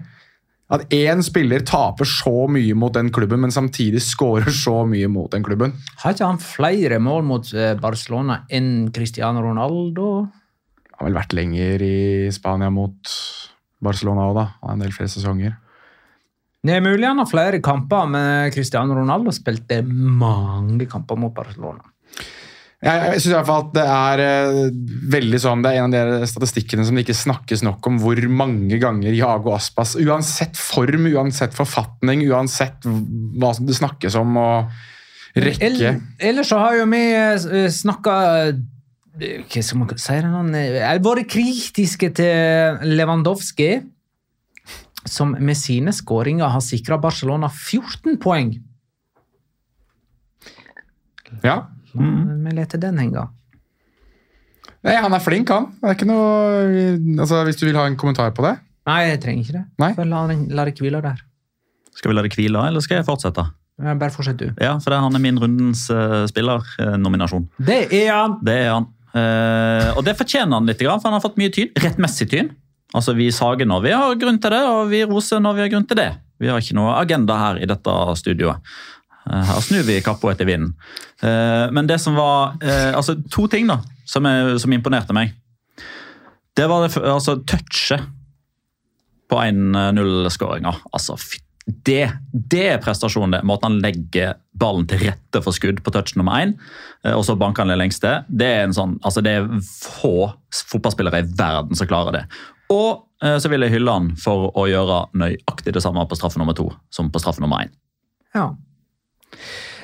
At 0.74 0.85
én 0.96 1.20
spiller 1.24 1.61
taper 1.64 2.09
så 2.09 2.46
mye 2.50 2.74
mot 2.77 2.92
den 2.92 3.11
klubben, 3.14 3.40
men 3.40 3.53
samtidig 3.53 4.00
skårer 4.05 4.53
så 4.53 4.83
mye 4.88 5.09
mot 5.12 5.33
den 5.33 5.44
klubben. 5.44 5.74
Har 6.00 6.12
ikke 6.16 6.29
han 6.29 6.40
flere 6.40 6.98
mål 7.05 7.24
mot 7.29 7.50
eh, 7.53 7.74
Barcelona 7.81 8.42
enn 8.48 8.90
Cristiano 8.94 9.44
Ronaldo? 9.44 10.09
Han 10.24 10.98
har 11.00 11.09
vel 11.11 11.18
vært 11.18 11.37
lenger 11.37 11.85
i 11.85 11.96
Spania 12.33 12.70
mot 12.72 13.12
Barcelona 13.83 14.29
òg, 14.31 14.35
da. 14.39 14.45
Han 14.63 14.69
har 14.69 14.77
en 14.79 14.85
del 14.87 14.93
flere 14.97 15.09
sesonger. 15.13 15.57
Det 16.65 16.73
er 16.79 16.81
mulig 16.85 17.05
han 17.05 17.19
har 17.21 17.29
flere 17.29 17.59
kamper, 17.61 18.07
men 18.09 18.53
Cristiano 18.55 18.95
Ronaldo 18.97 19.33
spilte 19.37 19.83
mange 19.85 20.87
kamper 20.89 21.19
mot 21.21 21.35
Barcelona. 21.37 21.83
Jeg, 22.85 23.15
jeg 23.17 23.33
hvert 23.33 23.47
fall 23.49 23.63
at 23.63 23.69
det 23.77 23.85
er 23.89 24.21
eh, 24.21 24.57
veldig 25.15 25.39
sånn, 25.41 25.63
det 25.65 25.71
er 25.73 25.79
en 25.81 25.95
av 25.97 26.11
de 26.21 26.27
statistikkene 26.29 26.85
som 26.85 26.97
det 26.99 27.07
ikke 27.07 27.17
snakkes 27.17 27.63
nok 27.65 27.87
om, 27.89 27.97
hvor 28.03 28.19
mange 28.29 28.77
ganger 28.83 29.15
Jago 29.17 29.55
Aspas, 29.57 29.95
uansett 30.01 30.59
form, 30.61 31.07
uansett 31.15 31.57
forfatning, 31.57 32.27
uansett 32.29 32.85
hva 32.85 33.55
som 33.57 33.65
det 33.69 33.77
snakkes 33.79 34.19
om, 34.21 34.37
og 34.37 35.41
rekke 35.41 35.65
Ell- 35.71 36.03
Ellers 36.29 36.53
så 36.53 36.61
har 36.61 36.77
jo 36.83 36.85
vi 36.93 37.01
eh, 37.17 37.71
snakka 37.73 38.19
Hva 39.14 39.62
skal 39.62 39.79
man 39.79 39.92
si? 39.94 40.16
Han 40.27 40.55
har 40.55 41.03
vært 41.05 41.29
kritiske 41.31 42.11
til 42.18 42.81
Lewandowski, 42.96 43.70
som 45.07 45.37
med 45.38 45.59
sine 45.59 45.92
skåringer 45.94 46.50
har 46.50 46.64
sikra 46.64 46.98
Barcelona 46.98 47.50
14 47.53 48.18
poeng. 48.22 48.57
Ja. 51.44 51.61
Vi 51.94 52.55
leter 52.57 52.81
den 52.83 52.98
henge. 52.98 53.29
Nei, 54.85 54.96
han 55.00 55.14
er 55.16 55.22
flink, 55.24 55.48
han. 55.48 55.70
Det 55.81 55.88
er 55.88 55.96
ikke 55.96 56.09
noe 56.11 57.20
altså, 57.22 57.38
Hvis 57.46 57.57
du 57.57 57.64
vil 57.64 57.79
ha 57.79 57.87
en 57.88 57.96
kommentar 57.96 58.35
på 58.37 58.44
det? 58.44 58.59
Nei, 58.85 58.98
jeg 59.09 59.20
trenger 59.22 59.46
ikke 59.46 59.57
det. 59.57 59.64
Nei. 59.81 59.92
Bare 59.96 60.11
La, 60.11 60.24
la 60.59 60.66
det 60.68 60.74
hvile 60.83 61.00
der. 61.05 61.22
Skal 61.94 62.11
vi 62.11 62.16
la 62.18 62.24
det 62.27 62.35
hvile, 62.35 62.66
eller 62.68 62.85
skal 62.85 63.00
jeg 63.00 63.07
fortsette? 63.07 63.46
Bare 63.81 64.11
fortsett, 64.12 64.38
du. 64.38 64.50
Ja, 64.61 64.77
for 64.79 64.92
det 64.92 64.98
er 64.98 65.07
han 65.07 65.16
er 65.16 65.22
min 65.22 65.38
rundens 65.40 65.87
uh, 65.90 66.27
spillernominasjon. 66.31 67.48
Det 67.64 67.81
er 67.96 68.12
han! 68.12 68.37
Det 68.44 68.59
er 68.66 68.68
han. 68.74 68.90
Eh, 69.14 69.88
og 69.94 70.03
det 70.07 70.16
fortjener 70.18 70.57
han 70.59 70.66
litt, 70.66 70.81
for 70.83 71.05
han 71.07 71.14
har 71.16 71.22
fått 71.22 71.38
mye 71.40 71.53
tyn. 71.55 71.70
Rettmessig 71.79 72.27
tyn. 72.33 72.50
Altså, 72.94 73.14
Vi 73.18 73.29
sager 73.35 73.66
når 73.66 73.83
vi 73.83 73.92
har 73.94 74.14
grunn 74.18 74.40
til 74.42 74.50
det, 74.55 74.62
og 74.70 74.88
vi 74.90 75.05
roser 75.07 75.40
når 75.42 75.55
vi 75.57 75.64
har 75.64 75.72
grunn 75.72 75.87
til 75.90 75.98
det. 75.98 76.11
Vi 76.42 76.50
har 76.50 76.59
ikke 76.62 76.77
noe 76.79 76.96
agenda 76.98 77.37
her 77.38 77.61
i 77.62 77.66
dette 77.70 77.94
studioet. 78.18 78.59
Eh, 79.31 79.44
her 79.50 79.61
snur 79.64 79.87
vi 79.87 80.00
kappa 80.05 80.33
etter 80.35 80.46
vinden. 80.50 80.74
Eh, 81.22 81.70
men 81.74 81.87
det 81.90 82.00
som 82.03 82.14
var 82.18 82.57
altså 82.94 83.16
To 83.31 83.46
ting 83.48 83.66
da, 83.70 83.79
som, 84.07 84.27
er, 84.27 84.57
som 84.59 84.72
imponerte 84.74 85.14
meg. 85.16 85.33
Det 86.55 86.66
var 86.70 86.85
det, 86.87 86.92
altså, 87.03 87.38
touchet 87.46 88.03
på 89.31 89.38
1-0-skåringa. 89.40 90.74
Altså, 90.92 91.16
fy- 91.18 91.40
det, 91.64 92.11
det 92.33 92.64
er 92.74 92.81
prestasjonen, 92.83 93.38
det. 93.38 93.46
Måten 93.48 93.70
han 93.70 93.79
legger 93.81 94.35
ballen 94.61 94.85
til 94.88 95.00
rette 95.07 95.40
for 95.44 95.57
skudd 95.57 95.81
på 95.85 95.92
touch 95.94 96.12
nummer 96.18 96.42
én, 96.42 96.53
eh, 97.07 97.14
og 97.14 97.24
så 97.24 97.38
banker 97.40 97.64
han 97.64 97.72
det 97.72 97.79
lengste. 97.81 98.18
Det 98.29 98.50
er, 98.59 98.66
en 98.66 98.77
sånn, 98.77 98.98
altså, 99.03 99.24
det 99.24 99.38
er 99.38 99.48
få 99.64 100.29
fotballspillere 100.72 101.22
i 101.24 101.31
verden 101.38 101.79
som 101.79 101.88
klarer 101.88 102.18
det. 102.18 102.24
Og 102.74 103.07
eh, 103.24 103.38
så 103.40 103.48
vil 103.53 103.64
jeg 103.64 103.79
hylle 103.79 103.96
han 103.96 104.12
for 104.20 104.50
å 104.53 104.66
gjøre 104.68 105.00
nøyaktig 105.16 105.74
det 105.77 105.83
samme 105.85 106.05
på 106.09 106.20
straffe 106.20 106.40
nummer 106.40 106.57
to 106.57 106.68
som 106.92 107.09
på 107.12 107.22
straffe 107.22 107.44
nummer 107.44 107.64
én. 107.64 107.72
Ja. 108.37 108.50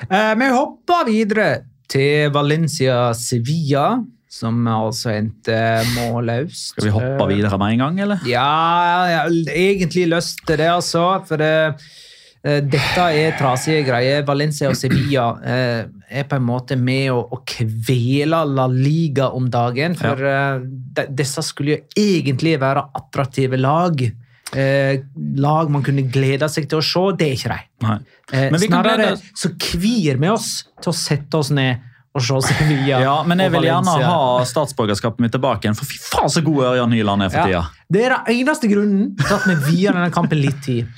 Eh, 0.05 0.33
vi 0.37 0.53
hopper 0.53 1.09
videre 1.09 1.49
til 1.91 2.31
Valencia-Sevilla, 2.33 3.85
som 4.31 4.61
altså 4.71 5.11
endte 5.17 5.55
målløst. 5.97 6.71
Skal 6.71 6.87
vi 6.87 6.93
hoppe 6.95 7.27
videre 7.33 7.57
med 7.59 7.75
en 7.75 7.83
gang, 7.83 7.99
eller? 8.05 8.23
Ja, 8.29 8.45
jeg 9.09 9.17
har 9.17 9.57
egentlig 9.65 10.05
lyst 10.13 10.45
til 10.47 10.61
det, 10.61 10.69
altså. 10.71 11.03
For 11.27 11.41
det, 11.41 11.51
eh, 12.45 12.61
dette 12.63 13.09
er 13.19 13.35
trasige 13.39 13.83
greier. 13.89 14.23
Valencia 14.27 14.71
og 14.71 14.79
Sevilla 14.79 15.27
eh, 15.43 15.83
er 16.07 16.29
på 16.31 16.39
en 16.39 16.47
måte 16.47 16.79
med 16.79 17.11
å, 17.11 17.19
å 17.27 17.41
kvele 17.43 18.39
La 18.55 18.69
Liga 18.71 19.33
om 19.35 19.51
dagen. 19.51 19.99
For 19.99 20.23
ja. 20.23 20.41
de, 20.63 21.07
disse 21.11 21.43
skulle 21.43 21.75
jo 21.75 22.05
egentlig 22.07 22.55
være 22.63 22.87
attraktive 23.01 23.59
lag. 23.59 23.99
Eh, 24.55 24.95
lag 25.43 25.75
man 25.75 25.83
kunne 25.83 26.07
glede 26.07 26.47
seg 26.51 26.71
til 26.71 26.79
å 26.79 26.87
se. 26.87 27.05
Det 27.19 27.27
er 27.27 27.35
ikke 27.35 27.59
de. 27.59 28.01
Eh, 28.31 28.59
snarere 28.63 29.13
så 29.27 29.51
kvir 29.59 30.23
vi 30.23 30.31
oss 30.31 30.53
til 30.79 30.95
å 30.95 30.99
sette 31.03 31.43
oss 31.43 31.51
ned 31.51 31.90
og 32.11 32.23
se 32.25 32.39
Sevilla. 32.49 32.99
Ja, 33.05 33.15
men 33.27 33.39
jeg 33.39 33.53
vil 33.53 33.67
gjerne 33.69 33.95
ha 34.03 34.43
statsborgerskapet 34.47 35.23
mitt 35.23 35.33
tilbake 35.35 35.67
igjen, 35.67 35.77
for 35.77 35.87
fy 35.87 35.99
faen 36.01 36.31
så 36.31 36.43
god 36.45 36.73
Ørjan 36.73 36.91
Nyland 36.91 37.27
er 37.27 37.31
for 37.33 37.47
tida. 37.47 37.63
Det 37.91 38.03
er 38.07 38.15
den 38.17 38.41
eneste 38.41 38.71
grunnen 38.71 39.13
til 39.19 39.37
at 39.37 39.47
vi 39.47 39.57
vier 39.69 39.95
denne 39.95 40.11
kampen 40.13 40.41
litt 40.41 40.59
tid. 40.65 40.89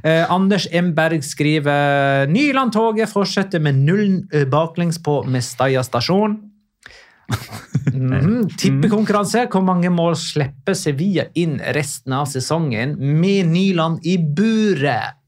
Eh, 0.00 0.24
Anders 0.32 0.66
M. 0.72 0.94
Berg 0.96 1.24
skriver 1.26 2.24
Nyland-toget 2.32 3.10
fortsetter 3.12 3.60
med 3.60 3.82
null 3.84 4.22
eh, 4.32 4.46
baklengs 4.48 5.00
på 5.04 5.20
Mestalla 5.28 5.84
stasjon. 5.84 6.38
Mm, 7.92 8.48
Tippekonkurranse. 8.60 9.46
Hvor 9.52 9.64
mange 9.64 9.90
mål 9.92 10.16
slipper 10.20 10.76
Sevilla 10.76 11.28
inn 11.38 11.58
resten 11.76 12.16
av 12.16 12.28
sesongen 12.32 12.96
med 13.20 13.52
Nyland 13.52 14.04
i 14.08 14.16
buret? 14.20 15.18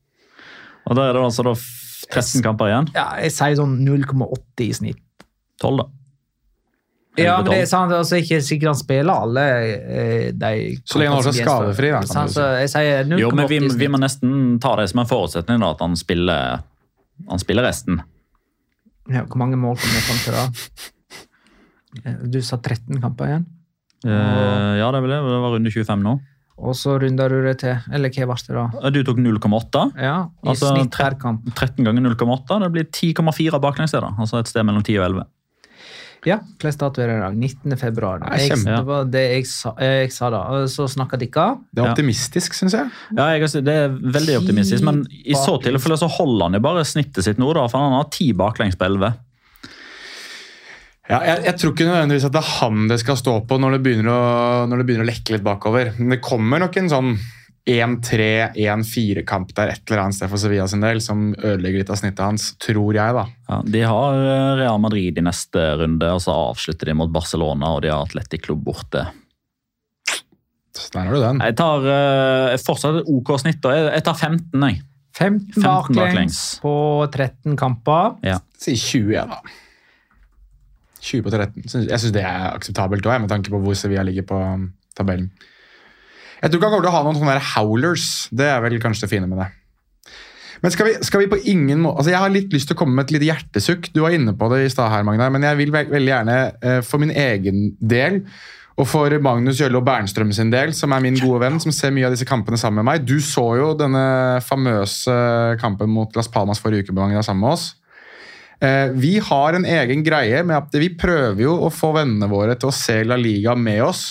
Og 0.85 0.97
da 0.97 1.09
er 1.09 1.17
det 1.17 1.25
altså 1.25 1.45
da 1.47 1.55
13 2.13 2.45
kamper 2.45 2.71
igjen. 2.71 2.91
Ja, 2.97 3.07
jeg 3.25 3.33
sier 3.33 3.57
sånn 3.61 3.79
0,80 3.85 4.65
i 4.65 4.73
snitt. 4.77 5.04
12, 5.65 5.77
da. 5.83 5.91
Ja, 7.15 7.37
men 7.39 7.47
det 7.53 7.59
er 7.63 7.69
sant, 7.71 7.93
altså 7.95 8.19
ikke 8.19 8.41
sikkert 8.43 8.73
han 8.73 8.79
spiller 8.81 9.21
alle 9.23 9.43
eh, 9.71 10.25
de 10.35 10.49
Så 10.83 10.99
lenge 10.99 11.13
han 11.13 11.21
holder 11.21 11.37
seg 11.37 11.45
skadefri, 11.47 11.93
da, 11.95 12.01
kan 12.11 12.33
så 12.33 12.47
jeg 12.59 12.73
sier 12.73 13.05
0,80 13.07 13.21
Jo, 13.23 13.29
men 13.39 13.47
vi, 13.53 13.59
vi 13.85 13.89
må 13.93 14.01
nesten 14.03 14.33
ta 14.65 14.73
det 14.81 14.89
som 14.91 15.05
en 15.05 15.07
forutsetning, 15.13 15.63
da, 15.63 15.69
at 15.77 15.85
han 15.85 15.95
spiller, 16.01 16.65
han 17.31 17.39
spiller 17.43 17.69
resten. 17.69 18.01
Ja, 19.15 19.23
hvor 19.31 19.39
mange 19.45 19.61
mål 19.61 19.79
kom 19.79 19.95
jeg 19.95 20.05
fram 20.09 20.21
til 20.25 20.35
da? 20.35 20.45
Eh, 22.03 22.17
Du 22.35 22.41
sa 22.43 22.59
13 22.59 22.99
kamper 23.05 23.31
igjen, 23.31 23.45
Og, 24.05 24.11
ja, 24.11 24.89
det 24.91 24.99
er 24.99 25.05
vel 25.07 25.15
det. 25.15 25.21
Det 25.29 25.43
var 25.45 25.55
runde 25.55 25.71
25 25.71 26.03
nå. 26.05 26.17
og 26.65 26.75
så 26.79 26.97
runder 27.03 27.31
du 27.33 27.39
det 27.47 27.55
til. 27.63 27.79
Eller 27.95 28.11
hva 28.11 28.27
ble 28.33 28.41
det 28.49 28.57
da? 28.59 28.67
Eh, 28.83 28.91
Du 28.91 29.01
tok 29.07 29.23
0,8. 29.23 29.85
Ja, 30.03 30.17
i 30.43 30.51
Altså, 30.51 30.75
snitt 30.75 30.99
hver 30.99 31.15
kamp. 31.23 31.47
13 31.55 31.87
ganger 31.87 32.11
0,8. 32.11 32.59
Det 32.67 32.73
blir 32.75 32.91
10,4 32.91 33.63
baklengs. 33.63 33.95
Altså 33.95 34.43
et 34.43 34.51
sted 34.51 34.67
mellom 34.67 34.83
10 34.83 34.99
og 34.99 35.07
11. 35.13 35.25
Ja, 36.25 36.39
hvilken 36.59 36.79
dato 36.81 37.03
er 37.05 37.11
det 37.11 37.17
i 37.19 37.21
dag? 37.21 37.35
19. 37.37 37.77
februar. 37.81 38.23
Nei, 38.23 38.39
Jeg, 38.47 38.57
det 38.65 38.79
var 38.89 39.05
det 39.13 39.25
jeg 39.29 39.47
sa, 39.51 39.75
jeg 39.81 40.13
sa 40.15 40.31
da. 40.33 40.41
Så 40.73 40.87
snakka 40.89 41.19
dere. 41.21 41.59
Det 41.71 41.83
er 41.83 41.85
Ja. 41.87 41.93
optimistisk, 41.93 42.55
syns 42.57 42.73
jeg. 42.73 42.89
Ja, 43.17 43.27
jeg, 43.37 43.51
det 43.67 43.75
er 43.75 43.89
veldig 43.93 44.39
optimistisk, 44.41 44.83
men 44.87 45.03
i 45.13 45.37
så 45.37 45.59
tilfelle 45.61 45.99
så 46.01 46.09
holder 46.09 46.47
han 46.49 46.55
jo 46.57 46.61
bare 46.65 46.85
snittet 46.89 47.25
sitt 47.29 47.39
nå, 47.39 47.53
da, 47.53 47.67
for 47.69 47.79
han 47.85 47.93
har 47.99 48.09
ti 48.15 48.33
baklengs 48.33 48.77
på 48.81 48.87
11. 48.89 49.13
Ja, 51.05 51.19
jeg, 51.21 51.43
jeg 51.45 51.59
tror 51.61 51.73
ikke 51.75 51.85
nødvendigvis 51.91 52.25
at 52.25 52.33
det 52.33 52.41
er 52.41 52.53
han 52.63 52.87
det 52.89 52.97
skal 53.03 53.19
stå 53.21 53.35
på 53.45 53.59
når 53.61 53.75
det 53.77 53.81
begynner 53.85 54.09
å, 54.09 54.21
når 54.71 54.81
det 54.81 54.87
begynner 54.89 55.05
å 55.05 55.11
lekke 55.11 55.35
litt 55.37 55.45
bakover. 55.45 55.91
Men 55.99 56.15
det 56.17 56.23
kommer 56.25 56.63
nok 56.65 56.79
en 56.81 56.89
sånn 56.89 57.11
1-3-1-4-kamp 57.65 59.55
der 59.57 59.73
et 59.73 59.83
eller 59.89 60.03
annet 60.03 60.19
sted 60.19 60.29
for 60.29 60.41
Sevilla 60.41 60.67
sin 60.69 60.85
del, 60.85 61.01
som 61.01 61.31
ødelegger 61.33 61.81
litt 61.81 61.93
av 61.93 62.01
snittet 62.01 62.25
hans, 62.25 62.51
tror 62.61 62.93
jeg, 62.97 63.17
da. 63.17 63.25
Ja, 63.49 63.61
de 63.77 63.85
har 63.89 64.21
eh, 64.21 64.53
Real 64.61 64.81
Madrid 64.83 65.21
i 65.21 65.25
neste 65.25 65.67
runde, 65.81 66.11
og 66.13 66.21
så 66.25 66.35
avslutter 66.51 66.91
de 66.91 66.97
mot 67.01 67.13
Barcelona, 67.13 67.73
og 67.77 67.85
de 67.85 67.93
har 67.95 68.05
Atletic 68.05 68.45
Klubb 68.45 68.67
borte. 68.67 69.07
Så 70.75 70.91
der 70.93 71.07
har 71.07 71.15
du 71.15 71.23
den. 71.23 71.41
Jeg 71.41 71.55
tar 71.57 71.85
jeg 71.87 72.61
fortsatt 72.67 73.01
et 73.01 73.11
OK 73.15 73.37
snitt, 73.41 73.61
da. 73.63 73.77
Jeg, 73.79 73.91
jeg 73.95 74.07
tar 74.11 74.19
15, 74.19 74.67
jeg. 74.69 74.83
15, 75.15 75.63
15 75.63 75.63
baklengs, 75.63 75.99
baklengs. 76.01 76.39
på 76.61 76.75
13 77.13 77.57
kamper. 77.57 78.17
Ja. 78.27 78.41
Si 78.59 78.75
20, 78.75 79.13
ja, 79.15 79.29
da. 79.31 79.39
20 81.05 81.23
på 81.23 81.31
13. 81.31 81.67
Jeg 81.85 82.01
syns 82.01 82.15
det 82.17 82.25
er 82.25 82.49
akseptabelt 82.51 83.07
òg, 83.07 83.21
med 83.23 83.31
tanke 83.31 83.53
på 83.53 83.61
hvor 83.63 83.77
Sevilla 83.79 84.03
ligger 84.07 84.27
på 84.27 84.41
um, 84.41 84.73
tabellen. 84.97 85.31
Jeg 86.45 86.53
tror 86.53 86.61
ikke 86.61 86.69
han 86.69 86.75
kommer 86.75 86.85
til 86.85 86.93
å 86.93 86.97
ha 86.99 87.05
noen 87.07 87.17
sånne 87.17 87.43
howlers. 87.55 88.09
Det 88.29 88.45
er 88.53 88.59
vel 88.61 88.77
kanskje 88.83 89.07
det 89.07 89.15
fine 89.15 89.29
med 89.31 89.39
det. 89.41 89.47
Men 90.61 90.73
skal 90.73 90.91
vi, 90.91 90.93
skal 91.05 91.23
vi 91.23 91.29
på 91.29 91.39
ingen 91.51 91.81
måte 91.85 92.01
altså 92.01 92.13
Jeg 92.13 92.21
har 92.23 92.33
litt 92.33 92.53
lyst 92.55 92.71
til 92.71 92.77
å 92.77 92.81
komme 92.81 92.97
med 92.97 93.07
et 93.09 93.15
lite 93.17 93.29
hjertesukk. 93.31 93.89
Du 93.93 94.03
var 94.05 94.13
inne 94.17 94.33
på 94.37 94.49
det 94.53 94.63
i 94.65 94.73
stad, 94.73 94.93
her, 94.93 95.07
Magnar, 95.09 95.33
men 95.33 95.45
jeg 95.45 95.59
vil 95.61 95.73
ve 95.73 95.87
veldig 95.89 96.13
gjerne 96.13 96.37
eh, 96.61 96.79
for 96.85 97.01
min 97.01 97.13
egen 97.13 97.71
del 97.81 98.23
og 98.75 98.89
for 98.91 99.13
Magnus 99.23 99.61
Jølle 99.61 99.79
og 99.79 99.85
Bernstrøm 99.87 100.33
sin 100.35 100.49
del, 100.51 100.73
som 100.75 100.91
er 100.91 101.03
min 101.05 101.15
gode 101.21 101.45
venn, 101.45 101.61
som 101.63 101.71
ser 101.71 101.93
mye 101.95 102.09
av 102.09 102.17
disse 102.17 102.27
kampene 102.27 102.59
sammen 102.59 102.81
med 102.81 102.89
meg. 102.89 103.05
Du 103.07 103.21
så 103.23 103.45
jo 103.61 103.69
denne 103.79 104.41
famøse 104.43 105.15
kampen 105.61 105.93
mot 105.95 106.11
Las 106.19 106.27
Palmas 106.33 106.59
forrige 106.59 106.89
uke 106.89 106.97
Magnar, 106.97 107.23
sammen 107.23 107.45
med 107.45 107.55
oss. 107.55 107.69
Eh, 108.59 108.91
Vi 108.99 109.15
har 109.23 109.55
en 109.55 109.69
egen 109.77 110.03
greie 110.03 110.43
med 110.43 110.59
at 110.59 110.75
vi 110.81 110.91
prøver 110.91 111.45
jo 111.45 111.55
å 111.63 111.71
få 111.71 111.93
vennene 111.95 112.27
våre 112.31 112.59
til 112.59 112.73
å 112.73 112.75
se 112.75 112.99
La 113.07 113.21
Liga 113.21 113.55
med 113.55 113.85
oss 113.87 114.05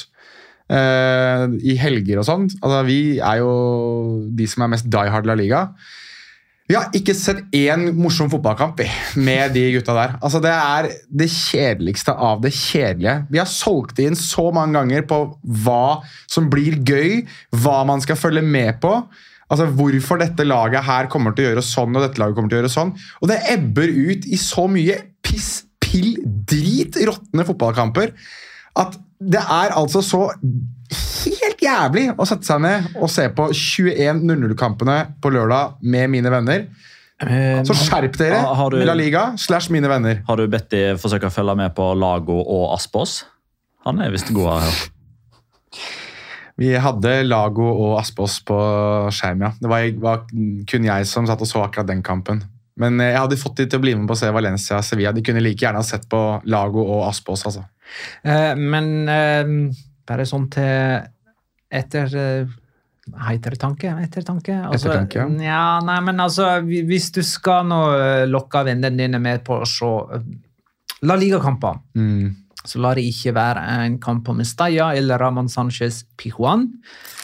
eh, 0.72 1.44
i 1.64 1.76
helger 1.80 2.22
og 2.22 2.28
sånn. 2.28 2.48
Altså, 2.62 2.80
vi 2.88 3.02
er 3.20 3.42
jo 3.42 3.52
de 4.32 4.48
som 4.50 4.66
er 4.66 4.74
mest 4.76 4.90
die 4.92 5.12
hard 5.14 5.30
La 5.30 5.38
Liga. 5.40 5.68
Vi 6.64 6.78
har 6.78 6.94
ikke 6.96 7.12
sett 7.18 7.42
én 7.54 7.90
morsom 7.98 8.30
fotballkamp 8.32 8.80
med 9.20 9.52
de 9.54 9.66
gutta 9.76 9.96
der. 9.98 10.16
Altså, 10.24 10.40
det 10.44 10.54
er 10.54 10.88
det 11.12 11.28
kjedeligste 11.30 12.16
av 12.16 12.40
det 12.46 12.54
kjedelige. 12.56 13.18
Vi 13.34 13.42
har 13.42 13.50
solgt 13.52 14.00
inn 14.00 14.16
så 14.18 14.48
mange 14.56 14.78
ganger 14.80 15.04
på 15.10 15.20
hva 15.66 16.00
som 16.24 16.48
blir 16.52 16.80
gøy, 16.88 17.26
hva 17.60 17.82
man 17.90 18.04
skal 18.04 18.20
følge 18.20 18.46
med 18.48 18.80
på. 18.84 18.96
Altså 19.52 19.68
Hvorfor 19.76 20.22
dette 20.24 20.48
laget 20.48 20.88
her 20.88 21.12
kommer 21.12 21.36
til 21.36 21.46
å 21.46 21.52
gjøre 21.52 21.66
sånn, 21.68 21.94
og 21.94 22.08
dette 22.08 22.22
laget 22.22 22.40
kommer 22.40 22.50
til 22.50 22.62
å 22.62 22.64
gjøre 22.64 22.74
sånn. 22.74 22.96
Og 23.20 23.30
det 23.30 23.42
ebber 23.54 23.92
ut 23.92 24.26
i 24.26 24.40
så 24.40 24.66
mye 24.72 24.96
piss, 25.22 25.66
pill, 25.84 26.16
drit, 26.24 26.96
råtne 27.12 27.46
fotballkamper 27.52 28.16
at 28.80 28.96
det 29.24 29.40
er 29.40 29.72
altså 29.78 30.02
så 30.04 30.24
helt 30.34 31.62
jævlig 31.64 32.08
å 32.20 32.26
sette 32.28 32.46
seg 32.48 32.60
ned 32.64 32.88
og 33.00 33.10
se 33.12 33.28
på 33.36 33.46
21-0-0-kampene 33.56 34.98
på 35.24 35.32
lørdag 35.32 35.78
med 35.82 36.10
mine 36.12 36.32
venner. 36.34 36.66
Så 37.64 37.76
skjerp 37.78 38.18
dere, 38.20 38.42
Har- 38.58 38.70
du- 38.74 38.84
La 38.84 38.94
Liga 38.98 39.38
slash 39.38 39.70
mine 39.72 39.88
venner. 39.88 40.24
Har 40.28 40.36
du 40.36 40.48
bedt 40.48 40.70
de 40.74 40.82
forsøke 41.00 41.30
å 41.30 41.32
følge 41.32 41.56
med 41.56 41.74
på 41.76 41.94
Lago 41.96 42.42
og 42.42 42.74
Aspås? 42.76 43.24
Han 43.86 44.02
er 44.02 44.12
visst 44.12 44.34
god 44.34 44.60
her. 44.60 44.90
Vi 46.60 46.74
hadde 46.78 47.24
Lago 47.26 47.66
og 47.66 47.96
Aspås 48.02 48.40
på 48.46 48.58
skjerm, 49.14 49.42
ja. 49.48 49.52
Det 49.60 49.70
var, 49.72 49.88
var 50.04 50.26
kun 50.70 50.84
jeg 50.86 51.08
som 51.10 51.26
satt 51.26 51.42
og 51.42 51.48
så 51.50 51.64
akkurat 51.66 51.88
den 51.90 52.04
kampen. 52.06 52.44
Men 52.78 53.00
eh, 53.02 53.12
jeg 53.14 53.22
hadde 53.24 53.38
fått 53.42 53.56
de 53.58 53.66
til 53.70 53.80
å 53.80 53.82
bli 53.86 53.94
med 53.96 54.08
på 54.10 54.14
å 54.14 54.20
se 54.20 54.30
Valencia 54.34 54.78
og 54.78 54.84
Sevilla. 54.86 55.12
De 55.14 55.22
kunne 55.26 55.42
like 55.42 55.62
gjerne 55.66 55.82
ha 55.82 55.86
sett 55.86 56.06
på 56.10 56.20
Lago 56.46 56.84
og 56.86 57.08
Aspås, 57.10 57.46
altså. 57.50 57.64
Eh, 58.24 58.54
men 58.60 58.92
eh, 59.10 59.54
bare 60.08 60.26
sånn 60.30 60.50
til 60.54 61.02
etter 61.74 62.16
eh, 62.20 62.60
Ettertanke? 63.34 63.90
Ettertanke? 64.00 64.54
Altså, 64.64 64.88
Ettertanke, 64.94 65.26
ja. 65.44 65.48
ja. 65.50 65.64
Nei, 65.84 65.98
men 66.08 66.22
altså, 66.24 66.46
hvis 66.64 67.10
du 67.12 67.20
skal 67.28 67.66
nå 67.68 67.80
lokke 68.32 68.62
vennene 68.70 68.96
dine 68.96 69.20
med 69.20 69.44
på 69.44 69.58
å 69.60 69.68
se 69.68 69.90
La 71.04 71.18
Liga-kamper, 71.20 71.82
Mm. 72.00 72.30
så 72.64 72.80
la 72.80 72.94
det 72.96 73.04
ikke 73.10 73.34
være 73.36 73.60
en 73.84 73.98
kamp 74.00 74.24
på 74.24 74.32
Mestalla 74.38 74.94
eller 74.96 75.20
Ramón 75.20 75.50
Sánchez 75.52 76.06
Pijuan. 76.16 76.70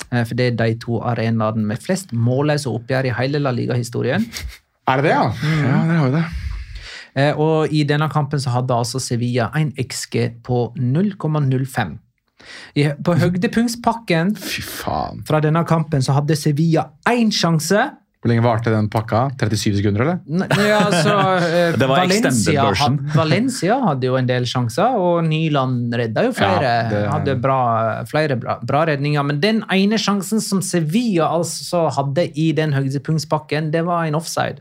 For 0.10 0.36
det 0.36 0.50
er 0.50 0.58
de 0.60 0.76
to 0.84 1.00
arenaene 1.00 1.64
med 1.64 1.80
flest 1.80 2.12
målløse 2.12 2.68
oppgjør 2.68 3.08
i 3.08 3.14
hele 3.16 3.40
La 3.40 3.54
Liga-historien. 3.56 4.26
Er 4.90 5.00
det 5.00 5.06
det, 5.08 5.16
ja? 5.16 5.24
Ja, 5.64 5.80
der 5.88 5.96
har 5.96 6.10
vi 6.10 6.16
det. 6.18 6.26
Eh, 7.16 7.34
Og 7.38 7.72
i 7.74 7.84
denne 7.84 8.10
kampen 8.10 8.40
så 8.40 8.50
hadde 8.54 8.76
altså 8.76 9.00
Sevilla 9.02 9.50
en 9.56 9.72
XG 9.78 10.42
på 10.44 10.74
0,05. 10.78 11.98
I- 12.76 12.94
På 13.04 13.16
høydepunktspakken 13.20 14.36
Fy 14.50 14.62
faen. 14.62 15.24
fra 15.28 15.42
denne 15.44 15.66
kampen 15.68 16.02
så 16.02 16.14
hadde 16.16 16.36
Sevilla 16.40 16.90
én 17.10 17.32
sjanse. 17.32 17.90
Hvor 18.20 18.28
lenge 18.34 18.44
varte 18.44 18.68
den 18.72 18.90
pakka? 18.92 19.30
37 19.40 19.78
sekunder, 19.80 20.02
eller? 20.04 20.18
N- 20.28 20.44
Nei, 20.44 20.66
altså, 20.76 21.14
eh, 21.40 21.76
Det 21.80 21.88
var 21.88 22.02
extended 22.04 22.50
Valencia, 22.58 22.66
had- 22.82 23.14
Valencia 23.22 23.78
hadde 23.86 24.10
jo 24.10 24.18
en 24.20 24.28
del 24.28 24.44
sjanser, 24.50 24.98
og 25.00 25.22
Nyland 25.24 25.94
redda 25.96 26.26
jo 26.28 26.34
flere. 26.36 26.64
Ja, 26.64 26.90
det- 26.92 27.04
Hadde 27.14 27.36
bra, 27.40 27.60
flere 28.12 28.36
bra, 28.40 28.58
bra 28.68 28.82
redninger. 28.92 29.24
Men 29.24 29.40
den 29.40 29.62
ene 29.72 29.96
sjansen 30.00 30.42
som 30.44 30.60
Sevilla 30.62 31.30
altså 31.32 31.86
hadde 31.96 32.28
i 32.36 32.50
den 32.58 32.76
høydepunktspakken, 32.76 33.72
det 33.72 33.86
var 33.88 34.04
en 34.10 34.16
offside. 34.20 34.60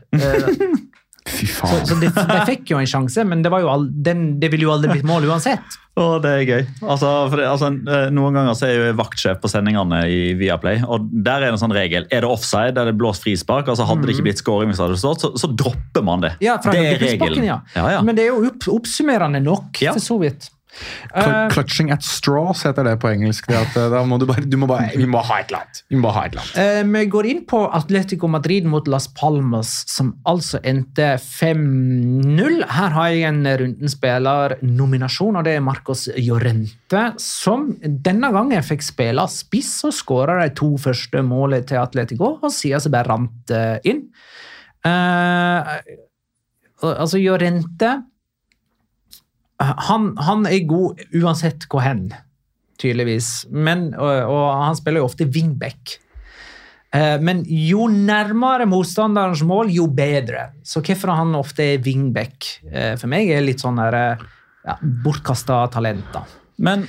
Fy 1.29 1.45
Så, 1.47 1.59
faen. 1.61 1.85
så 1.87 1.95
de, 2.01 2.09
de 2.09 2.39
fikk 2.49 2.71
jo 2.73 2.79
en 2.81 2.87
sjanse, 2.89 3.23
men 3.27 3.43
det, 3.45 3.51
var 3.53 3.61
jo 3.63 3.69
all, 3.71 3.85
den, 4.05 4.39
det 4.41 4.49
ville 4.53 4.65
jo 4.67 4.73
aldri 4.73 4.89
blitt 4.97 5.07
mål 5.07 5.27
uansett. 5.29 5.77
Oh, 5.99 6.15
det 6.23 6.29
er 6.31 6.43
gøy. 6.47 6.61
Altså, 6.85 7.09
for 7.29 7.41
det, 7.41 7.47
altså, 7.49 7.69
eh, 7.91 8.05
noen 8.15 8.37
ganger 8.37 8.55
så 8.55 8.67
er 8.67 8.71
jeg 8.73 8.81
jo 8.93 8.97
vaktsjef 9.01 9.41
på 9.43 9.49
sendingene 9.51 9.99
i 10.07 10.19
Viaplay, 10.39 10.79
og 10.87 11.09
der 11.11 11.41
er 11.43 11.49
det 11.49 11.57
en 11.57 11.61
sånn 11.63 11.75
regel. 11.75 12.05
Er 12.13 12.23
det 12.23 12.29
offside, 12.31 12.77
er 12.79 12.87
det 12.91 12.95
blåst 12.99 13.25
frispark, 13.25 13.67
altså 13.73 13.87
hadde 13.89 14.07
det 14.07 14.15
ikke 14.15 14.27
blitt 14.29 14.39
scoring 14.43 14.71
hvis 14.71 14.79
det 14.79 14.87
hadde 14.87 15.01
stått, 15.01 15.25
så, 15.25 15.33
så 15.43 15.49
dropper 15.59 16.05
man 16.07 16.23
det. 16.23 16.33
Ja, 16.45 16.55
fra 16.63 16.71
det 16.77 16.85
er 16.93 17.03
regelen. 17.03 17.43
ja. 17.49 17.59
Ja, 17.75 17.89
ja. 17.97 17.99
Men 18.05 18.15
det 18.15 18.27
er 18.29 18.31
jo 18.31 18.45
opp, 18.53 18.69
oppsummerende 18.79 19.43
nok, 19.43 19.83
Ja. 19.83 19.91
for 19.97 20.03
så 20.05 20.19
vidt. 20.23 20.47
Cl- 20.69 21.29
Eh, 21.29 21.49
Clutching 21.49 21.89
at 21.91 22.03
straws 22.05 22.61
heter 22.63 22.83
det 22.85 22.95
på 23.01 23.09
engelsk. 23.09 23.47
Det 23.49 23.57
at, 23.57 23.75
eh, 23.77 24.05
må 24.05 24.19
du 24.19 24.25
bare, 24.29 24.43
du 24.45 24.57
må 24.57 24.67
bare, 24.69 24.91
vi 24.95 25.05
må 25.09 25.21
ha 25.25 25.39
et 25.41 25.49
eller 25.49 25.63
annet. 25.63 25.81
Vi 25.89 25.97
annet. 26.39 26.51
Uh, 26.85 26.99
Vi 26.99 27.05
går 27.09 27.25
inn 27.25 27.45
på 27.49 27.61
Atletico 27.73 28.27
Madrid 28.27 28.65
mot 28.65 28.87
Las 28.87 29.07
Palmas, 29.07 29.83
som 29.89 30.13
altså 30.25 30.59
endte 30.63 31.17
5-0. 31.17 32.63
Her 32.69 32.89
har 32.89 33.09
jeg 33.09 33.23
en 33.29 33.43
runden 33.63 33.89
spillernominasjon, 33.89 35.35
og 35.39 35.43
det 35.43 35.55
er 35.57 35.65
Marcos 35.65 36.07
Llorente, 36.17 37.03
som 37.19 37.71
denne 37.81 38.31
gangen 38.31 38.63
fikk 38.63 38.85
spille 38.85 39.25
spiss 39.29 39.73
og 39.89 39.93
skåra 39.97 40.41
de 40.43 40.53
to 40.55 40.75
første 40.77 41.23
målene 41.25 41.65
til 41.65 41.81
Atletico, 41.81 42.37
og 42.41 42.51
siden 42.53 42.79
så 42.79 42.91
bare 42.93 43.09
rant 43.09 43.55
inn. 43.89 44.05
Uh, 44.85 45.79
altså, 46.81 47.17
Llorente 47.17 47.97
han, 49.59 50.11
han 50.23 50.45
er 50.47 50.67
god 50.69 51.01
uansett 51.19 51.65
hvor 51.71 51.83
hen, 51.83 52.07
tydeligvis. 52.79 53.47
Men, 53.51 53.89
og, 53.97 54.11
og 54.31 54.45
han 54.63 54.77
spiller 54.79 55.03
jo 55.03 55.09
ofte 55.09 55.27
wingback. 55.27 55.99
Eh, 56.95 57.17
Men 57.21 57.43
jo 57.45 57.87
nærmere 57.91 58.65
motstanderens 58.69 59.43
mål, 59.45 59.73
jo 59.73 59.87
bedre. 59.93 60.49
Så 60.65 60.81
hvorfor 60.81 61.13
han 61.13 61.35
ofte 61.37 61.75
er 61.75 61.83
wingback, 61.85 62.47
eh, 62.71 62.95
for 62.97 63.11
meg 63.11 63.29
er 63.29 63.45
litt 63.45 63.61
sånn 63.61 63.77
eh, 63.85 64.23
ja, 64.65 64.77
bortkasta 65.05 65.67
da. 65.69 66.23
Men 66.57 66.87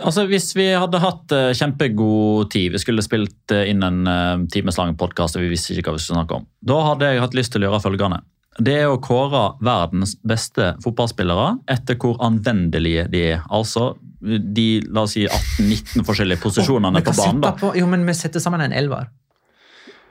altså, 0.00 0.24
hvis 0.26 0.54
vi 0.56 0.70
hadde 0.72 1.02
hatt 1.02 1.36
kjempegod 1.58 2.50
tid, 2.50 2.72
vi 2.72 2.80
skulle 2.80 3.04
spilt 3.04 3.52
inn 3.52 3.84
en 3.86 4.00
uh, 4.08 4.42
timeslang 4.50 4.96
podkast 4.98 5.36
og 5.36 5.44
vi 5.44 5.52
visste 5.52 5.76
ikke 5.76 5.92
hva 5.92 6.00
vi 6.00 6.02
skulle 6.02 6.22
snakke 6.22 6.40
om, 6.40 6.48
da 6.58 6.80
hadde 6.88 7.12
jeg 7.12 7.22
hatt 7.22 7.36
lyst 7.38 7.54
til 7.54 7.62
å 7.62 7.68
gjøre 7.68 7.82
følgende. 7.84 8.18
Det 8.60 8.74
er 8.82 8.90
å 8.90 8.98
kåre 9.00 9.54
verdens 9.64 10.16
beste 10.28 10.74
fotballspillere 10.84 11.54
etter 11.72 11.96
hvor 12.00 12.18
anvendelige 12.24 13.06
de 13.12 13.22
er. 13.32 13.46
Altså 13.48 13.94
de 14.20 14.66
la 14.92 15.06
oss 15.06 15.16
si 15.16 15.24
18-19 15.26 16.04
forskjellige 16.06 16.42
posisjonene 16.44 17.00
oh, 17.00 17.06
på 17.06 17.14
banen. 17.16 17.40
da. 17.42 17.54
På, 17.58 17.72
jo, 17.78 17.88
men 17.90 18.04
vi 18.06 18.14
setter 18.14 18.44
sammen 18.44 18.60
en 18.66 18.74
elver. 18.76 19.08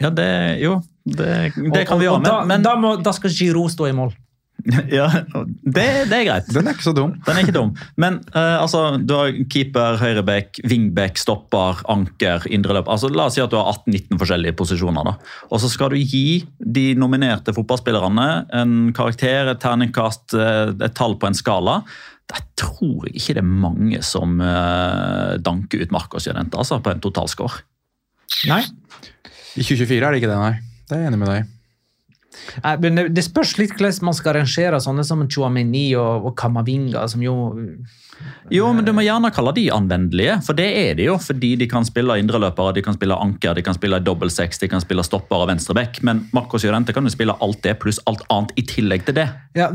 Ja, 0.02 0.10
det, 0.10 0.58
jo, 0.64 0.80
det, 1.06 1.54
det 1.54 1.70
Og- 1.70 1.88
kan 1.88 2.00
vi 2.02 2.08
gjøre. 2.10 2.24
da, 2.26 2.40
Men, 2.42 2.48
men 2.48 2.66
da, 2.66 2.76
må, 2.76 2.96
da 3.04 3.14
skal 3.14 3.30
Giroud 3.30 3.72
stå 3.72 3.88
i 3.92 3.96
mål. 3.96 4.16
Ja, 4.92 5.08
det, 5.32 5.86
det 6.12 6.18
er 6.18 6.26
greit. 6.28 6.50
Den 6.54 6.68
er 6.68 6.76
ikke 6.76 6.86
så 6.86 6.94
dum. 6.96 7.14
Den 7.26 7.38
er 7.38 7.46
ikke 7.46 7.56
dum. 7.56 7.72
Men 8.02 8.20
uh, 8.34 8.62
altså, 8.62 8.98
du 8.98 9.14
har 9.18 9.34
keeper, 9.52 9.98
høyreback, 10.02 10.62
wingback, 10.68 11.20
stopper, 11.22 11.82
anker, 11.92 12.46
indreløp. 12.52 12.90
Altså, 12.92 13.12
la 13.14 13.28
oss 13.30 13.38
si 13.38 13.44
at 13.44 13.52
du 13.54 13.58
har 13.60 13.72
18-19 13.74 14.20
forskjellige 14.22 14.58
posisjoner. 14.60 15.08
da. 15.08 15.16
Og 15.50 15.64
så 15.64 15.72
skal 15.72 15.94
du 15.94 16.00
gi 16.00 16.42
de 16.60 16.92
nominerte 17.00 17.56
fotballspillerne 17.56 18.30
en 18.62 18.76
karakter, 18.98 19.52
et 19.52 19.62
terningkast, 19.62 20.36
eh, 20.38 20.74
et 20.74 20.98
tall 20.98 21.18
på 21.20 21.30
en 21.30 21.38
skala. 21.38 21.82
Jeg 22.32 22.46
tror 22.60 23.10
ikke 23.12 23.36
det 23.36 23.42
er 23.42 23.56
mange 23.66 24.02
som 24.08 24.38
uh, 24.40 25.38
danker 25.42 25.84
ut 25.84 25.96
Marcos 25.96 26.30
Llorente 26.30 26.60
altså, 26.60 26.80
på 26.84 26.94
en 26.94 27.02
totalscore. 27.04 27.66
Nei. 28.48 28.64
I 29.60 29.66
2024 29.66 30.00
er 30.00 30.14
det 30.14 30.22
ikke 30.22 30.32
det, 30.32 30.40
nei. 30.40 30.54
Det 30.88 30.96
er 30.96 31.04
jeg 31.04 31.12
enig 31.12 31.20
med 31.20 31.34
deg 31.34 31.42
i. 31.42 31.50
Det- 32.82 33.24
spørs 33.26 33.58
litt 33.60 33.74
hvordan 33.76 34.04
man 34.08 34.14
skal 34.18 34.36
arrangere 34.36 34.80
sånne 34.80 35.04
som 35.06 35.28
Chuameni 35.28 35.94
og 35.98 36.36
Kamavinga, 36.36 37.08
som 37.10 37.22
jo 37.22 37.36
Jo, 38.52 38.68
men 38.76 38.84
du 38.84 38.92
må 38.96 39.04
gjerne 39.06 39.32
kalle 39.32 39.54
de 39.56 39.68
anvendelige, 39.72 40.38
for 40.44 40.58
det 40.58 40.68
er 40.68 40.98
de 41.00 41.08
jo. 41.08 41.16
Fordi 41.22 41.54
de 41.62 41.68
kan 41.72 41.86
spille 41.88 42.18
indreløpere, 42.20 42.76
de 42.76 42.84
kan 42.86 42.98
spille 42.98 43.16
anker, 43.16 43.56
de 43.56 43.64
kan 43.66 43.78
spille 43.78 44.00
dobbel 44.04 44.32
seks, 44.34 44.60
de 44.60 44.68
kan 44.72 44.84
spille 44.84 45.06
stopper 45.08 45.46
og 45.46 45.48
venstreback. 45.52 46.02
Men 46.08 46.26
Marcos 46.36 46.66
Llorente 46.68 46.96
kan 46.96 47.08
jo 47.08 47.14
spille 47.14 47.36
alt 47.42 47.62
det 47.64 47.78
pluss 47.82 48.02
alt 48.10 48.26
annet 48.34 48.52
i 48.60 48.66
tillegg 48.68 49.06
til 49.08 49.18
det. 49.22 49.28
Ja, 49.56 49.70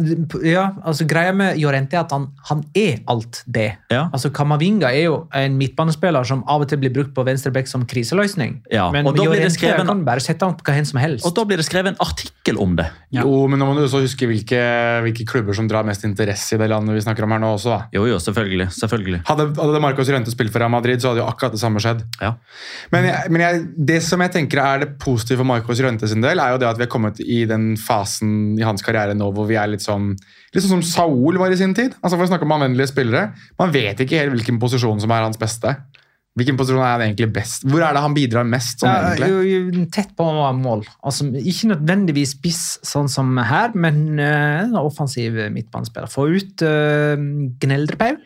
ja 0.44 0.66
altså 0.84 1.04
Greia 1.08 1.32
med 1.36 1.58
Jorente 1.60 1.96
er 1.96 2.04
at 2.04 2.12
han, 2.14 2.28
han 2.50 2.62
er 2.76 3.00
alt 3.12 3.42
det. 3.46 3.68
Ja. 3.92 4.06
Altså 4.10 4.30
Kamavinga 4.34 4.90
er 4.92 5.06
jo 5.06 5.18
en 5.36 5.56
midtbanespiller 5.60 6.26
som 6.28 6.44
av 6.48 6.64
og 6.64 6.70
til 6.70 6.80
blir 6.82 6.92
brukt 6.94 7.14
på 7.16 7.24
venstreback 7.26 7.70
som 7.70 7.86
kriseløsning. 7.88 8.60
Ja, 8.72 8.90
Men 8.92 9.08
og 9.08 9.16
da 9.16 9.28
blir 9.28 9.40
det 9.40 9.52
Llorente 9.56 9.88
kan 9.88 10.04
bare 10.06 10.24
sette 10.24 10.48
han 10.48 10.56
på 10.58 10.66
hva 10.66 10.76
hen 10.76 10.88
som 10.88 11.00
helst. 11.00 11.26
Og 11.28 11.34
da 11.36 11.44
blir 11.48 11.60
det 11.60 11.66
skrevet 11.68 11.94
en 11.94 12.00
artikkel 12.02 12.60
om 12.60 12.76
det. 12.78 12.88
Ja. 13.14 13.24
Jo, 13.24 13.46
men 13.50 13.60
nå 13.60 13.68
må 13.68 13.76
du 13.76 13.84
også 13.86 14.02
huske 14.04 14.28
hvilke, 14.28 14.60
hvilke 15.06 15.26
klubber 15.28 15.56
som 15.56 15.68
drar 15.70 15.86
mest 15.86 16.04
interesse 16.08 16.56
i 16.56 16.60
det 16.60 16.68
landet 16.72 16.96
vi 16.96 17.04
snakker 17.04 17.26
om 17.26 17.36
her 17.36 17.42
nå 17.42 17.52
også. 17.56 17.72
da. 17.72 17.80
Jo, 17.96 18.06
jo, 18.10 18.20
selvfølgelig. 18.36 18.68
selvfølgelig. 18.76 19.20
Hadde, 19.28 19.48
hadde 19.56 19.82
Marcos 19.82 20.10
Llorente 20.10 20.32
spilt 20.34 20.52
for 20.54 20.62
Real 20.62 20.72
Madrid, 20.72 21.02
så 21.02 21.10
hadde 21.10 21.24
jo 21.24 21.28
akkurat 21.28 21.56
det 21.56 21.62
samme 21.62 21.82
skjedd. 21.82 22.04
Ja. 22.20 22.34
Men, 22.92 23.08
jeg, 23.10 23.32
men 23.34 23.44
jeg, 23.44 23.62
det 23.90 24.00
som 24.06 24.22
jeg 24.24 24.34
tenker 24.36 24.62
er 24.62 24.84
det 24.84 24.90
positive 25.02 25.40
for 25.40 25.48
Marcos 25.48 25.80
Llorente 25.80 26.08
sin 26.10 26.24
del, 26.24 26.42
er 26.42 26.54
jo 26.54 26.62
det 26.62 26.70
at 26.70 26.80
vi 26.80 26.86
har 26.86 26.92
kommet 26.92 27.20
i 27.24 27.42
den 27.48 27.72
fasen 27.80 28.56
i 28.60 28.64
hans 28.66 28.84
karriere 28.84 29.16
nå 29.16 29.32
hvor 29.34 29.48
vi 29.48 29.58
er 29.58 29.72
litt 29.72 29.84
sånn 29.84 30.12
litt 30.14 30.64
sånn 30.64 30.78
som 30.78 30.86
Saul 30.86 31.40
var 31.40 31.52
i 31.52 31.58
sin 31.58 31.74
tid. 31.76 31.96
Altså 32.00 32.16
For 32.16 32.26
å 32.26 32.30
snakke 32.30 32.46
om 32.48 32.56
anvendelige 32.56 32.92
spillere. 32.92 33.30
Man 33.60 33.74
vet 33.74 34.00
ikke 34.02 34.20
helt 34.22 34.36
hvilken 34.36 34.60
posisjon 34.62 35.02
som 35.02 35.12
er 35.12 35.26
hans 35.26 35.40
beste. 35.40 35.74
Hvilken 36.36 36.58
posisjon 36.58 36.82
er 36.84 36.90
han 36.98 37.04
egentlig 37.06 37.30
best? 37.32 37.64
Hvor 37.64 37.80
er 37.80 37.96
det 37.96 38.02
han 38.04 38.16
bidrar 38.16 38.44
mest? 38.48 38.82
sånn 38.82 38.92
Ja, 38.92 39.14
egentlig? 39.16 39.86
tett 39.94 40.12
på 40.18 40.26
mål. 40.60 40.84
Altså, 41.00 41.30
ikke 41.32 41.70
nødvendigvis 41.72 42.34
spiss, 42.36 42.62
sånn 42.84 43.08
som 43.08 43.32
her, 43.40 43.72
men 43.72 44.20
uh, 44.20 44.66
en 44.66 44.76
offensiv 44.80 45.38
midtbanespiller. 45.54 46.12
Få 46.12 46.28
ut 46.36 46.64
uh, 46.66 47.16
Gneldrepaul. 47.62 48.20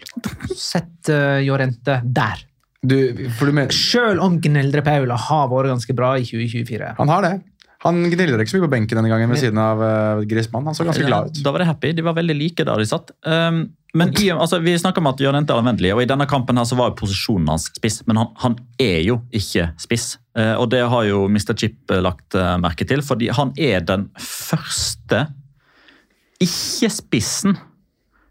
Sett 0.51 1.13
uh, 1.13 1.39
Jorente 1.45 2.01
der. 2.03 2.43
Du, 2.81 2.97
Selv 3.77 4.25
om 4.25 4.41
Gneldrepaul 4.41 5.11
har 5.13 5.49
vært 5.53 5.71
ganske 5.75 5.95
bra 5.95 6.15
i 6.17 6.25
2024. 6.25 6.95
han 6.99 7.13
har 7.13 7.27
det. 7.27 7.35
Han 7.81 8.03
gniller 8.13 8.43
ikke 8.43 8.53
så 8.53 8.59
mye 8.59 8.67
på 8.67 8.75
benken 8.75 8.99
denne 8.99 9.09
gangen 9.09 9.31
ved 9.33 9.41
siden 9.41 9.59
av 9.61 9.81
uh, 9.81 10.23
Griezmann. 10.29 10.67
Han 10.69 10.77
så 10.77 10.85
ganske 10.85 11.07
glad 11.07 11.31
ut. 11.31 11.39
Da 11.45 11.53
var 11.55 11.63
de 11.63 11.69
happy. 11.71 11.95
De 11.97 12.05
var 12.05 12.17
veldig 12.19 12.37
like 12.37 12.67
der 12.69 12.83
de 12.83 12.89
satt. 12.89 13.13
Um, 13.25 13.71
men 13.97 14.13
i, 14.21 14.29
altså, 14.31 14.61
Vi 14.61 14.75
snakker 14.79 15.01
om 15.01 15.09
at 15.11 15.23
Llorente 15.23 15.55
er 15.55 15.63
anvendelig, 15.63 15.95
og 15.97 16.03
i 16.05 16.09
denne 16.11 16.27
kampen 16.29 16.61
her 16.61 16.69
så 16.69 16.77
var 16.79 16.93
jo 16.93 16.99
posisjonen 17.01 17.49
hans 17.51 17.71
spiss. 17.73 18.03
Men 18.07 18.21
han, 18.21 18.31
han 18.43 18.59
er 18.83 19.01
jo 19.07 19.19
ikke 19.33 19.71
spiss, 19.81 20.13
uh, 20.37 20.61
og 20.61 20.69
det 20.75 20.85
har 20.93 21.09
jo 21.09 21.25
Mr. 21.33 21.55
Chip 21.57 21.91
eh, 21.91 22.05
lagt 22.05 22.37
uh, 22.37 22.55
merke 22.61 22.85
til. 22.87 23.03
fordi 23.07 23.33
han 23.35 23.57
er 23.57 23.81
den 23.81 24.11
første 24.21 25.25
ikke-spissen 26.41 27.57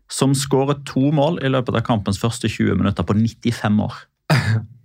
som 0.09 0.33
skårer 0.37 0.79
to 0.89 1.09
mål 1.13 1.41
i 1.45 1.49
løpet 1.49 1.75
av 1.77 1.85
kampens 1.85 2.21
første 2.21 2.49
20 2.49 2.79
minutter 2.79 3.05
på 3.05 3.17
95 3.17 3.81
år. 3.85 4.03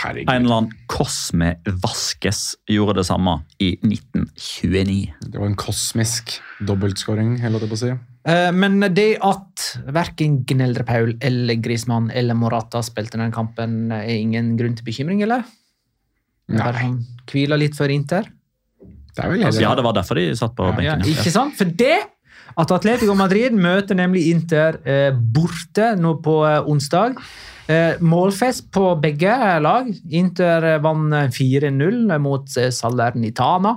Herregud. 0.00 0.30
En 0.32 0.44
eller 0.46 0.56
annen 0.62 0.72
Cosme 0.90 1.54
Vaskes 1.82 2.54
gjorde 2.70 2.98
det 3.00 3.06
samme 3.08 3.38
i 3.62 3.74
1929. 3.84 5.14
Det 5.28 5.38
var 5.40 5.46
en 5.50 5.58
kosmisk 5.60 6.36
dobbeltskåring, 6.64 7.36
holdt 7.42 7.64
jeg 7.66 7.70
på 7.72 7.78
å 7.78 7.82
si. 7.82 7.92
Eh, 8.30 8.50
men 8.52 8.80
det 8.96 9.08
at 9.24 9.66
verken 9.96 10.40
Gneldrepaul 10.48 11.14
eller 11.24 11.60
Grismann 11.64 12.10
eller 12.12 12.36
Morata 12.36 12.82
spilte 12.84 13.20
den 13.20 13.32
kampen, 13.34 13.90
er 13.96 14.08
ingen 14.16 14.54
grunn 14.60 14.76
til 14.78 14.84
bekymring, 14.88 15.22
eller? 15.26 15.44
Nei. 16.50 16.60
Bare 16.60 16.82
han 16.82 16.96
hviler 17.30 17.60
litt 17.62 17.76
før 17.78 17.92
Inter? 17.94 18.26
Det 19.10 19.24
er 19.24 19.30
vel 19.32 19.44
altså, 19.46 19.62
Ja, 19.62 19.74
det 19.78 19.84
var 19.86 19.94
derfor 19.96 20.18
de 20.18 20.28
satt 20.38 20.54
på 20.58 20.66
Ja, 20.70 20.76
benken. 20.76 21.06
ja. 21.06 21.14
ikke 21.14 21.32
sant? 21.34 21.56
For 21.58 21.64
det 21.66 21.96
at 22.60 22.72
Atletico 22.74 23.14
Madrid 23.16 23.54
møter 23.56 23.96
nemlig 23.96 24.26
Inter 24.30 24.80
eh, 24.84 25.10
borte 25.14 25.94
nå 26.00 26.16
på 26.24 26.40
eh, 26.48 26.60
onsdag. 26.68 27.16
Eh, 27.70 28.00
målfest 28.02 28.68
på 28.74 28.92
begge 29.00 29.36
lag. 29.62 29.88
Inter 30.10 30.66
eh, 30.74 30.80
vant 30.82 31.14
eh, 31.16 31.30
4-0 31.32 32.18
mot 32.22 32.56
eh, 32.60 32.72
Salernitana. 32.74 33.76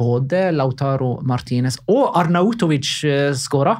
Både 0.00 0.46
Lautaro 0.54 1.16
Martinez 1.26 1.80
og 1.90 2.16
Arnautovic 2.20 2.92
eh, 3.08 3.32
skåra. 3.36 3.78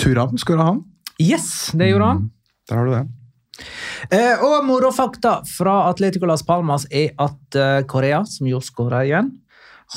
Turam 0.00 0.38
skåra 0.40 0.70
han. 0.70 0.82
Yes, 1.22 1.72
det 1.76 1.90
gjorde 1.92 2.12
han. 2.12 2.26
Der 2.68 2.80
har 2.80 2.88
du 2.88 2.94
det. 2.96 3.04
Eh, 4.12 4.44
og 4.44 4.64
morofakta 4.68 5.40
fra 5.48 5.86
Atletico 5.90 6.28
Las 6.28 6.44
Palmas 6.46 6.84
er 6.92 7.14
at 7.22 7.56
eh, 7.56 7.82
Korea, 7.88 8.22
som 8.28 8.48
jo 8.50 8.60
skåra 8.64 9.02
igjen, 9.06 9.32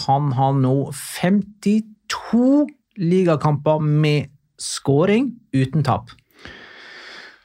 han 0.06 0.32
har 0.38 0.54
nå 0.56 0.76
52 0.94 2.68
ligakamper 3.00 3.80
med 3.82 4.30
skåring 4.60 5.32
uten 5.56 5.84
tap. 5.88 6.12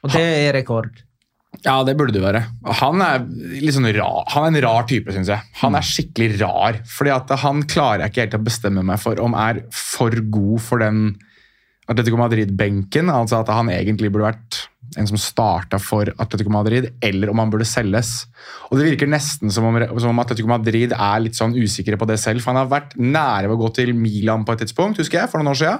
Og 0.03 0.11
det 0.13 0.21
er 0.21 0.53
rekord. 0.53 0.91
Ja, 1.63 1.79
det 1.87 1.95
burde 1.97 2.13
det 2.13 2.21
være. 2.21 2.41
Han 2.81 3.01
er, 3.01 3.23
sånn 3.73 3.87
han 3.87 4.43
er 4.43 4.49
en 4.51 4.61
rar 4.65 4.83
type, 4.89 5.13
syns 5.15 5.31
jeg. 5.31 5.41
Han 5.61 5.71
Mm. 5.71 5.77
er 5.79 5.87
skikkelig 5.87 6.39
rar. 6.41 6.81
fordi 6.85 7.11
at 7.15 7.29
han 7.39 7.63
klarer 7.63 8.01
jeg 8.03 8.11
ikke 8.11 8.21
helt 8.25 8.39
å 8.41 8.43
bestemme 8.43 8.83
meg 8.83 8.99
for 8.99 9.19
om 9.19 9.33
er 9.33 9.63
for 9.71 10.11
god 10.11 10.61
for 10.61 10.79
den 10.79 11.15
Atletico 11.87 12.17
Madrid-benken. 12.17 13.09
Altså 13.09 13.39
at 13.39 13.47
han 13.47 13.67
egentlig 13.69 14.11
burde 14.11 14.33
vært 14.33 14.67
en 14.97 15.07
som 15.09 15.19
starta 15.19 15.79
for 15.81 16.09
Atletico 16.21 16.51
Madrid, 16.53 16.87
eller 17.03 17.31
om 17.31 17.41
han 17.41 17.51
burde 17.51 17.67
selges. 17.67 18.25
Og 18.69 18.77
Det 18.79 18.89
virker 18.91 19.09
nesten 19.11 19.51
som 19.51 19.67
om, 19.67 19.79
som 19.97 20.11
om 20.13 20.21
Atletico 20.23 20.49
Madrid 20.51 20.93
er 20.95 21.23
litt 21.23 21.37
sånn 21.37 21.55
usikre 21.57 21.97
på 21.99 22.07
det 22.09 22.19
selv. 22.21 22.43
for 22.43 22.53
Han 22.53 22.61
har 22.63 22.71
vært 22.71 22.95
nære 22.97 23.49
ved 23.49 23.57
å 23.57 23.63
gå 23.65 23.73
til 23.79 23.93
Milan 23.97 24.45
på 24.45 24.55
et 24.55 24.65
tidspunkt, 24.65 25.01
husker 25.01 25.21
jeg, 25.21 25.31
for 25.31 25.41
noen 25.41 25.53
år 25.55 25.61
siden. 25.63 25.79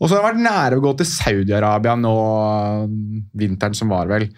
Og 0.00 0.08
så 0.08 0.16
har 0.16 0.24
han 0.24 0.34
vært 0.34 0.44
nære 0.44 0.74
ved 0.74 0.82
å 0.82 0.86
gå 0.88 0.96
til 0.98 1.10
Saudi-Arabia 1.12 1.94
nå 1.96 2.16
vinteren 3.38 3.78
som 3.78 3.92
var, 3.94 4.10
vel. 4.10 4.28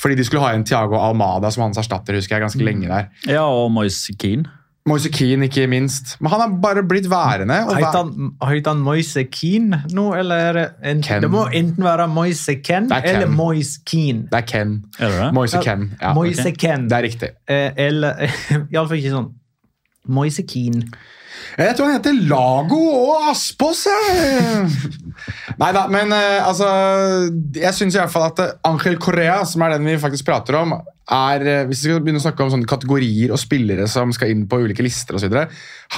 Fordi 0.00 0.18
de 0.18 0.26
skulle 0.26 0.42
ha 0.42 0.52
en 0.54 0.66
Tiago 0.66 0.98
Almada 0.98 1.50
som 1.54 1.62
hans 1.68 1.78
erstatter, 1.80 2.18
husker 2.18 2.36
jeg, 2.36 2.44
ganske 2.48 2.66
lenge 2.66 2.90
der. 2.90 3.08
Ja, 3.30 3.46
og 3.46 3.70
Moise 3.72 4.16
Keane. 4.18 4.50
Moise 4.84 5.08
Keane, 5.08 5.46
ikke 5.48 5.64
minst. 5.72 6.10
Men 6.20 6.28
han 6.34 6.42
har 6.42 6.56
bare 6.60 6.82
blitt 6.84 7.06
værende. 7.08 7.56
Heter 7.70 8.02
han, 8.02 8.64
han 8.66 8.82
Moise 8.84 9.24
Keane 9.32 9.80
nå, 9.96 10.10
eller 10.18 10.42
er 10.50 10.58
det 10.58 10.64
en, 10.90 11.00
Ken. 11.06 11.24
Det 11.24 11.30
må 11.32 11.46
enten 11.48 11.86
være 11.86 12.04
Moise 12.12 12.58
Ken, 12.60 12.90
er 12.92 13.00
Ken. 13.00 13.14
eller 13.14 13.32
Moise 13.32 13.80
Keane. 13.88 14.26
det 14.28 14.42
er 14.42 14.46
Ken. 14.50 14.76
Er 14.98 15.16
det? 15.16 15.30
Moise 15.34 15.62
Ken. 15.64 15.88
Ja, 16.02 16.12
Moise 16.12 16.44
okay. 16.44 16.58
Ken. 16.66 16.84
Det 16.90 16.98
er 16.98 17.08
riktig. 17.08 17.32
Eh, 17.48 17.70
eller 17.86 18.26
Iallfall 18.74 19.00
ikke 19.00 19.14
sånn. 19.16 19.32
Moise 20.04 20.44
Keane. 20.44 20.84
Jeg 21.58 21.76
tror 21.76 21.88
han 21.88 21.96
heter 21.96 22.20
Lago 22.28 22.80
og 23.08 23.30
Aspås. 23.30 23.86
Nei 25.62 25.70
da, 25.76 25.86
men 25.92 26.12
eh, 26.12 26.40
altså 26.42 26.68
Jeg 27.54 27.72
syns 27.76 27.96
iallfall 27.96 28.28
at 28.28 28.42
eh, 28.42 28.56
Angel 28.68 28.98
Correa, 29.00 29.40
som 29.48 29.64
er 29.64 29.78
den 29.78 29.88
vi 29.88 29.96
faktisk 30.02 30.28
prater 30.28 30.60
om, 30.60 30.76
er 31.12 31.44
eh, 31.44 31.66
Hvis 31.68 31.82
vi 31.84 31.90
skal 31.90 32.02
begynne 32.04 32.20
å 32.22 32.24
snakke 32.24 32.44
om 32.44 32.52
sånne 32.54 32.68
kategorier 32.68 33.34
og 33.34 33.40
spillere 33.40 33.86
som 33.90 34.12
skal 34.14 34.32
inn 34.32 34.46
på 34.48 34.62
ulike 34.64 34.84
lister 34.84 35.18
osv. 35.18 35.36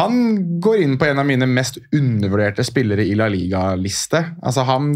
Han 0.01 0.21
går 0.63 0.83
inn 0.83 0.97
på 0.99 1.09
en 1.09 1.23
av 1.23 1.29
mine 1.29 1.49
mest 1.51 1.79
undervurderte 1.95 2.67
spillere 2.67 3.07
i 3.07 3.15
La 3.19 3.29
Liga-liste. 3.31 4.23
Altså, 4.43 4.67
han 4.67 4.93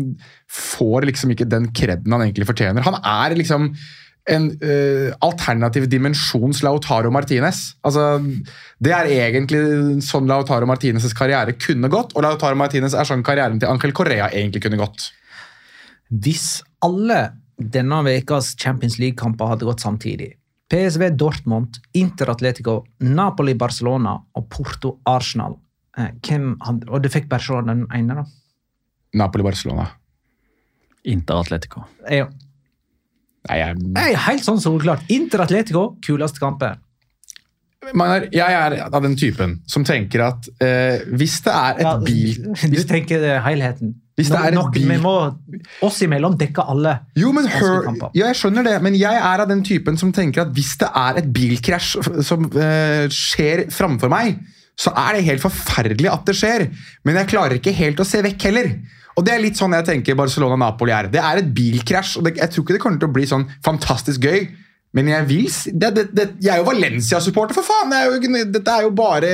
får 0.50 1.10
liksom 1.10 1.34
ikke 1.34 1.48
den 1.50 1.70
kreden 1.76 2.14
han 2.14 2.26
egentlig 2.26 2.48
fortjener. 2.50 2.86
Han 2.86 2.98
er 2.98 3.36
liksom 3.38 3.70
en 4.30 4.50
uh, 4.60 5.10
alternativ 5.24 5.86
dimensjons 5.90 6.60
Lautaro 6.62 7.10
Martinez. 7.14 7.62
Altså, 7.86 8.20
det 8.82 8.92
er 8.94 9.08
egentlig 9.14 9.62
sånn 10.06 10.28
Lautaro 10.30 10.68
Martinez' 10.68 11.16
karriere 11.16 11.56
kunne 11.58 11.90
gått, 11.90 12.12
og 12.14 12.26
Lautaro 12.26 12.58
Martinez 12.58 12.94
er 12.94 13.08
sånn 13.08 13.24
karrieren 13.26 13.58
til 13.62 13.70
Angel 13.72 13.94
Correa 13.96 14.28
egentlig 14.28 14.62
kunne 14.66 14.78
gått. 14.80 15.08
Hvis 16.10 16.60
alle 16.84 17.22
denne 17.60 18.02
ukas 18.08 18.54
Champions 18.56 18.98
League-kamper 18.98 19.52
hadde 19.52 19.68
gått 19.68 19.84
samtidig 19.84 20.34
PSV 20.70 21.10
Dortmund, 21.18 21.80
Inter 21.98 22.30
Atletico, 22.30 22.84
Napoli 23.02 23.56
Barcelona 23.58 24.14
og 24.38 24.46
Porto 24.48 25.00
Arsenal 25.10 25.56
eh, 25.98 26.12
hvem 26.22 26.52
hadde, 26.62 26.86
Og 26.90 27.02
du 27.02 27.08
fikk 27.10 27.26
bare 27.30 27.42
se 27.42 27.58
den 27.66 27.86
ene, 27.96 28.20
da. 28.20 28.24
Napoli-Barcelona. 29.18 29.88
Inter 31.10 31.40
Atletico. 31.40 31.82
Jeg, 32.06 32.28
Nei, 33.48 33.56
jeg, 33.56 33.80
Nei, 33.96 34.10
helt 34.28 34.44
sånn 34.44 34.60
soleklart. 34.62 35.08
Inter 35.10 35.42
Atletico, 35.46 35.96
kuleste 36.04 36.42
kampen. 36.42 36.78
Magnar, 37.80 38.26
jeg 38.28 38.52
er 38.52 38.74
av 38.92 39.00
den 39.00 39.14
typen 39.16 39.54
som 39.70 39.84
tenker 39.88 40.20
at 40.26 40.48
eh, 40.60 41.00
hvis 41.16 41.38
det 41.46 41.52
er 41.56 41.78
et 41.80 41.86
Ja, 41.86 41.94
bil 42.04 42.50
Du 42.76 42.80
tenker 42.84 43.22
det, 43.22 43.38
helheten. 43.46 43.94
Hvis 44.20 44.28
det 44.28 44.36
er 44.36 44.50
et 44.50 44.58
nok- 44.58 44.74
bil- 44.74 44.84
Vi 44.90 44.98
må 45.00 45.14
oss 45.86 46.02
imellom 46.04 46.36
dekke 46.36 46.60
alle. 46.68 46.92
Jo, 47.16 47.30
men 47.32 47.48
hør, 47.48 47.88
ja, 48.12 48.26
jeg 48.28 48.36
skjønner 48.36 48.68
det, 48.68 48.74
men 48.84 48.98
jeg 49.00 49.16
er 49.16 49.40
av 49.46 49.48
den 49.48 49.62
typen 49.64 49.96
som 49.96 50.12
tenker 50.12 50.44
at 50.44 50.52
hvis 50.52 50.74
det 50.82 50.90
er 50.92 51.22
et 51.22 51.32
bilkrasj 51.32 51.96
som 52.28 52.44
eh, 52.52 53.06
skjer 53.08 53.64
framfor 53.72 54.12
meg, 54.12 54.36
så 54.80 54.92
er 54.96 55.16
det 55.16 55.24
helt 55.30 55.42
forferdelig 55.44 56.12
at 56.12 56.28
det 56.28 56.36
skjer. 56.36 56.66
Men 57.08 57.16
jeg 57.22 57.30
klarer 57.32 57.56
ikke 57.56 57.72
helt 57.80 58.00
å 58.04 58.06
se 58.08 58.20
vekk 58.28 58.44
heller. 58.50 58.74
Og 59.16 59.24
Det 59.24 59.32
er 59.34 59.40
litt 59.42 59.56
sånn 59.58 59.72
jeg 59.76 59.88
tenker 59.88 60.20
Barcelona-Napoli 60.20 60.92
er. 60.94 61.08
Det 61.12 61.20
er 61.20 61.40
et 61.40 61.48
bilkrasj, 61.56 62.18
og 62.20 62.28
det, 62.28 62.36
jeg 62.44 62.52
tror 62.52 62.64
ikke 62.68 62.76
det 62.76 62.84
kommer 62.84 63.00
til 63.00 63.08
å 63.08 63.16
bli 63.16 63.24
sånn 63.28 63.48
fantastisk 63.64 64.28
gøy. 64.28 64.50
Men 64.92 65.06
jeg 65.06 65.26
vil 65.28 65.44
si, 65.54 65.70
det, 65.70 65.88
det, 65.94 66.02
det, 66.18 66.24
jeg 66.42 66.50
er 66.50 66.58
jo 66.64 66.66
Valencia-supporter, 66.66 67.54
for 67.54 67.62
faen! 67.62 67.92
Det 67.92 67.98
er 68.00 68.08
jo, 68.10 68.44
dette 68.56 68.72
er 68.74 68.82
jo 68.88 68.90
bare 68.98 69.28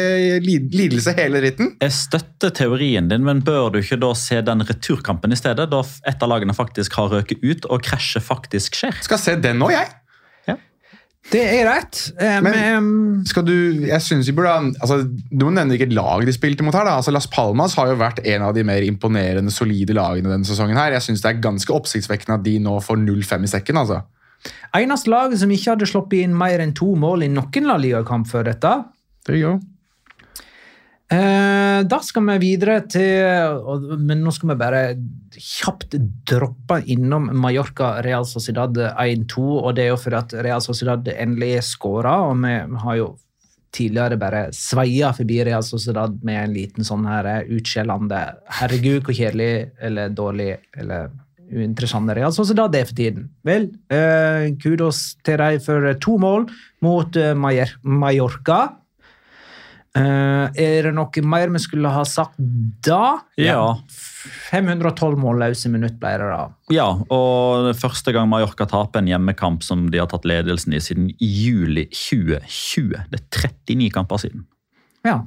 lidelse 0.45 1.15
hele 1.17 1.41
ritten. 1.41 1.71
Jeg 1.81 1.95
støtter 1.97 2.53
teorien 2.59 3.09
din, 3.09 3.25
men 3.25 3.41
bør 3.47 3.71
du 3.73 3.79
ikke 3.81 3.97
da 4.03 4.11
se 4.21 4.43
den 4.45 4.61
returkampen 4.69 5.33
i 5.33 5.39
stedet? 5.41 5.71
Da 5.73 5.81
et 6.13 6.21
av 6.27 6.29
lagene 6.35 6.53
faktisk 6.57 6.99
har 7.01 7.09
røket 7.09 7.41
ut, 7.41 7.65
og 7.73 7.81
krasjet 7.89 8.27
faktisk 8.27 8.77
skjer. 8.83 8.99
Skal 9.07 9.23
se 9.23 9.37
den 9.41 9.57
nå, 9.63 9.71
jeg. 9.73 9.89
Ja. 10.51 10.59
Det 11.33 11.41
er 11.43 11.65
greit. 11.65 12.03
Eh, 12.21 12.37
Men- 12.45 12.53
men, 12.85 13.25
Skal 13.27 13.43
du, 13.49 13.55
jeg 13.89 14.01
synes 14.05 14.29
vi 14.29 14.33
burde 14.37 14.53
altså, 14.79 15.01
Du 15.33 15.47
må 15.49 15.51
nevne 15.57 15.73
hvilket 15.75 15.93
lag 15.97 16.23
de 16.29 16.33
spilte 16.37 16.63
mot 16.63 16.75
her. 16.77 16.85
da. 16.85 16.99
Altså, 17.01 17.11
Las 17.17 17.27
Palmas 17.27 17.75
har 17.81 17.89
jo 17.89 17.97
vært 17.97 18.21
en 18.25 18.43
av 18.43 18.53
de 18.55 18.63
mer 18.63 18.85
imponerende, 18.85 19.51
solide 19.51 19.97
lagene 19.97 20.29
denne 20.31 20.45
sesongen. 20.47 20.77
her. 20.77 20.93
Jeg 20.93 21.03
synes 21.03 21.23
Det 21.25 21.33
er 21.33 21.41
ganske 21.49 21.73
oppsiktsvekkende 21.75 22.35
at 22.39 22.45
de 22.45 22.59
nå 22.61 22.77
får 22.85 23.01
0-5 23.09 23.43
i 23.43 23.47
sekken. 23.57 23.77
altså. 23.81 24.03
Eneste 24.76 25.11
laget 25.11 25.41
som 25.41 25.53
ikke 25.53 25.72
hadde 25.74 25.89
sluppet 25.89 26.26
inn 26.26 26.37
mer 26.37 26.62
enn 26.62 26.74
to 26.76 26.93
mål 26.99 27.26
i 27.26 27.32
noen 27.32 27.70
La 27.70 27.78
Liga-kamp 27.80 28.28
før 28.30 28.51
dette. 28.51 28.74
Det 29.26 29.41
go. 29.43 29.57
Eh, 31.07 31.80
da 31.87 31.99
skal 32.03 32.24
vi 32.32 32.34
videre 32.43 32.80
til 32.91 34.01
Men 34.03 34.24
nå 34.24 34.32
skal 34.34 34.49
vi 34.51 34.57
bare 34.59 34.80
kjapt 35.39 35.95
droppe 36.26 36.80
innom 36.91 37.28
Mallorca 37.30 38.01
Real 38.03 38.26
Sociedad 38.26 38.74
1-2. 38.74 39.45
og 39.61 39.76
Det 39.76 39.84
er 39.84 39.93
jo 39.93 40.01
fordi 40.03 40.18
at 40.18 40.34
Real 40.43 40.64
Sociedad 40.64 41.07
endelig 41.14 41.61
skåra, 41.68 42.16
og 42.26 42.43
vi 42.43 42.80
har 42.82 42.97
jo 42.99 43.12
tidligere 43.76 44.16
bare 44.18 44.47
sveia 44.57 45.12
forbi 45.14 45.43
Real 45.45 45.62
Sociedad 45.62 46.16
med 46.24 46.41
en 46.43 46.57
liten 46.57 46.87
sånn 46.87 47.07
her 47.07 47.45
utskjellende 47.45 48.22
'herregud, 48.59 49.05
hvor 49.05 49.14
kjedelig 49.14 49.70
eller 49.78 50.09
dårlig 50.09 50.57
eller 50.76 51.11
uinteressant 51.53 52.11
Real 52.17 52.33
Sociedad 52.35 52.73
det 52.73 52.81
er 52.81 52.89
for 52.89 52.99
tiden'. 52.99 53.29
Vel, 53.45 53.71
eh, 53.91 54.51
kudos 54.63 55.17
til 55.25 55.39
dem 55.39 55.61
for 55.61 55.95
to 56.01 56.19
mål 56.19 56.49
mot 56.83 57.17
eh, 57.17 57.35
Mallorca. 57.35 58.77
Eh, 59.97 60.47
er 60.61 60.83
det 60.85 60.93
noe 60.93 61.23
mer 61.25 61.53
vi 61.55 61.61
skulle 61.63 61.89
ha 61.89 62.03
sagt 62.05 62.37
da? 62.85 63.23
Ja. 63.41 63.79
512 64.51 65.17
målløse 65.23 65.71
minutt 65.73 65.97
ble 66.03 66.13
det 66.21 66.29
da. 66.29 66.43
Ja, 66.75 66.89
og 66.93 67.71
det 67.71 67.77
første 67.81 68.13
gang 68.13 68.29
Mallorca 68.29 68.67
taper 68.69 69.01
en 69.01 69.09
hjemmekamp 69.09 69.65
som 69.65 69.87
de 69.93 70.03
har 70.03 70.11
tatt 70.11 70.29
ledelsen 70.29 70.77
i 70.77 70.83
siden 70.83 71.09
juli 71.17 71.87
2020. 71.95 73.07
Det 73.13 73.23
er 73.23 73.49
39 73.49 73.91
kamper 73.95 74.21
siden. 74.21 74.45
Ja. 75.07 75.23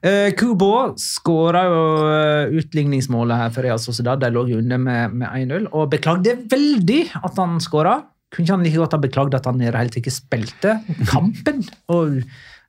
Uh, 0.00 0.30
Kubo 0.32 0.94
skåra 0.96 1.66
jo 1.68 1.80
eh, 2.08 2.54
utligningsmålet 2.56 3.36
her 3.36 3.50
for 3.52 3.66
Real 3.66 3.80
Sociedad. 3.82 4.20
De 4.22 4.30
lå 4.32 4.46
jo 4.48 4.60
under 4.62 4.80
med, 4.80 5.16
med 5.20 5.28
1-0 5.28 5.68
og 5.70 5.90
beklagde 5.92 6.38
veldig 6.48 7.02
at 7.20 7.40
han 7.40 7.58
skåra. 7.60 7.98
Kunne 8.30 8.46
ikke 8.46 8.56
han 8.56 8.64
like 8.64 8.80
godt 8.80 8.96
ha 8.96 9.02
beklagd 9.02 9.36
at 9.36 9.50
han 9.50 9.60
i 9.60 9.66
det 9.66 9.74
hele 9.74 9.90
tatt 9.90 10.00
ikke 10.00 10.14
spilte 10.14 10.78
kampen? 11.10 11.66
og 11.92 12.22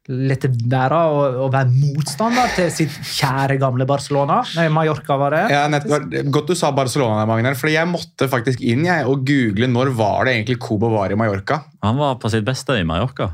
lette 0.10 0.50
være 0.50 0.98
å, 0.98 1.20
å 1.46 1.48
være 1.54 1.70
motstander 1.72 2.50
til 2.56 2.72
sitt 2.74 2.96
kjære 3.14 3.60
gamle 3.62 3.86
Barcelona. 3.88 4.40
Nei, 4.58 4.66
Mallorca 4.74 5.18
var 5.22 5.36
det. 5.36 5.44
Ja, 5.54 5.68
nettopp. 5.72 6.10
godt 6.34 6.50
du 6.52 6.58
sa 6.58 6.72
Barcelona, 6.76 7.28
Magnar, 7.30 7.56
for 7.60 7.70
jeg 7.72 7.88
måtte 7.90 8.28
faktisk 8.32 8.64
inn 8.66 8.88
jeg, 8.88 9.06
og 9.08 9.22
google 9.28 9.70
når 9.72 9.94
var 10.00 10.26
det 10.26 10.36
egentlig 10.40 10.58
Kubo 10.64 10.90
var 10.96 11.14
i 11.14 11.20
Mallorca. 11.20 11.62
Han 11.86 12.02
var 12.02 12.18
på 12.22 12.34
sitt 12.34 12.48
beste 12.48 12.80
i 12.82 12.88
Mallorca. 12.88 13.30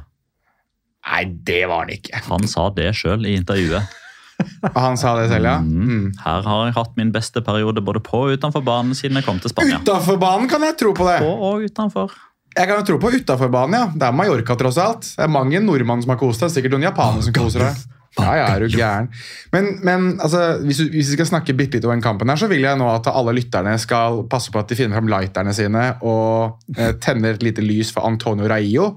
Nei, 1.07 1.23
det 1.47 1.63
var 1.71 1.85
han 1.85 1.93
ikke. 1.95 2.19
Han 2.27 2.47
sa 2.51 2.67
det 2.75 2.91
sjøl 2.99 3.25
i 3.27 3.37
intervjuet. 3.39 3.95
Han 4.75 4.93
sa 5.01 5.15
det 5.17 5.31
selv, 5.31 5.47
ja. 5.49 5.57
Mm. 5.57 6.11
Her 6.21 6.43
har 6.45 6.67
jeg 6.67 6.75
hatt 6.75 6.91
min 6.99 7.09
beste 7.09 7.41
periode 7.41 7.81
både 7.81 8.03
på 8.05 8.19
og 8.27 8.37
utenfor 8.37 8.61
banen 8.61 8.93
siden 8.93 9.17
jeg 9.17 9.25
kom 9.25 9.39
til 9.41 9.49
Spania. 9.49 9.79
Utenfor 9.81 10.19
banen 10.21 10.45
kan 10.51 10.61
jeg 10.61 10.77
tro 10.77 10.91
på 10.93 11.07
det. 11.07 11.17
På 11.25 11.31
og 11.47 11.65
utenfor. 11.65 12.13
Jeg 12.57 12.69
kan 12.69 12.81
jo 12.81 12.85
tro 12.85 12.99
på 13.01 13.11
utafor 13.17 13.49
banen, 13.53 13.79
ja. 13.79 13.89
Det 13.93 14.05
er 14.05 14.13
Mallorca, 14.13 14.57
tross 14.59 14.77
alt. 14.81 15.09
Det 15.15 15.25
er 15.25 15.31
mange 15.31 15.61
nordmenn 15.63 16.05
som 16.05 16.13
har 16.13 16.19
kost 16.21 16.43
seg. 16.43 16.53
Sikkert 16.53 16.75
noen 16.75 16.85
japanere 16.85 17.25
som 17.25 17.33
koser 17.33 17.65
seg. 17.65 17.85
Ja, 18.17 18.31
ja, 18.33 18.45
er 18.55 18.63
du 18.63 18.73
gæren. 18.73 19.09
Men, 19.53 19.67
men 19.85 20.07
altså, 20.23 20.57
hvis, 20.65 20.79
hvis 20.89 21.11
vi 21.11 21.17
skal 21.17 21.29
snakke 21.29 21.53
bitte 21.57 21.77
litt 21.77 21.85
om 21.85 21.93
den 21.93 22.01
kampen, 22.05 22.29
her, 22.31 22.39
så 22.39 22.49
vil 22.49 22.65
jeg 22.65 22.79
nå 22.79 22.87
at 22.89 23.09
alle 23.11 23.35
lytterne 23.37 23.75
skal 23.81 24.23
passe 24.31 24.53
på 24.53 24.61
at 24.61 24.71
de 24.71 24.77
finner 24.79 24.97
fram 24.97 25.11
lighterne 25.11 25.53
sine 25.53 25.83
og 26.01 26.77
eh, 26.77 26.95
tenner 27.03 27.37
et 27.37 27.45
lite 27.45 27.65
lys 27.65 27.91
for 27.93 28.09
Antonio 28.09 28.49
Raillo, 28.49 28.87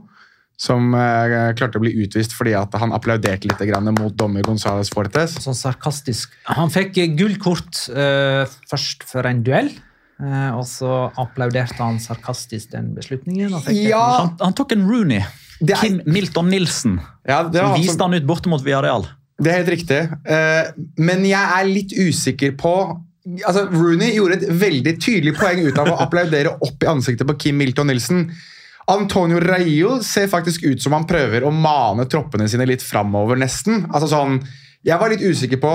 som 0.60 0.92
eh, 0.92 1.50
klarte 1.56 1.80
å 1.80 1.84
bli 1.84 1.94
utvist 2.04 2.34
fordi 2.36 2.52
at 2.58 2.74
han 2.82 2.92
applauderte 2.92 3.48
litt 3.48 3.62
grann 3.70 3.88
mot 3.96 4.12
dommer 4.12 4.44
Gonzales 4.44 4.90
Fortes. 4.92 5.38
Sånn 5.40 5.56
sarkastisk. 5.56 6.34
Han 6.52 6.68
fikk 6.72 6.98
gullkort 7.16 7.86
gult 7.86 7.96
eh, 7.96 8.42
først 8.68 9.06
for 9.08 9.24
en 9.30 9.40
duell, 9.46 9.70
eh, 10.20 10.50
og 10.52 10.66
så 10.68 11.06
applauderte 11.20 11.80
han 11.80 11.96
sarkastisk 12.02 12.74
den 12.76 12.92
beslutningen. 12.98 13.54
Og 13.56 13.64
fikk 13.64 13.86
Ja, 13.88 14.02
Han, 14.20 14.34
han 14.42 14.58
tok 14.58 14.76
en 14.76 14.84
Rooney. 14.90 15.24
Er- 15.60 15.80
Kim 15.80 15.98
Milton 16.08 16.48
Nilsen. 16.52 17.00
ja 17.28 17.42
det, 17.48 17.60
var 17.60 17.74
Som 17.74 17.80
viste 17.82 17.96
som, 17.96 18.06
han 18.08 18.20
ut 18.20 18.28
borte 18.28 18.48
mot 18.52 18.62
Villarreal. 18.64 19.08
det 19.40 19.50
er 19.52 19.58
helt 19.62 19.72
riktig. 19.74 19.98
Eh, 20.28 20.70
men 21.00 21.24
jeg 21.28 21.40
er 21.56 21.68
litt 21.68 21.92
usikker 21.96 22.52
på 22.60 22.74
altså 23.46 23.66
Rooney 23.68 24.14
gjorde 24.16 24.38
et 24.40 24.48
veldig 24.60 24.94
tydelig 25.00 25.34
poeng 25.36 25.60
ut 25.66 25.76
av 25.80 25.92
å 25.92 25.98
applaudere 26.04 26.54
opp 26.64 26.84
i 26.84 26.88
ansiktet 26.88 27.28
på 27.28 27.36
Kim 27.40 27.60
Milton 27.60 27.88
Nilsen. 27.92 28.26
Antonio 28.90 29.38
Raillo 29.42 30.00
ser 30.02 30.30
faktisk 30.30 30.64
ut 30.66 30.82
som 30.82 30.96
han 30.96 31.06
prøver 31.08 31.44
å 31.46 31.52
mane 31.54 32.08
troppene 32.10 32.48
sine 32.50 32.66
litt 32.68 32.82
framover, 32.82 33.38
nesten. 33.38 33.84
Altså 33.92 34.10
sånn, 34.10 34.40
jeg 34.86 34.96
var 34.96 35.12
litt 35.12 35.20
usikker 35.20 35.60
på 35.60 35.70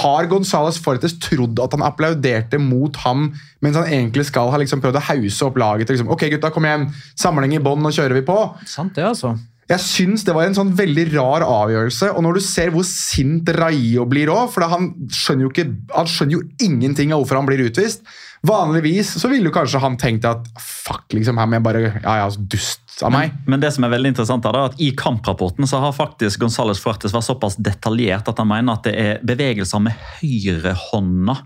Har 0.00 0.26
Gonzales 0.26 0.80
Fortes 0.82 1.14
trodd 1.22 1.60
at 1.62 1.76
han 1.76 1.84
applauderte 1.86 2.58
mot 2.58 2.96
ham, 3.04 3.28
mens 3.62 3.78
han 3.78 3.88
egentlig 3.88 4.26
skal 4.28 4.50
ha 4.50 4.58
liksom 4.60 4.82
prøvd 4.82 4.98
å 4.98 5.04
hause 5.08 5.46
opp 5.46 5.58
laget 5.62 5.92
liksom, 5.92 6.10
Ok, 6.12 6.26
gutta, 6.34 6.50
kom 6.54 6.66
igjen, 6.66 6.88
samling 7.20 7.54
i 7.54 7.62
bånn, 7.62 7.82
nå 7.84 7.94
kjører 7.94 8.18
vi 8.18 8.26
på. 8.26 8.38
Sant 8.68 8.98
det, 8.98 9.06
altså. 9.14 9.36
Jeg 9.70 9.80
syns 9.80 10.26
det 10.26 10.34
var 10.36 10.44
en 10.44 10.56
sånn 10.56 10.74
veldig 10.76 11.06
rar 11.14 11.44
avgjørelse. 11.46 12.10
Og 12.12 12.26
når 12.26 12.36
du 12.36 12.44
ser 12.44 12.74
hvor 12.74 12.84
sint 12.84 13.48
Raio 13.56 14.04
blir 14.10 14.28
òg, 14.32 14.50
for 14.52 14.66
han 14.68 14.90
skjønner, 15.08 15.48
ikke, 15.48 15.70
han 15.94 16.10
skjønner 16.10 16.36
jo 16.36 16.42
ingenting 16.66 17.14
av 17.14 17.22
hvorfor 17.22 17.40
han 17.40 17.48
blir 17.48 17.64
utvist. 17.64 18.04
Vanligvis 18.44 19.14
så 19.20 19.28
ville 19.32 19.48
jo 19.48 19.54
kanskje 19.54 19.80
han 19.80 19.96
tenkt 20.00 20.26
at 20.28 20.46
fuck, 20.60 21.06
liksom, 21.16 21.38
her 21.40 21.48
må 21.48 21.58
jeg 21.58 21.64
bare 21.64 21.84
Ja, 22.02 22.16
ja, 22.20 22.26
dust 22.36 22.82
av 23.02 23.10
meg. 23.14 23.32
Men 23.50 23.62
det 23.62 23.72
som 23.74 23.86
er 23.86 23.92
veldig 23.94 24.12
interessant 24.12 24.44
er 24.46 24.58
at 24.60 24.76
i 24.82 24.90
kamprapporten 24.96 25.66
så 25.66 25.80
har 25.82 25.94
faktisk 25.96 26.42
Gonzales 26.44 26.82
Fuertes 26.82 27.14
vært 27.14 27.26
såpass 27.26 27.56
detaljert 27.56 28.28
at 28.30 28.38
han 28.38 28.50
mener 28.50 28.76
at 28.76 28.86
det 28.86 28.94
er 29.00 29.24
bevegelser 29.26 29.82
med 29.82 29.96
høyrehånda 30.20 31.38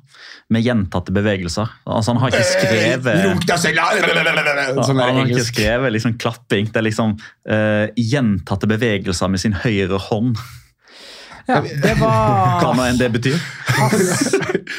med 0.53 0.65
gjentatte 0.65 1.13
bevegelser. 1.13 1.71
Altså 1.85 2.15
Han 2.15 2.23
har 2.23 2.35
ikke 2.35 2.53
skrevet 2.53 3.25
Runk 3.27 3.49
deg 3.49 3.63
selv! 3.63 3.83
Sånn 4.83 5.03
han 5.03 5.21
har 5.21 5.27
ikke 5.29 5.49
skrevet 5.49 5.95
liksom 5.95 6.17
klapping. 6.21 6.71
Det 6.73 6.81
er 6.81 6.89
liksom 6.89 7.19
uh, 7.19 7.87
gjentatte 7.95 8.71
bevegelser 8.71 9.33
med 9.33 9.45
sin 9.45 9.57
høyre 9.57 10.01
hånd. 10.09 10.41
Ja, 11.49 11.63
det 11.65 11.95
Hva 11.97 12.09
var 12.61 12.77
nå 12.77 12.85
enn 12.85 12.99
det 13.01 13.09
betyr. 13.15 13.39
hans 13.79 14.35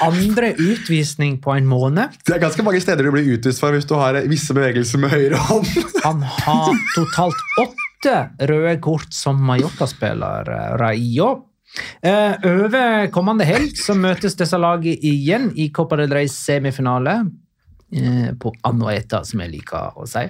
andre 0.05 0.51
utvisning 0.53 1.39
på 1.41 1.55
en 1.57 1.65
måned. 1.69 2.13
Det 2.27 2.35
er 2.35 2.43
ganske 2.43 2.63
mange 2.65 2.81
steder 2.83 3.07
du 3.07 3.11
blir 3.15 3.31
utvist 3.35 3.61
fra 3.63 3.71
hvis 3.73 3.87
du 3.89 3.95
har 3.97 4.19
visse 4.29 4.53
bevegelser 4.53 5.01
med 5.01 5.13
høyre 5.13 5.39
hånd. 5.49 5.69
Han 6.05 6.21
har 6.21 6.73
totalt 6.93 7.45
åtte 7.63 8.15
røde 8.51 8.75
kort 8.85 9.09
som 9.15 9.41
Mallorca-spiller, 9.49 10.51
eh, 10.53 10.75
Raio. 10.79 11.31
Eh, 12.01 12.37
over 12.49 13.09
kommende 13.13 13.45
helg 13.49 13.73
så 13.77 13.93
møtes 13.97 14.37
disse 14.37 14.57
lagene 14.57 14.97
igjen 15.05 15.49
i 15.57 15.69
Copa 15.73 15.99
del 15.99 16.13
Rey 16.13 16.29
semifinale. 16.31 17.19
Eh, 17.89 18.29
på 18.37 18.53
Anoeta, 18.69 19.23
som 19.25 19.41
jeg 19.41 19.55
liker 19.57 19.97
å 19.97 20.05
si. 20.09 20.27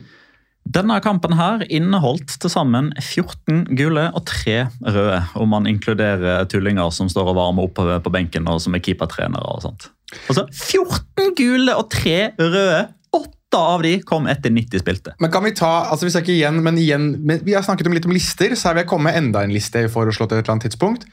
Denne 0.69 0.99
kampen 1.01 1.33
her 1.33 1.63
inneholdt 1.73 2.35
til 2.43 2.51
sammen 2.53 2.91
14 3.01 3.63
gule 3.77 4.03
og 4.13 4.21
3 4.29 4.67
røde, 4.85 5.21
om 5.41 5.49
man 5.49 5.65
inkluderer 5.69 6.45
tullinger 6.51 6.91
som 6.93 7.09
står 7.09 7.31
og 7.31 7.39
varmer 7.39 7.65
opp 7.65 7.79
på- 7.79 8.11
benken 8.13 8.47
og 8.47 8.61
som 8.61 8.75
er 8.77 8.83
keepertrenere. 8.85 9.41
og 9.41 9.63
sånt. 9.65 9.89
Altså 10.29 10.45
14 10.53 11.33
gule 11.37 11.75
og 11.75 11.89
3 11.89 12.33
røde! 12.37 12.87
Åtte 13.11 13.57
av 13.57 13.81
de 13.81 13.95
kom 14.05 14.27
etter 14.29 14.51
90 14.53 14.79
spilte. 14.83 15.15
Men 15.19 15.31
kan 15.31 15.43
vi 15.43 15.51
ta, 15.57 15.89
altså 15.89 16.05
vi 16.05 16.11
skal 16.13 16.21
ikke 16.21 16.35
igjen, 16.37 16.61
men 16.61 16.77
igjen, 16.77 17.07
men 17.25 17.39
vi 17.41 17.53
har 17.57 17.63
snakket 17.65 17.87
om 17.89 17.93
litt 17.97 18.05
om 18.05 18.13
lister, 18.13 18.53
så 18.53 18.69
vil 18.75 18.83
jeg 18.83 18.89
komme 18.91 19.09
enda 19.17 19.41
en 19.41 19.49
liste 19.49 19.81
jeg 19.81 19.89
slå 19.89 20.27
til 20.29 20.37
et 20.37 20.43
eller 20.45 20.53
annet 20.53 20.67
tidspunkt. 20.69 21.07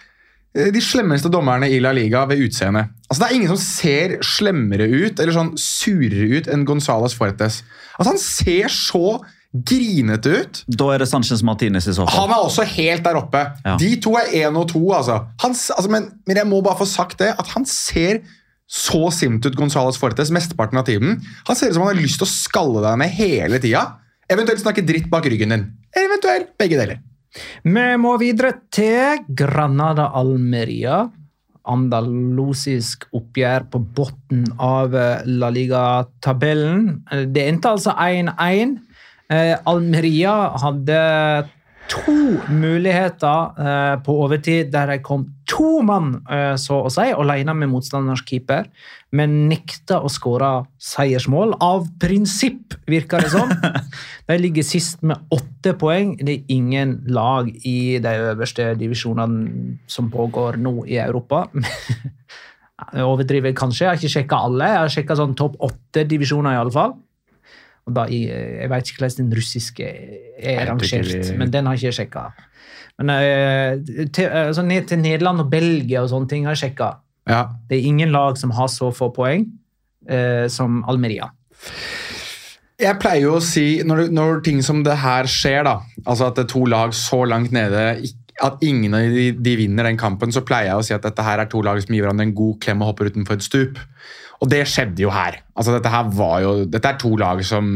Eh, 0.55 0.69
De 0.71 0.81
slemmeste 0.85 1.31
dommerne 1.33 1.71
i 1.73 1.81
La 1.81 1.93
Liga 1.97 2.27
ved 2.29 2.45
utseende. 2.45 2.91
Altså 3.09 3.23
Det 3.23 3.31
er 3.31 3.35
ingen 3.37 3.49
som 3.49 3.57
ser 3.57 4.19
slemmere 4.21 4.85
ut 4.85 5.19
eller 5.19 5.33
sånn 5.33 5.55
surere 5.57 6.29
ut 6.37 6.47
enn 6.53 6.67
Gonzales 6.69 7.15
Fuertes. 7.17 7.63
Altså 7.99 8.11
Han 8.13 8.19
ser 8.21 8.69
så 8.69 9.25
grinete 9.65 10.33
ut. 10.43 10.63
Da 10.69 10.89
er 10.95 10.99
det 11.05 11.09
Sanchez 11.11 11.43
Martinez 11.47 11.87
i 11.89 11.95
så 11.97 12.05
fall. 12.07 12.17
Han 12.27 12.35
er 12.35 12.45
også 12.49 12.67
helt 12.77 13.05
der 13.07 13.19
oppe. 13.21 13.43
Ja. 13.65 13.77
De 13.81 13.93
to 14.03 14.17
er 14.21 14.33
én 14.43 14.57
og 14.59 14.69
to, 14.73 14.83
altså. 14.97 15.21
Han, 15.43 15.55
altså 15.55 15.91
men, 15.93 16.11
men 16.27 16.37
jeg 16.43 16.47
må 16.51 16.61
bare 16.65 16.81
få 16.83 16.89
sagt 16.91 17.19
det, 17.23 17.33
at 17.39 17.53
han 17.55 17.65
ser 17.69 18.23
så 18.67 19.07
sint 19.15 19.45
ut, 19.47 19.55
Gonzales 19.55 19.99
Fortes, 20.01 20.33
mesteparten 20.35 20.79
av 20.81 20.87
tiden. 20.89 21.21
Han 21.47 21.57
ser 21.57 21.71
ut 21.71 21.77
som 21.77 21.85
han 21.87 21.93
har 21.95 22.01
lyst 22.03 22.19
til 22.19 22.27
å 22.27 22.33
skalle 22.33 22.83
deg 22.83 22.99
ned 22.99 23.13
hele 23.15 23.61
tida. 23.63 23.85
Eventuelt 24.29 24.65
snakke 24.65 24.83
dritt 24.83 25.07
bak 25.13 25.29
ryggen 25.31 25.55
din. 25.55 25.69
Eventuelt 25.97 26.57
begge 26.59 26.81
deler. 26.81 26.99
Vi 27.63 27.85
må 28.01 28.17
videre 28.19 28.57
til 28.75 29.23
Granada 29.39 30.09
Almeria. 30.19 31.05
Andalusisk 31.67 33.07
oppgjør 33.15 33.65
på 33.73 33.81
bunnen 33.97 34.47
av 34.63 34.95
eh, 34.95 35.23
La 35.27 35.51
Liga-tabellen. 35.55 36.89
Eh, 37.13 37.25
Det 37.31 37.47
endte 37.51 37.73
altså 37.75 37.95
1-1. 37.99 38.77
Eh, 39.33 39.57
Almeria 39.67 40.35
hadde 40.63 40.99
to 41.91 42.15
muligheter 42.51 43.59
eh, 43.63 43.95
på 44.03 44.15
overtid 44.25 44.73
der 44.75 44.91
de 44.91 44.99
kom 45.03 45.25
to 45.47 45.81
mann 45.87 46.17
eh, 46.31 46.55
så 46.59 46.81
å 46.87 46.91
si, 46.91 47.07
alene 47.15 47.55
med 47.55 47.71
motstanders 47.71 48.25
keeper, 48.27 48.67
men 49.15 49.47
nekta 49.51 50.01
å 50.03 50.11
skåre 50.11 50.51
seiersmål. 50.83 51.57
Av 51.63 51.87
prinsipp, 52.03 52.75
virker 52.91 53.23
det 53.23 53.33
som. 53.35 53.51
De 54.27 54.35
ligger 54.41 54.67
sist 54.67 55.05
med 55.07 55.31
åtte 55.31 55.77
poeng. 55.79 56.17
Det 56.19 56.33
er 56.35 56.55
ingen 56.55 56.97
lag 57.15 57.49
i 57.63 57.99
de 58.03 58.15
øverste 58.33 58.73
divisjonene 58.79 59.77
som 59.91 60.11
pågår 60.11 60.59
nå 60.59 60.81
i 60.91 60.99
Europa. 61.03 61.47
Jeg 62.93 63.07
overdriver 63.09 63.55
kanskje, 63.57 63.87
jeg 63.87 63.89
har 63.89 63.97
ikke 63.97 64.13
sjekka 64.13 64.39
alle. 64.47 64.67
Jeg 64.69 64.81
har 64.83 64.91
sjekka 64.93 65.15
sånn 65.17 65.33
topp 65.39 65.55
åtte-divisjoner, 65.65 66.53
i 66.53 66.59
alle 66.61 66.75
fall. 66.75 66.93
Da, 67.87 68.07
jeg 68.11 68.71
vet 68.71 68.91
ikke 68.91 69.05
hvordan 69.05 69.21
den 69.21 69.39
russiske 69.39 69.87
er 69.87 70.57
Jeg 70.57 70.69
rangert, 70.69 71.31
men 71.39 71.53
den 71.53 71.69
har 71.69 71.79
ikke 71.79 71.87
jeg 71.91 71.99
sjekka. 72.01 72.25
Men 72.99 73.13
eh, 73.13 74.07
til, 74.11 74.27
altså 74.27 74.65
ned 74.67 74.89
til 74.89 74.99
Nederland 75.03 75.45
og 75.45 75.51
Belgia 75.53 76.03
og 76.03 76.11
sånne 76.11 76.31
ting 76.31 76.49
har 76.49 76.57
jeg 76.57 76.65
sjekka. 76.67 76.91
Ja. 77.29 77.45
Det 77.69 77.79
er 77.79 77.89
ingen 77.89 78.13
lag 78.15 78.39
som 78.41 78.55
har 78.57 78.71
så 78.73 78.91
få 78.95 79.11
poeng 79.15 79.47
eh, 80.09 80.47
som 80.53 80.83
Almeria. 80.89 81.31
Jeg 82.77 82.99
pleier 83.01 83.25
jo 83.25 83.39
å 83.39 83.45
si, 83.45 83.81
når, 83.87 84.09
når 84.13 84.43
ting 84.45 84.61
som 84.65 84.83
det 84.85 84.99
her 85.01 85.29
skjer, 85.31 85.63
da, 85.65 85.79
altså 86.05 86.29
at 86.29 86.37
det 86.37 86.45
er 86.45 86.53
to 86.53 86.65
lag 86.69 86.93
så 86.97 87.23
langt 87.25 87.55
nede, 87.57 87.87
at 88.45 88.65
ingen 88.67 88.93
av 88.97 89.15
de, 89.15 89.31
de 89.33 89.55
vinner 89.57 89.89
den 89.89 89.97
kampen, 90.01 90.33
så 90.35 90.45
pleier 90.45 90.75
jeg 90.75 90.83
å 90.83 90.85
si 90.85 90.95
at 90.97 91.07
dette 91.07 91.25
her 91.25 91.41
er 91.41 91.49
to 91.49 91.63
lag 91.65 91.81
som 91.81 91.97
gir 91.97 92.05
hverandre 92.05 92.27
en 92.29 92.37
god 92.37 92.59
klem 92.61 92.85
og 92.85 92.93
hopper 92.93 93.09
utenfor 93.09 93.39
et 93.39 93.47
stup. 93.47 93.81
Og 94.43 94.51
det 94.51 94.65
skjedde 94.69 95.05
jo 95.05 95.13
her. 95.15 95.41
Altså 95.57 95.77
Dette 95.77 95.93
her 95.93 96.11
var 96.17 96.41
jo, 96.45 96.57
dette 96.69 96.91
er 96.91 96.99
to 97.01 97.15
lag 97.21 97.41
som 97.47 97.71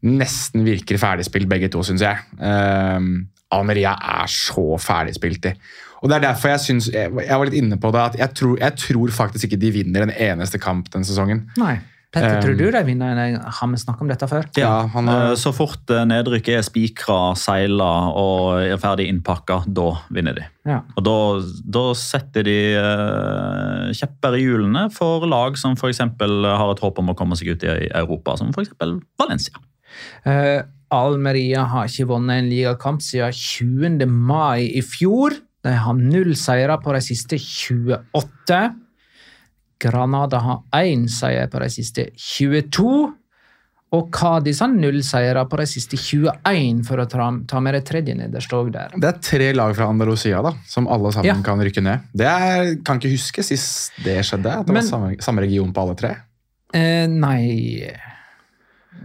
nesten 0.00 0.64
virker 0.64 0.98
ferdigspilt, 1.00 1.48
begge 1.50 1.68
to, 1.72 1.82
syns 1.84 2.02
jeg. 2.04 2.22
Uh, 2.40 3.20
Almeria 3.52 3.92
er 4.22 4.30
så 4.30 4.64
ferdigspilt, 4.80 5.42
de. 5.44 5.54
Og 6.00 6.08
det 6.08 6.16
er 6.16 6.24
derfor 6.30 6.54
jeg 6.54 6.62
syns 6.64 6.88
jeg 6.94 7.12
var 7.12 7.44
litt 7.44 7.58
inne 7.60 7.76
på 7.80 7.90
det, 7.92 8.02
at 8.12 8.18
jeg 8.22 8.36
tror, 8.38 8.54
jeg 8.62 8.76
tror 8.80 9.12
faktisk 9.12 9.48
ikke 9.48 9.60
de 9.60 9.72
vinner 9.74 10.06
en 10.06 10.14
eneste 10.14 10.60
kamp 10.62 10.88
den 10.94 11.04
sesongen. 11.04 11.44
Nei. 11.60 11.76
Petter, 12.10 12.40
Um, 12.40 12.42
tror 12.42 12.56
du 12.58 12.64
de 12.74 12.80
vinner? 12.88 13.18
Har 13.38 13.68
vi 13.70 13.78
snakket 13.78 14.02
om 14.02 14.08
dette 14.10 14.26
før? 14.26 14.46
Ja, 14.58 14.86
han 14.90 15.08
Eh, 15.08 15.34
Så 15.38 15.52
fort 15.54 15.88
eh, 15.94 16.02
nedrykket 16.04 16.56
er 16.58 16.64
spikra, 16.66 17.36
seila 17.38 18.10
og 18.10 18.58
er 18.64 18.80
ferdig 18.82 19.06
innpakka, 19.06 19.60
da 19.70 19.92
vinner 20.10 20.34
de. 20.34 20.42
Ja. 20.66 20.80
Og 20.96 21.04
da, 21.06 21.14
da 21.62 21.84
setter 21.94 22.42
de 22.42 22.56
uh, 22.74 23.92
kjepper 23.94 24.34
i 24.34 24.42
hjulene 24.42 24.88
for 24.90 25.22
lag 25.30 25.54
som 25.56 25.78
f.eks. 25.78 26.02
har 26.02 26.72
et 26.74 26.82
håp 26.82 26.98
om 26.98 27.14
å 27.14 27.16
komme 27.18 27.38
seg 27.38 27.54
ut 27.54 27.62
i 27.62 27.86
Europa, 27.94 28.34
som 28.36 28.50
f.eks. 28.50 28.74
Valencia. 29.20 29.62
Uh, 30.26 30.66
Almeria 30.90 31.62
har 31.70 31.86
ikke 31.86 32.08
vunnet 32.10 32.42
en 32.42 32.50
ligakamp 32.50 33.00
siden 33.06 33.30
20. 33.30 34.06
mai 34.10 34.66
i 34.66 34.82
fjor. 34.82 35.38
De 35.62 35.78
har 35.78 35.94
null 35.94 36.34
seire 36.34 36.74
på 36.82 36.90
de 36.96 37.02
siste 37.04 37.38
28. 37.38 38.62
Granada 39.80 40.38
har 40.44 40.60
én 40.82 41.06
seier 41.08 41.48
på 41.50 41.58
de 41.62 41.68
siste 41.72 42.10
22. 42.16 43.14
Og 43.92 44.10
Cádiz 44.14 44.60
har 44.62 44.68
null 44.70 45.00
seire 45.02 45.42
på 45.50 45.58
de 45.58 45.64
siste 45.66 45.96
21, 45.98 46.84
for 46.86 47.00
å 47.02 47.06
ta, 47.10 47.24
ta 47.50 47.58
med 47.64 47.74
det 47.74 47.80
tredje 47.88 48.14
nederste 48.14 48.54
òg 48.54 48.68
der. 48.76 48.92
Det 48.94 49.08
er 49.08 49.16
tre 49.26 49.48
lag 49.58 49.72
fra 49.74 49.88
Andalusia 49.90 50.38
da, 50.46 50.52
som 50.70 50.86
alle 50.86 51.10
sammen 51.16 51.26
Ja. 51.26 51.34
kan 51.42 51.58
rykke 51.58 51.82
ned. 51.82 52.04
Det 52.14 52.26
er, 52.28 52.76
kan 52.86 53.00
ikke 53.00 53.10
huske 53.16 53.42
sist 53.42 53.90
det 54.04 54.20
skjedde, 54.22 54.46
at 54.60 54.66
det 54.66 54.72
Men- 54.74 54.82
var 54.84 54.88
samme, 54.90 55.16
samme 55.20 55.42
region 55.42 55.72
på 55.74 55.82
alle 55.82 55.96
tre. 55.98 56.12
Eh, 56.72 57.06
nei 57.08 57.90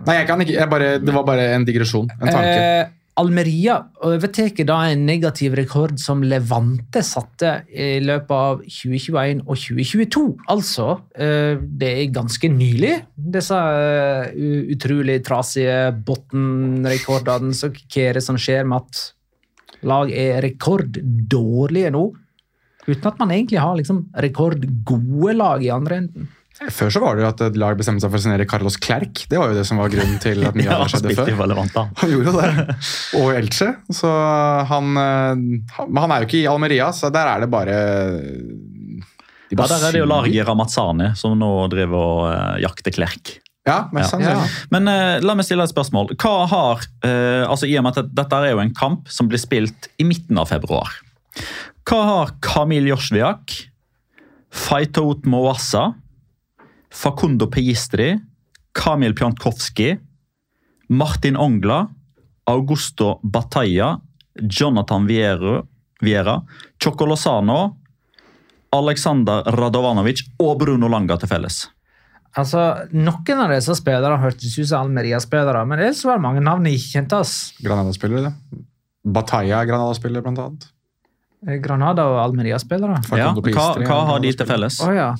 Nei, 0.05 0.15
jeg 0.19 0.27
kan 0.27 0.39
ikke, 0.41 0.53
jeg 0.53 0.69
bare, 0.69 0.99
Det 0.99 1.13
var 1.13 1.23
bare 1.23 1.53
en 1.55 1.63
digresjon. 1.65 2.09
En 2.21 2.27
tanke. 2.27 2.59
Eh, 2.59 2.85
Almeria 3.15 3.77
overtar 4.03 4.49
da 4.67 4.81
en 4.89 5.05
negativ 5.07 5.53
rekord 5.55 5.95
som 6.01 6.23
Levante 6.27 6.99
satte 7.05 7.51
i 7.71 8.01
løpet 8.03 8.33
av 8.35 8.59
2021 8.67 9.45
og 9.45 9.55
2022. 9.55 10.23
Altså, 10.51 10.87
eh, 11.15 11.55
det 11.63 11.91
er 11.93 12.11
ganske 12.17 12.49
nylig, 12.51 12.91
disse 13.15 13.55
eh, 13.55 14.35
utrolig 14.75 15.21
trasige 15.23 15.93
bunnrekordene. 16.07 17.55
Så 17.55 17.71
hva 17.71 18.03
er 18.03 18.19
det 18.19 18.25
som 18.25 18.39
skjer 18.39 18.67
med 18.67 18.83
at 18.83 19.85
lag 19.87 20.11
er 20.11 20.43
rekorddårlige 20.49 21.95
nå? 21.95 22.05
Uten 22.85 23.07
at 23.09 23.21
man 23.21 23.31
egentlig 23.31 23.63
har 23.63 23.79
liksom 23.79 24.09
rekordgode 24.27 25.39
lag 25.39 25.63
i 25.63 25.71
andre 25.73 26.03
enden. 26.03 26.27
Før 26.55 26.89
så 26.93 27.01
var 27.03 27.17
det 27.17 27.25
jo 27.25 27.27
at 27.33 27.41
et 27.49 27.57
lag 27.59 27.75
bestemte 27.75 27.99
seg 28.05 28.11
for 28.13 28.21
å 28.21 28.23
signere 28.23 28.45
Carlos 28.47 28.77
Klerk. 28.79 29.25
Det 29.29 29.37
var 29.41 29.51
jo 29.51 29.57
det 29.57 29.65
som 29.67 29.79
var 29.81 29.89
grunnen 29.91 30.15
til 30.23 30.39
at 30.47 30.55
mye 30.55 30.65
Ja, 30.69 30.77
av 30.79 30.85
det 30.87 30.93
skjedde 30.93 31.15
før. 31.17 31.31
Relevant, 31.41 31.73
da. 31.75 31.83
Han 31.99 32.13
gjorde 32.13 32.31
jo 32.31 32.35
det. 32.39 32.75
Og 33.19 33.31
Elche. 33.35 33.67
Så 33.91 34.11
han, 34.71 34.91
eh, 35.01 35.33
Men 35.89 35.99
han 36.05 36.13
er 36.15 36.23
jo 36.23 36.29
ikke 36.29 36.39
i 36.39 36.47
Almeria, 36.47 36.87
så 36.95 37.11
der 37.13 37.27
er 37.33 37.43
det 37.43 37.49
bare 37.51 37.75
de 39.49 39.57
bare 39.59 39.67
Ja, 39.67 39.77
der 39.77 39.87
er 39.89 39.97
det 39.97 39.99
jo. 40.01 40.07
Largi 40.09 40.39
Ramazzani 40.47 41.11
som 41.19 41.35
nå 41.37 41.49
driver 41.73 42.05
og 42.07 42.21
eh, 42.31 42.61
jakter 42.63 42.95
Klerk. 42.95 43.35
Ja, 43.65 43.89
mest 43.91 44.13
Ja. 44.13 44.13
sannsynlig. 44.13 44.49
Men 44.71 44.87
uh, 44.87 45.19
la 45.25 45.33
meg 45.35 45.45
stille 45.47 45.65
et 45.65 45.71
spørsmål. 45.73 46.11
Hva 46.21 46.33
har, 46.51 46.83
uh, 47.01 47.43
altså 47.49 47.65
I 47.65 47.75
og 47.79 47.85
med 47.87 47.97
at 47.97 48.11
dette 48.13 48.39
er 48.45 48.51
jo 48.53 48.59
en 48.61 48.73
kamp 48.77 49.09
som 49.09 49.25
blir 49.27 49.41
spilt 49.41 49.87
i 49.97 50.05
midten 50.05 50.37
av 50.37 50.51
februar. 50.53 50.91
Hva 51.89 52.01
har 52.11 52.33
Kamil 52.45 52.85
Josviak, 52.91 53.55
Faitout 54.53 55.25
Moassa, 55.25 55.87
Facundo 56.95 57.49
Pegistri, 57.51 58.13
Kamil 58.75 59.13
Pjantkowski, 59.15 59.97
Martin 60.95 61.35
Ongla, 61.35 61.81
Augusto 62.47 63.19
Batalla, 63.23 63.99
Jonathan 64.35 65.05
Viero, 65.07 65.65
Viera 66.01 66.41
Chocolosano, 66.79 67.77
Aleksandr 68.75 69.43
Radovanovic 69.55 70.23
og 70.43 70.59
Bruno 70.59 70.89
Langa 70.91 71.17
til 71.19 71.31
felles? 71.31 71.65
Altså, 72.35 72.61
Noen 72.91 73.43
av 73.43 73.53
disse 73.53 73.75
spillerne 73.79 74.19
hørtes 74.19 74.57
ut 74.59 74.67
som 74.67 74.85
Almeria-spillere, 74.89 75.61
men 75.67 75.79
ellers 75.79 76.03
var 76.03 76.19
det 76.19 76.25
mange 76.25 76.43
navn 76.43 76.67
jeg 76.67 76.81
ikke 76.81 76.97
kjente. 76.97 77.19
ass. 77.23 77.35
Granada-spiller, 77.63 78.27
det. 78.27 78.63
Batalla 79.15 79.61
er 79.61 79.69
Granada-spiller, 79.69 80.23
blant 80.25 80.41
annet. 80.43 80.67
Eh, 81.47 81.61
Granada 81.63 82.09
og 82.11 82.19
Almeria-spillere. 82.25 82.99
Ja, 83.15 83.31
hva, 83.31 83.69
hva 83.79 84.01
har 84.11 84.19
de 84.23 84.33
til 84.35 84.49
felles? 84.49 84.81
Oh, 84.83 84.91
ja. 84.95 85.13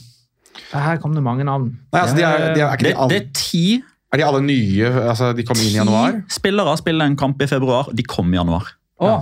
Her 0.72 0.99
kom 1.03 1.16
det 1.16 1.24
mange 1.26 1.45
navn. 1.47 1.72
Nei, 1.93 2.01
altså, 2.01 2.16
de 2.18 2.24
er, 2.24 2.47
de 2.56 2.62
er, 2.62 2.68
er, 2.68 2.78
ikke 2.78 2.88
Det, 2.88 2.93
de 2.93 2.99
alle, 2.99 3.10
det 3.12 3.22
er 3.22 3.30
ti, 3.38 3.66
er 4.14 4.22
de 4.22 4.28
alle 4.28 4.43
nye? 4.45 4.91
Altså, 5.10 5.32
de 5.36 5.43
kom 5.47 5.60
inn 5.60 5.74
i 5.74 5.80
januar? 5.80 6.22
ti 6.24 6.38
spillere 6.39 6.78
spiller 6.80 7.10
en 7.10 7.18
kamp 7.20 7.41
i 7.41 7.49
februar. 7.51 7.89
De 7.95 8.06
kom 8.08 8.32
i 8.32 8.39
januar. 8.39 8.70
Å, 9.03 9.18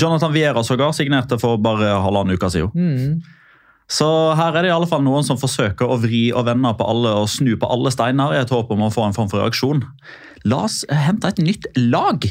Jonathan 0.00 0.32
Viera 0.32 0.62
sågar 0.64 0.94
signerte 0.96 1.36
for 1.38 1.60
bare 1.62 1.92
halvannen 2.00 2.38
uke 2.38 2.50
siden. 2.50 2.72
mm. 2.74 3.36
Så 3.90 4.06
her 4.38 4.54
er 4.54 4.62
det 4.62 4.68
i 4.70 4.72
alle 4.72 4.86
fall 4.86 5.02
noen 5.02 5.24
som 5.26 5.38
forsøker 5.38 5.90
å 5.90 5.96
vri 5.98 6.28
og 6.30 6.44
vende 6.46 6.70
på 6.78 6.86
alle 6.86 7.10
og 7.24 7.26
snu 7.26 7.56
på 7.58 7.66
alle 7.74 7.90
steiner 7.90 8.36
i 8.36 8.38
et 8.38 8.52
håp 8.54 8.70
om 8.70 8.84
å 8.86 8.90
få 8.94 9.02
en 9.08 9.16
form 9.16 9.26
for 9.32 9.42
reaksjon. 9.42 9.82
La 10.46 10.60
oss 10.68 10.84
hente 10.86 11.26
et 11.26 11.40
nytt 11.42 11.66
lag. 11.74 12.22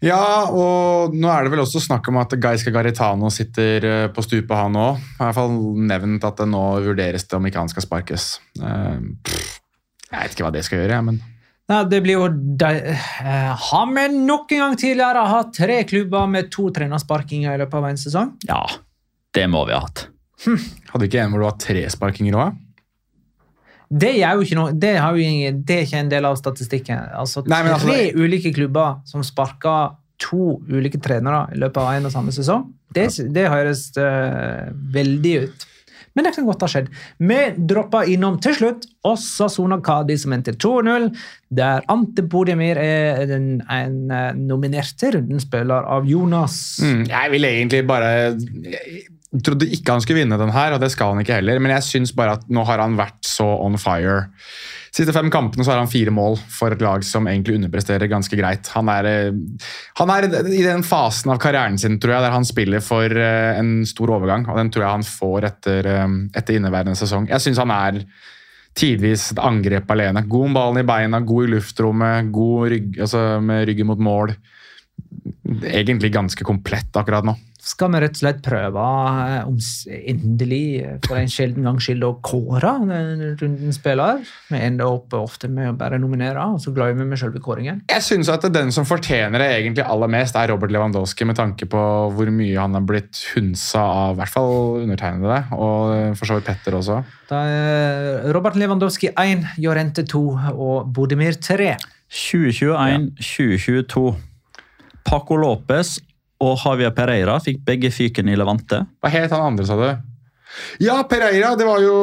Ja, 0.00 0.48
og 0.48 1.12
nå 1.12 1.28
er 1.28 1.44
det 1.44 1.52
vel 1.52 1.60
også 1.60 1.82
snakk 1.84 2.06
om 2.08 2.16
at 2.22 2.32
Gaisca 2.40 2.72
Garitano 2.72 3.28
sitter 3.32 3.84
eh, 3.84 4.06
på 4.14 4.24
stupet, 4.24 4.54
han 4.56 4.78
òg. 4.80 4.96
I 4.96 5.18
hvert 5.20 5.36
fall 5.36 5.58
nevnt 5.90 6.24
at 6.24 6.40
det 6.40 6.46
nå 6.48 6.62
vurderes 6.86 7.26
det 7.28 7.36
om 7.36 7.48
ikke 7.48 7.60
han 7.60 7.72
skal 7.72 7.84
sparkes. 7.84 8.30
Eh, 8.60 9.02
pff, 9.26 9.58
jeg 10.08 10.16
vet 10.16 10.36
ikke 10.36 10.46
hva 10.46 10.54
det 10.54 10.64
skal 10.66 10.82
gjøre, 10.82 10.96
jeg, 10.96 11.08
men 11.10 11.20
Nei, 11.70 11.84
det 11.86 12.00
blir 12.02 12.16
jo 12.16 12.24
de, 12.58 12.70
eh, 12.90 13.50
Har 13.68 13.84
vi 13.94 14.06
nok 14.16 14.50
en 14.56 14.62
gang 14.64 14.72
tidligere 14.80 15.20
hatt 15.30 15.52
tre 15.54 15.76
klubber 15.86 16.26
med 16.26 16.48
to 16.50 16.66
trenersparkinger 16.74 17.54
i 17.54 17.60
løpet 17.60 17.78
av 17.78 17.86
en 17.92 18.00
sesong? 18.00 18.32
Ja, 18.48 18.64
det 19.36 19.44
må 19.52 19.62
vi 19.68 19.76
ha 19.76 19.84
hatt. 19.84 20.08
hadde 20.90 21.06
ikke 21.06 21.20
en 21.22 21.30
hvor 21.30 21.44
du 21.44 21.46
har 21.46 21.60
tre 21.62 21.84
sparkinger 21.92 22.40
òg? 22.40 22.58
Det, 23.90 24.12
er 24.22 24.36
jo 24.38 24.44
ikke 24.46 24.58
noe, 24.58 24.74
det, 24.78 24.92
har 25.02 25.16
jo 25.16 25.24
ingen, 25.24 25.62
det 25.66 25.76
er 25.76 25.88
ikke 25.88 26.02
en 26.04 26.12
del 26.12 26.28
av 26.28 26.36
statistikken. 26.38 27.00
Altså, 27.18 27.42
Nei, 27.50 27.62
altså- 27.66 27.88
tre 27.88 28.12
ulike 28.14 28.54
klubber 28.54 29.00
som 29.08 29.24
sparker 29.26 29.96
to 30.20 30.60
ulike 30.68 31.00
trenere 31.00 31.48
i 31.54 31.58
løpet 31.58 31.80
av 31.80 31.96
en 31.96 32.06
og 32.06 32.12
samme 32.12 32.34
sesong, 32.34 32.68
det, 32.94 33.08
det 33.32 33.48
høres 33.48 33.88
uh, 33.96 34.68
veldig 34.94 35.34
ut. 35.46 35.66
Men 36.14 36.26
det 36.26 36.32
kan 36.34 36.46
godt 36.46 36.64
ha 36.64 36.68
skjedd. 36.70 36.88
Vi 37.22 37.38
droppa 37.70 38.02
innom 38.10 38.40
til 38.42 38.56
slutt 38.58 38.86
også 39.06 39.46
Sona 39.52 39.78
Kadi 39.84 40.16
som 40.18 40.34
endte 40.34 40.56
2-0, 40.58 41.06
der 41.54 41.86
Ante 41.90 42.24
Bodemir 42.26 42.80
er 42.82 43.22
den, 43.30 43.60
en 43.70 43.96
nominerte 44.10 44.42
nominerte 44.50 45.12
rundenspiller 45.16 45.86
av 45.96 46.08
Jonas. 46.10 46.58
Mm, 46.82 47.04
jeg 47.12 47.32
vil 47.34 47.48
egentlig 47.52 47.84
bare 47.88 48.12
trodde 49.38 49.68
ikke 49.70 49.94
han 49.94 50.02
skulle 50.02 50.24
vinne 50.24 50.38
den 50.40 50.50
her, 50.50 50.74
og 50.74 50.82
det 50.82 50.90
skal 50.90 51.12
han 51.12 51.22
ikke 51.22 51.36
heller, 51.38 51.60
men 51.62 51.70
jeg 51.76 51.86
syns 51.86 52.12
bare 52.16 52.34
at 52.38 52.48
nå 52.50 52.64
har 52.66 52.82
han 52.82 52.96
vært 52.98 53.22
så 53.28 53.46
on 53.62 53.78
fire. 53.78 54.24
Siste 54.90 55.14
fem 55.14 55.28
kampene 55.30 55.62
så 55.62 55.70
har 55.70 55.78
han 55.78 55.90
fire 55.90 56.10
mål 56.10 56.34
for 56.50 56.74
et 56.74 56.82
lag 56.82 57.04
som 57.06 57.28
egentlig 57.30 57.60
underpresterer 57.60 58.10
ganske 58.10 58.34
greit. 58.38 58.66
Han 58.74 58.90
er, 58.90 59.06
eh, 59.06 59.68
han 60.00 60.10
er 60.10 60.26
i 60.50 60.64
den 60.66 60.82
fasen 60.82 61.30
av 61.30 61.38
karrieren 61.38 61.78
sin 61.78 62.00
tror 62.02 62.16
jeg, 62.16 62.24
der 62.26 62.34
han 62.34 62.48
spiller 62.48 62.82
for 62.82 63.06
eh, 63.06 63.60
en 63.60 63.86
stor 63.86 64.16
overgang, 64.16 64.48
og 64.50 64.58
den 64.58 64.72
tror 64.74 64.86
jeg 64.86 64.96
han 64.96 65.06
får 65.06 65.46
etter, 65.52 65.86
eh, 65.86 66.18
etter 66.34 66.58
inneværende 66.58 66.98
sesong. 66.98 67.30
Jeg 67.30 67.46
syns 67.46 67.62
han 67.62 67.74
er 67.76 68.02
tidvis 68.74 69.30
et 69.34 69.42
angrep 69.42 69.90
alene. 69.94 70.24
God 70.30 70.48
om 70.48 70.58
ballen 70.58 70.82
i 70.82 70.86
beina, 70.86 71.22
god 71.26 71.46
i 71.46 71.52
luftrommet, 71.54 72.32
god 72.34 72.74
rygg, 72.74 72.98
altså 73.06 73.22
med 73.42 73.68
ryggen 73.70 73.86
mot 73.86 74.02
mål. 74.02 74.34
Egentlig 75.70 76.10
ganske 76.14 76.46
komplett 76.46 76.98
akkurat 76.98 77.26
nå. 77.26 77.36
Skal 77.60 77.90
vi 77.92 77.98
rett 78.00 78.14
og 78.16 78.20
slett 78.22 78.38
prøve 78.44 78.80
eh, 78.80 79.44
om 79.44 79.56
endelig, 79.92 80.80
eh, 80.80 80.94
for 81.04 81.18
en 81.20 81.28
sjelden 81.28 81.66
gangs 81.68 81.84
skyld, 81.84 82.04
å 82.06 82.16
kåre 82.24 82.70
den 82.88 83.36
rundens 83.40 83.76
spiller? 83.76 84.22
Vi 84.48 84.60
ender 84.64 84.88
opp 84.88 85.12
ofte 85.18 85.48
med 85.52 85.68
å 85.68 85.74
bare 85.76 85.98
nominere, 86.00 86.40
og 86.54 86.62
så 86.64 86.72
glemmer 86.76 87.04
vi 87.10 87.16
selve 87.20 87.40
kåringen. 87.44 87.82
Jeg 87.92 88.02
synes 88.06 88.28
at 88.32 88.46
den 88.54 88.72
som 88.72 88.88
fortjener 88.88 89.44
det 89.44 89.50
egentlig 89.58 89.84
aller 89.84 90.08
mest, 90.12 90.34
er 90.40 90.48
Robert 90.54 90.72
Lewandowski, 90.72 91.28
med 91.28 91.36
tanke 91.36 91.68
på 91.68 91.82
hvor 92.16 92.28
mye 92.32 92.56
han 92.56 92.72
har 92.78 92.84
blitt 92.88 93.20
hunsa 93.34 93.82
av 94.06 94.16
i 94.16 94.18
hvert 94.22 94.32
fall 94.32 94.80
undertegnede, 94.86 95.38
og 95.52 96.16
for 96.16 96.24
så 96.30 96.34
vidt 96.38 96.48
Petter 96.48 96.72
også. 96.80 97.02
Da 97.28 97.36
er 97.44 98.32
Robert 98.34 98.56
Lewandowski 98.58 99.12
1, 99.12 99.44
Jorente 99.60 100.02
2 100.08 100.24
og 100.56 100.88
Bodimir 100.96 101.36
3. 101.36 101.76
2021-2022. 102.10 104.08
Paco 105.06 105.36
Lopez 105.38 106.00
og 106.40 106.56
Javier 106.62 106.94
Pereira 106.96 107.36
fikk 107.42 107.60
begge 107.66 107.90
fyken 107.92 108.30
i 108.32 108.36
Levante. 108.38 108.82
Hva 109.02 109.12
het 109.12 109.32
han 109.34 109.52
andre, 109.52 109.66
sa 109.68 109.76
du? 109.76 109.88
Ja, 110.82 111.02
Pereira. 111.08 111.52
Det 111.58 111.66
var 111.68 111.82
jo 111.84 111.96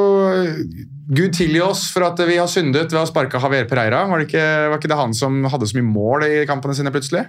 Gud 1.08 1.34
tilgi 1.36 1.60
oss 1.64 1.88
for 1.94 2.06
at 2.08 2.22
vi 2.28 2.38
har 2.40 2.50
syndet 2.52 2.94
ved 2.94 3.02
å 3.02 3.08
sparke 3.10 3.42
Javier 3.42 3.68
Pereira. 3.70 4.06
Var 4.08 4.22
det, 4.22 4.30
ikke, 4.30 4.46
var 4.72 4.80
ikke 4.80 4.92
det 4.92 5.00
han 5.02 5.16
som 5.18 5.42
hadde 5.50 5.70
så 5.70 5.80
mye 5.80 5.90
mål 5.90 6.28
i 6.28 6.46
kampene 6.50 6.78
sine 6.78 6.94
plutselig? 6.94 7.26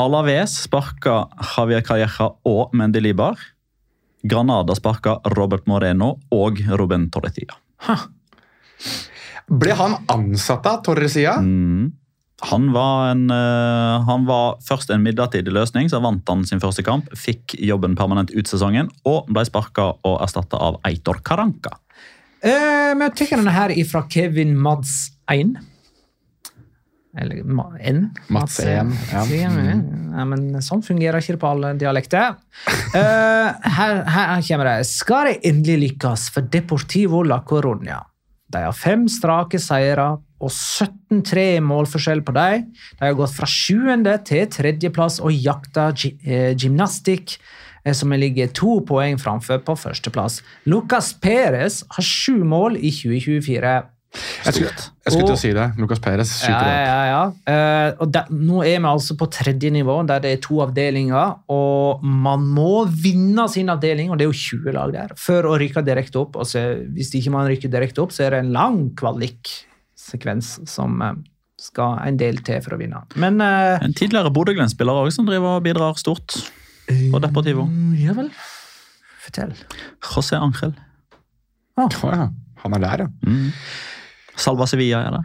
Alaves 0.00 0.56
sparka 0.64 1.24
Javier 1.52 1.84
Calleja 1.86 2.30
og 2.48 2.74
Mendelibar. 2.76 3.40
Granada 4.22 4.76
sparka 4.76 5.18
Robert 5.36 5.68
Moreno 5.68 6.14
og 6.34 6.60
Ruben 6.76 7.08
Torretilla. 7.12 7.56
Ble 9.50 9.74
han 9.74 9.96
ansatt 10.12 10.66
av 10.70 10.82
Torresia? 10.86 11.36
Mm. 11.42 11.90
Han 12.48 12.70
var, 12.72 13.10
en, 13.10 13.26
eh, 13.30 14.04
han 14.06 14.24
var 14.26 14.56
først 14.64 14.90
en 14.94 15.02
midlertidig 15.04 15.52
løsning, 15.52 15.90
så 15.92 16.00
vant 16.00 16.26
han 16.28 16.44
sin 16.48 16.60
første 16.62 16.82
kamp. 16.86 17.10
Fikk 17.16 17.54
jobben 17.60 17.96
permanent 17.98 18.30
ut 18.32 18.48
sesongen 18.48 18.88
og 19.04 19.26
ble 19.28 19.44
sparka 19.44 19.90
og 20.04 20.20
erstatta 20.24 20.56
av 20.56 20.78
Eitor 20.88 21.20
Karanka. 21.22 21.76
Eh, 22.42 22.94
Vi 22.96 23.10
tar 23.10 23.36
denne 23.36 23.52
her 23.52 23.68
ifra 23.76 24.06
Kevin 24.08 24.56
Mads 24.56 25.10
1. 25.28 25.56
Eller 27.18 27.42
Ma- 27.42 27.74
N. 27.80 28.10
Mats 28.30 28.60
1. 28.60 28.92
ja. 29.12 29.24
ja. 29.26 30.24
men 30.24 30.60
sånn 30.62 30.82
fungerer 30.86 31.18
ikke 31.20 31.34
det 31.34 31.40
på 31.42 31.48
alle 31.50 31.72
dialekter. 31.78 32.36
Eh, 32.94 33.70
her, 33.76 34.04
her 34.06 34.42
kommer 34.46 34.70
det. 34.70 34.86
Skal 34.86 35.26
det 35.26 35.40
endelig 35.50 35.78
lykkes 35.90 36.28
for 36.30 36.46
Deportivo 36.46 37.24
la 37.26 37.40
Coruña? 37.42 37.98
De 38.50 38.64
har 38.66 38.76
fem 38.76 39.06
strake 39.10 39.60
seire 39.62 40.08
og 40.40 40.50
17-3 40.50 41.44
i 41.58 41.62
målforskjell 41.64 42.22
på 42.26 42.34
dem. 42.36 42.68
De 42.98 43.06
har 43.06 43.16
gått 43.18 43.36
fra 43.36 43.48
sjuende 43.50 44.16
til 44.26 44.48
tredjeplass 44.50 45.20
og 45.22 45.36
jakta 45.36 45.90
eh, 45.92 46.52
gymnastikk, 46.56 47.36
eh, 47.84 47.94
som 47.96 48.14
ligger 48.16 48.50
to 48.56 48.80
poeng 48.88 49.20
framfor 49.20 49.62
på 49.66 49.76
førsteplass. 49.84 50.40
Lucas 50.70 51.12
Perez 51.22 51.82
har 51.94 52.06
sju 52.06 52.40
mål 52.44 52.80
i 52.80 52.92
2024. 52.94 53.78
Jeg 54.10 54.56
skulle, 54.56 54.70
jeg 55.06 55.12
skulle 55.12 55.26
til 55.28 55.36
å 55.36 55.38
si 55.38 55.50
det. 55.54 55.64
Lucas 55.78 56.00
Perez 56.02 56.30
skyter 56.40 56.66
ja, 56.66 56.78
ja, 56.82 57.02
ja. 57.06 57.20
Uh, 57.46 58.02
og 58.02 58.10
der, 58.10 58.30
nå 58.34 58.64
er 58.66 58.80
vi 58.80 58.88
altså 58.90 59.14
på 59.18 59.28
tredje 59.30 59.70
nivå, 59.70 60.00
der 60.08 60.22
det 60.24 60.32
er 60.34 60.40
to 60.42 60.58
avdelinger. 60.64 61.36
Og 61.54 62.02
man 62.02 62.42
må 62.56 62.86
vinne 62.90 63.46
sin 63.52 63.70
avdeling, 63.70 64.10
og 64.10 64.18
det 64.18 64.26
er 64.26 64.32
jo 64.32 64.56
20 64.64 64.74
lag 64.74 64.94
der, 64.96 65.14
for 65.20 65.46
å 65.46 65.54
rykke 65.62 65.84
direkte 65.86 66.18
opp. 66.24 66.40
Og 66.42 66.48
så, 66.50 66.64
hvis 66.96 67.12
ikke 67.20 67.34
man 67.36 67.46
rykker 67.50 67.70
direkte 67.70 68.02
opp, 68.02 68.14
så 68.16 68.26
er 68.26 68.34
det 68.34 68.42
en 68.42 68.54
lang 68.56 68.80
kvaliksekvens 68.98 70.56
som 70.70 70.98
uh, 71.04 71.12
skal 71.60 72.00
en 72.08 72.18
del 72.18 72.42
til 72.46 72.58
for 72.64 72.74
å 72.74 72.80
vinne. 72.80 73.04
Men 73.20 73.38
uh, 73.44 73.78
En 73.78 73.94
tidligere 73.94 74.34
Bodø-Glenn-spiller 74.34 75.04
også, 75.04 75.20
som 75.20 75.30
driver 75.30 75.60
og 75.60 75.68
bidrar 75.68 76.00
stort 76.00 76.34
på 76.90 77.22
Deportivo. 77.22 77.68
Ja 78.00 78.16
vel. 78.18 78.32
Fortell. 79.20 79.54
José 80.02 80.38
Angel 80.40 80.72
Å, 81.78 81.86
ja. 81.86 82.28
Han 82.64 82.76
er 82.76 82.82
der, 82.82 83.02
ja. 83.04 83.08
Mm. 83.24 83.50
Salva 84.36 84.66
Sevilla 84.70 85.00
er 85.06 85.16
det. 85.18 85.24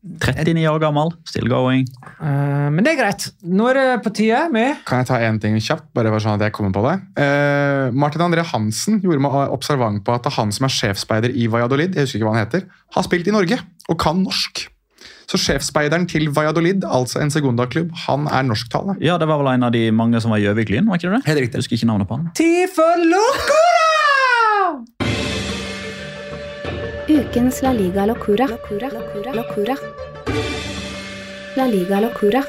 39 0.00 0.62
år 0.64 0.78
gammel, 0.80 1.10
still 1.28 1.44
going. 1.52 1.82
Uh, 2.22 2.70
men 2.72 2.80
det 2.86 2.94
er 2.94 3.00
greit. 3.02 3.26
Nå 3.44 3.66
er 3.68 3.76
det 3.76 3.98
på 4.06 4.12
tide 4.16 4.38
med 4.52 4.78
Kan 4.88 5.02
jeg 5.02 5.10
ta 5.10 5.18
én 5.20 5.36
ting 5.42 5.58
kjapt? 5.60 5.90
bare 5.92 6.08
for 6.08 6.24
sånn 6.24 6.38
at 6.38 6.46
jeg 6.46 6.54
kommer 6.56 6.72
på 6.72 6.80
det? 6.86 6.94
Uh, 7.20 7.92
Martin 7.92 8.24
André 8.24 8.40
Hansen 8.48 9.02
gjorde 9.04 9.20
meg 9.20 9.52
observant 9.52 10.00
på 10.06 10.14
at 10.16 10.24
han 10.38 10.52
som 10.56 10.64
er 10.64 10.72
sjefsspeider 10.72 11.36
i 11.36 11.50
Valladolid, 11.52 11.92
jeg 11.94 12.08
husker 12.08 12.16
ikke 12.22 12.30
hva 12.30 12.36
han 12.38 12.46
heter, 12.46 12.64
har 12.96 13.04
spilt 13.04 13.28
i 13.28 13.36
Norge 13.36 13.60
og 13.90 14.00
kan 14.00 14.24
norsk. 14.24 14.64
Så 15.30 15.38
sjefsspeideren 15.38 16.08
til 16.10 16.30
Valladolid, 16.34 16.82
altså 16.88 17.20
en 17.20 17.30
segundaklubb, 17.30 17.92
han 18.08 18.24
er 18.32 18.48
norsktalende. 18.48 18.96
Ja, 19.04 19.18
Det 19.20 19.28
var 19.28 19.38
vel 19.44 19.52
en 19.52 19.68
av 19.68 19.76
de 19.76 19.84
mange 19.92 20.18
som 20.24 20.32
var 20.32 20.40
i 20.40 20.48
Gjøvik-Lyn? 20.48 20.88
var 20.88 20.96
ikke 20.98 21.12
det? 21.12 21.22
Helt 21.28 21.44
riktig. 21.44 21.60
Jeg 21.60 21.66
husker 21.66 21.76
ikke 21.76 21.92
navnet 21.92 22.08
på 22.08 22.16
han. 22.18 22.32
Tid 22.40 22.72
for 22.74 23.04
Locora! 23.04 23.89
Ukens 27.10 27.56
La 27.62 27.72
Liga 27.72 28.06
Locura. 28.06 28.46
Locura. 28.46 28.88
Locura. 28.88 29.32
Locura. 29.34 29.74
La 31.56 31.64
Liga 31.66 31.98
Locura. 32.00 32.42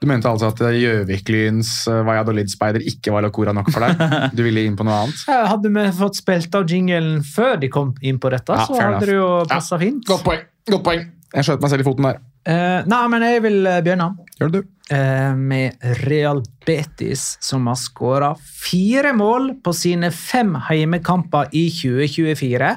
Du 0.00 0.06
mente 0.10 0.26
altså 0.26 0.48
at 0.50 0.58
Gjøvik-Lyns 0.74 1.70
eh, 1.86 2.00
Valladolid-speider 2.08 2.82
ikke 2.82 3.14
var 3.14 3.22
Locora 3.22 3.54
nok 3.54 3.70
for 3.70 3.86
deg? 3.86 4.02
Du 4.36 4.42
ville 4.42 4.64
inn 4.66 4.74
på 4.78 4.86
noe 4.88 5.04
annet? 5.04 5.22
Hadde 5.30 5.70
vi 5.76 5.84
fått 6.00 6.18
spilt 6.18 6.58
av 6.58 6.66
jingelen 6.66 7.22
før 7.22 7.54
de 7.62 7.70
kom 7.70 7.94
inn 8.02 8.18
på 8.18 8.34
dette, 8.34 8.58
Ja, 8.58 8.66
så 8.66 8.74
hadde 8.74 8.96
hadde 8.96 9.10
det 9.12 9.20
jo 9.20 9.30
passa 9.46 9.78
ja. 9.78 9.82
fint. 9.84 10.02
Godt 10.10 10.26
poeng! 10.26 10.42
Godt 10.74 10.86
poeng. 10.90 11.06
Jeg 11.30 11.46
skjøt 11.46 11.62
meg 11.62 11.76
selv 11.76 11.86
i 11.86 11.90
foten 11.92 12.10
der. 12.10 12.18
Uh, 12.48 12.80
nei, 12.90 13.04
men 13.14 13.28
jeg 13.28 13.46
vil 13.46 13.62
eh, 13.68 13.80
begynne 13.86 14.10
Gjør 14.40 14.50
det 14.50 14.64
du? 14.64 14.74
Eh, 14.90 15.34
med 15.36 15.76
Real 16.04 16.42
Betis, 16.66 17.36
som 17.40 17.66
har 17.66 17.78
skåra 17.80 18.32
fire 18.38 19.12
mål 19.16 19.54
på 19.64 19.72
sine 19.76 20.10
fem 20.14 20.54
heimekamper 20.68 21.52
i 21.52 21.68
2024. 21.72 22.72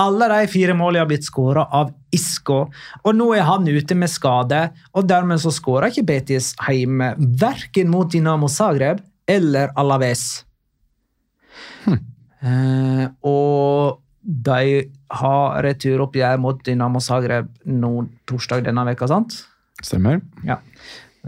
Alle 0.00 0.28
de 0.32 0.48
fire 0.48 0.74
målene 0.76 1.02
har 1.02 1.10
blitt 1.10 1.26
skåra 1.28 1.66
av 1.76 1.90
Isco, 2.16 2.62
og 3.04 3.16
nå 3.16 3.26
er 3.36 3.44
han 3.48 3.68
ute 3.68 3.96
med 3.98 4.10
skade. 4.10 4.62
og 4.96 5.08
Dermed 5.08 5.42
så 5.42 5.52
skåra 5.52 5.90
ikke 5.90 6.06
Betis 6.08 6.54
hjemme, 6.64 7.12
verken 7.18 7.90
mot 7.92 8.10
Dinamo 8.10 8.48
Zagreb 8.48 9.02
eller 9.28 9.74
Alaves. 9.78 10.44
Eh, 12.40 13.04
og 13.28 14.00
de 14.20 14.84
har 15.20 15.62
returoppgjør 15.66 16.38
mot 16.40 16.62
Dinamo 16.64 17.02
Zagreb 17.04 17.50
nå 17.68 17.90
torsdag 18.24 18.64
denne 18.64 18.84
veka, 18.88 19.08
sant? 19.10 19.34
Stemmer. 19.84 20.22
Ja. 20.48 20.56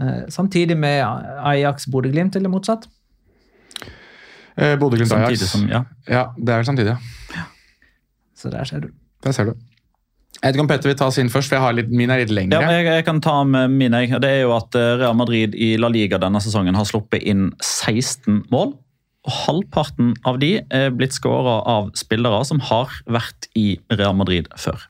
Eh, 0.01 0.23
samtidig 0.33 0.77
med 0.77 1.03
Ajax 1.45 1.85
Bodø-Glimt, 1.91 2.35
eller 2.35 2.49
motsatt. 2.49 2.87
Eh, 4.57 4.75
Bodø-Glimt 4.79 5.11
Ajax. 5.13 5.45
Som, 5.51 5.67
ja. 5.69 5.83
Ja, 6.09 6.27
det 6.37 6.49
er 6.53 6.61
vel 6.61 6.65
samtidig, 6.69 6.95
ja. 7.35 7.45
Så 8.37 8.49
der 8.51 8.65
ser 8.67 8.83
du. 8.83 8.89
Der 9.23 9.31
ser 9.31 9.45
du. 9.51 9.53
Jeg 10.43 10.49
vet 10.49 10.55
ikke 10.57 10.63
om 10.65 10.67
Petter 10.67 10.89
vil 10.89 10.97
ta 10.99 11.07
sin 11.13 11.29
først, 11.31 11.47
for 11.47 11.55
jeg 11.55 11.63
har 11.63 11.75
litt, 11.77 11.91
min 11.93 12.09
er 12.11 12.19
litt 12.19 12.31
Ja, 12.33 12.35
lengre. 12.35 12.59
men 12.65 12.73
jeg, 12.75 12.85
jeg 12.97 13.05
kan 13.07 13.21
ta 13.23 13.35
med 13.47 13.71
mine. 13.71 14.01
Det 14.19 14.27
er 14.29 14.41
jo 14.43 14.51
at 14.57 14.75
eh, 14.75 14.97
Real 14.99 15.15
Madrid 15.15 15.53
i 15.55 15.75
La 15.79 15.87
Liga 15.93 16.17
denne 16.19 16.41
sesongen 16.43 16.75
har 16.75 16.83
sluppet 16.89 17.23
inn 17.23 17.51
16 17.63 18.41
mål. 18.51 18.73
Og 19.23 19.31
halvparten 19.45 20.09
av 20.27 20.41
de 20.41 20.57
er 20.67 20.89
blitt 20.91 21.15
skåra 21.15 21.61
av 21.69 21.93
spillere 21.95 22.41
som 22.49 22.59
har 22.67 22.91
vært 23.07 23.47
i 23.55 23.77
Real 23.93 24.17
Madrid 24.19 24.49
før. 24.59 24.81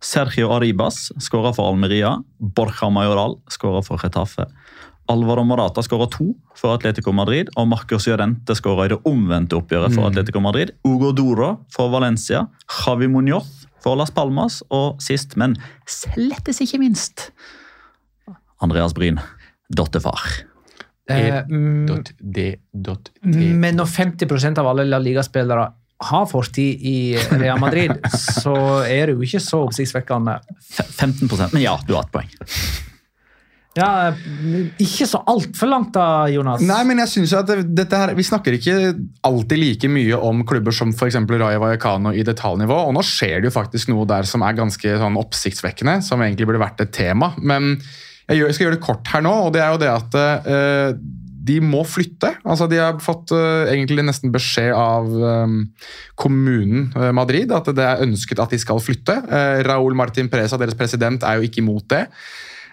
Sergio 0.00 0.52
Arribas 0.54 1.08
skåra 1.22 1.52
for 1.54 1.72
Almeria. 1.72 2.16
Borja 2.38 2.90
Majoral 2.90 3.38
skåra 3.50 3.82
for 3.82 3.98
Retafe. 4.02 4.46
Alvaro 5.08 5.44
Morata 5.44 5.82
skåra 5.82 6.06
to 6.12 6.34
for 6.56 6.74
Atletico 6.76 7.12
Madrid, 7.16 7.48
og 7.56 7.70
Marcos 7.70 8.06
Jodente 8.06 8.54
skåra 8.58 8.86
i 8.86 8.92
det 8.92 9.00
omvendte 9.08 9.56
oppgjøret 9.56 9.94
for 9.96 10.10
Atletico 10.10 10.42
Madrid. 10.44 10.74
Ugo 10.84 11.14
Doro 11.16 11.54
for 11.72 11.88
Valencia. 11.90 12.44
Javi 12.84 13.08
Muñoz 13.08 13.66
for 13.82 13.96
Las 13.96 14.10
Palmas, 14.10 14.60
og 14.74 15.00
sist, 15.02 15.36
men 15.38 15.56
slettes 15.88 16.60
ikke 16.64 16.80
minst, 16.82 17.30
Andreas 18.60 18.94
Bryn, 18.94 19.20
dottefar. 19.70 20.24
Eh, 21.08 21.40
mm, 21.48 21.86
men 23.56 23.78
når 23.78 23.88
50% 23.88 24.60
av 24.60 24.66
alle 24.68 24.84
La 24.90 24.98
Liga-spillere 25.00 25.70
har 25.98 26.26
fortid 26.30 26.82
i 26.86 26.96
Real 27.40 27.58
Madrid, 27.58 27.96
så 28.14 28.54
er 28.86 29.10
det 29.10 29.16
jo 29.16 29.24
ikke 29.26 29.40
så 29.42 29.64
oppsiktsvekkende. 29.66 30.36
F- 30.62 30.84
15 30.94 31.26
men 31.52 31.62
ja, 31.64 31.74
du 31.88 31.96
har 31.96 32.06
et 32.06 32.12
poeng. 32.14 32.30
Ja, 33.78 34.10
ikke 34.82 35.06
så 35.06 35.20
altfor 35.30 35.68
langt 35.70 35.92
da, 35.94 36.26
Jonas. 36.32 36.62
Nei, 36.66 36.80
men 36.88 36.98
jeg 37.04 37.10
synes 37.12 37.30
jo 37.34 37.38
at 37.44 37.50
dette 37.78 37.98
her, 38.00 38.10
Vi 38.18 38.24
snakker 38.26 38.56
ikke 38.56 38.74
alltid 39.28 39.60
like 39.60 39.90
mye 39.92 40.18
om 40.18 40.40
klubber 40.48 40.74
som 40.74 40.90
for 40.96 41.06
eksempel 41.10 41.38
Rayo 41.38 41.60
Vallecano 41.62 42.10
i 42.16 42.24
detaljnivå, 42.26 42.74
og 42.88 42.96
nå 42.96 43.04
skjer 43.06 43.38
det 43.44 43.50
jo 43.52 43.54
faktisk 43.54 43.92
noe 43.92 44.06
der 44.08 44.26
som 44.26 44.42
er 44.42 44.56
ganske 44.58 44.96
sånn 44.98 45.18
oppsiktsvekkende, 45.20 45.98
som 46.02 46.24
egentlig 46.24 46.48
burde 46.50 46.62
vært 46.64 46.82
et 46.86 46.94
tema. 46.96 47.30
Men 47.38 47.76
jeg, 47.76 48.40
gjør, 48.40 48.48
jeg 48.50 48.56
skal 48.58 48.66
gjøre 48.66 48.78
det 48.80 48.86
kort 48.88 49.12
her 49.14 49.24
nå, 49.28 49.34
og 49.46 49.54
det 49.54 49.62
er 49.62 49.70
jo 49.76 49.82
det 49.84 49.92
at 49.94 50.18
eh, 50.24 50.90
de 51.48 51.58
må 51.64 51.82
flytte. 51.88 52.34
Altså, 52.44 52.68
De 52.70 52.80
har 52.80 52.98
fått 53.02 53.32
uh, 53.34 53.68
egentlig 53.68 54.04
nesten 54.06 54.32
beskjed 54.34 54.74
av 54.76 55.08
um, 55.08 55.62
kommunen 56.18 56.90
uh, 56.96 57.10
Madrid 57.16 57.52
at 57.54 57.70
det 57.74 57.84
er 57.84 58.04
ønsket 58.04 58.42
at 58.42 58.52
de 58.54 58.60
skal 58.60 58.82
flytte. 58.84 59.16
Uh, 59.30 59.64
Raúl 59.66 59.96
Martin 59.98 60.30
Presa, 60.32 60.60
deres 60.60 60.78
president, 60.78 61.24
er 61.24 61.38
jo 61.38 61.48
ikke 61.48 61.62
imot 61.64 61.88
det. 61.94 62.04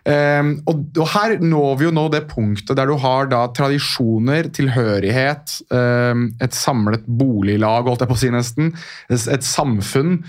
Um, 0.06 0.52
og, 0.70 0.84
og 1.02 1.08
Her 1.16 1.40
når 1.42 1.80
vi 1.80 1.88
jo 1.88 1.94
nå 1.96 2.04
det 2.14 2.28
punktet 2.30 2.78
der 2.78 2.92
du 2.92 2.94
har 3.02 3.26
da 3.32 3.48
tradisjoner, 3.58 4.52
tilhørighet, 4.54 5.56
um, 5.74 6.28
et 6.46 6.54
samlet 6.54 7.08
boliglag, 7.10 7.90
holdt 7.90 8.06
jeg 8.06 8.12
på 8.12 8.18
å 8.20 8.22
si 8.22 8.30
nesten, 8.34 8.70
et, 9.10 9.26
et 9.34 9.48
samfunn 9.48 10.20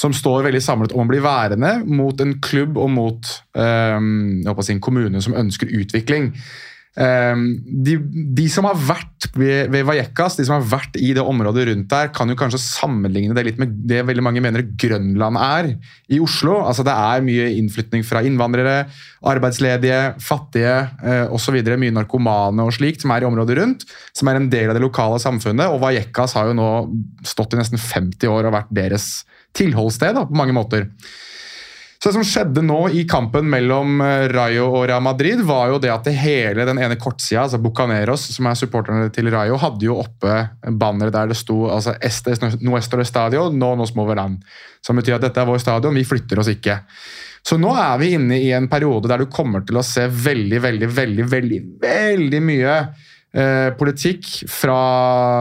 som 0.00 0.14
står 0.14 0.48
veldig 0.48 0.62
samlet 0.64 0.94
om 0.96 1.04
å 1.04 1.10
bli 1.10 1.20
værende, 1.22 1.76
mot 1.86 2.18
en 2.22 2.34
klubb 2.42 2.78
og 2.80 2.90
mot 2.94 3.30
um, 3.54 4.42
si, 4.42 4.74
en 4.74 4.82
kommune 4.82 5.22
som 5.22 5.36
ønsker 5.38 5.70
utvikling. 5.78 6.32
Um, 6.98 7.44
de, 7.86 7.92
de 8.34 8.44
som 8.50 8.66
har 8.66 8.74
vært 8.74 9.28
ved, 9.38 9.68
ved 9.70 9.84
Vallecas, 9.86 10.34
de 10.34 10.42
som 10.48 10.56
har 10.56 10.64
vært 10.66 10.96
i 10.98 11.12
det 11.14 11.22
området 11.22 11.68
rundt 11.68 11.86
der, 11.92 12.10
kan 12.10 12.28
jo 12.28 12.34
kanskje 12.38 12.58
sammenligne 12.64 13.36
det 13.36 13.44
litt 13.46 13.60
med 13.62 13.76
det 13.86 14.00
veldig 14.08 14.24
mange 14.26 14.42
mener 14.42 14.66
Grønland 14.80 15.38
er 15.38 15.70
i 16.10 16.18
Oslo. 16.22 16.58
Altså 16.64 16.82
Det 16.86 16.96
er 16.96 17.24
mye 17.26 17.46
innflytning 17.60 18.02
fra 18.06 18.24
innvandrere, 18.26 18.88
arbeidsledige, 19.22 20.00
fattige 20.24 20.74
uh, 21.04 21.30
osv. 21.36 21.60
Mye 21.70 21.94
narkomane 21.94 22.66
og 22.66 22.74
slikt 22.74 23.06
som 23.06 23.14
er 23.14 23.22
i 23.22 23.30
området 23.30 23.60
rundt, 23.60 23.86
som 24.16 24.32
er 24.32 24.40
en 24.40 24.50
del 24.50 24.72
av 24.72 24.78
det 24.78 24.84
lokale 24.84 25.22
samfunnet. 25.22 25.70
Og 25.70 25.78
Vallecas 25.84 26.34
har 26.38 26.50
jo 26.50 26.58
nå 26.58 26.70
stått 27.22 27.54
i 27.54 27.62
nesten 27.62 27.78
50 27.78 28.34
år 28.34 28.50
og 28.50 28.56
vært 28.58 28.74
deres 28.74 29.12
tilholdssted 29.56 30.18
da, 30.18 30.26
på 30.26 30.42
mange 30.42 30.58
måter. 30.58 30.90
Så 32.00 32.08
Det 32.08 32.14
som 32.14 32.24
skjedde 32.24 32.62
nå 32.64 32.78
i 32.96 33.02
kampen 33.04 33.44
mellom 33.52 33.98
eh, 34.00 34.22
Rayo 34.32 34.70
og 34.70 34.86
Real 34.88 35.02
Madrid, 35.04 35.42
var 35.44 35.68
jo 35.68 35.80
det 35.82 35.90
at 35.92 36.06
det 36.08 36.14
hele 36.16 36.64
den 36.64 36.80
ene 36.80 36.96
kortsida, 36.96 37.42
altså 37.42 37.60
Bucaneros, 37.60 38.24
som 38.32 38.48
er 38.48 38.56
supporterne 38.56 39.10
til 39.12 39.28
Rayo, 39.28 39.58
hadde 39.60 39.84
jo 39.84 39.98
oppe 40.00 40.38
bannere 40.80 41.12
der 41.12 41.28
det 41.28 41.36
sto 41.36 41.66
altså 41.68 41.98
Este 42.00 42.32
es 42.32 42.40
nuestro 42.64 43.04
estadio, 43.04 43.50
no 43.52 43.74
nos 43.76 43.92
moverán. 43.92 44.38
Som 44.80 44.96
betyr 44.96 45.18
at 45.18 45.26
dette 45.26 45.44
er 45.44 45.50
vår 45.50 45.60
stadion, 45.60 45.94
vi 45.94 46.06
flytter 46.08 46.40
oss 46.40 46.48
ikke. 46.48 46.78
Så 47.44 47.60
nå 47.60 47.74
er 47.76 48.00
vi 48.00 48.14
inne 48.16 48.40
i 48.40 48.48
en 48.56 48.68
periode 48.72 49.08
der 49.08 49.20
du 49.20 49.28
kommer 49.28 49.60
til 49.68 49.76
å 49.76 49.84
se 49.84 50.06
veldig, 50.08 50.64
veldig, 50.64 50.88
veldig, 50.96 51.28
veldig, 51.36 51.60
veldig 51.84 52.42
mye 52.48 52.80
eh, 53.34 53.70
politikk 53.78 54.26
fra 54.50 54.78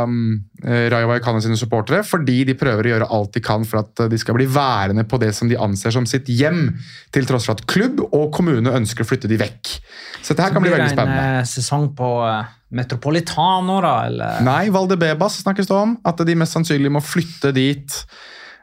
eh, 0.06 0.86
Rayo 0.92 1.08
Vallecano 1.10 1.42
sine 1.44 1.58
supportere, 1.60 2.04
fordi 2.06 2.44
de 2.50 2.56
prøver 2.60 2.86
å 2.86 2.94
gjøre 2.94 3.10
alt 3.16 3.34
de 3.38 3.42
kan 3.46 3.66
for 3.68 3.82
at 3.84 4.04
de 4.12 4.20
skal 4.22 4.38
bli 4.38 4.46
værende 4.52 5.06
på 5.10 5.20
det 5.22 5.32
som 5.38 5.50
de 5.50 5.58
anser 5.60 5.94
som 5.96 6.06
sitt 6.10 6.30
hjem, 6.30 6.76
til 7.16 7.26
tross 7.30 7.48
for 7.50 7.58
at 7.58 7.66
klubb 7.70 8.02
og 8.10 8.30
kommune 8.36 8.74
ønsker 8.78 9.06
å 9.06 9.10
flytte 9.10 9.30
de 9.32 9.40
vekk. 9.42 9.74
Så 10.22 10.34
dette 10.34 10.48
her 10.48 10.56
kan 10.56 10.64
bli 10.66 10.72
veldig 10.74 10.86
Blir 10.86 10.96
det 10.96 10.98
spennende. 10.98 11.28
en 11.36 11.44
eh, 11.44 11.50
sesong 11.50 11.90
på 11.98 12.10
eh, 12.28 12.56
Metropolitano, 12.80 13.80
da? 13.82 13.94
Eller? 14.10 14.42
Nei, 14.46 14.70
Valdebebas 14.74 15.40
snakkes 15.44 15.70
det 15.70 15.78
om. 15.78 15.96
At 16.06 16.20
de 16.28 16.36
mest 16.38 16.54
sannsynlig 16.54 16.92
må 16.94 17.02
flytte 17.02 17.50
dit. 17.56 17.96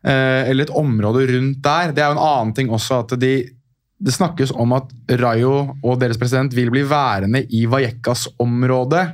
eh, 0.06 0.46
Eller 0.50 0.64
et 0.68 0.70
område 0.78 1.24
rundt 1.32 1.62
der. 1.64 1.90
Det 1.96 2.04
er 2.04 2.12
jo 2.12 2.18
en 2.18 2.22
annen 2.28 2.54
ting 2.54 2.70
også 2.70 3.00
at 3.02 3.16
de 3.18 3.32
det 3.98 4.12
snakkes 4.12 4.52
om 4.52 4.72
at 4.76 4.90
Rayo 5.20 5.76
og 5.82 6.00
deres 6.00 6.18
president 6.20 6.52
vil 6.54 6.68
bli 6.70 6.82
værende 6.84 7.44
i 7.48 7.64
Vallecas-området. 7.66 9.06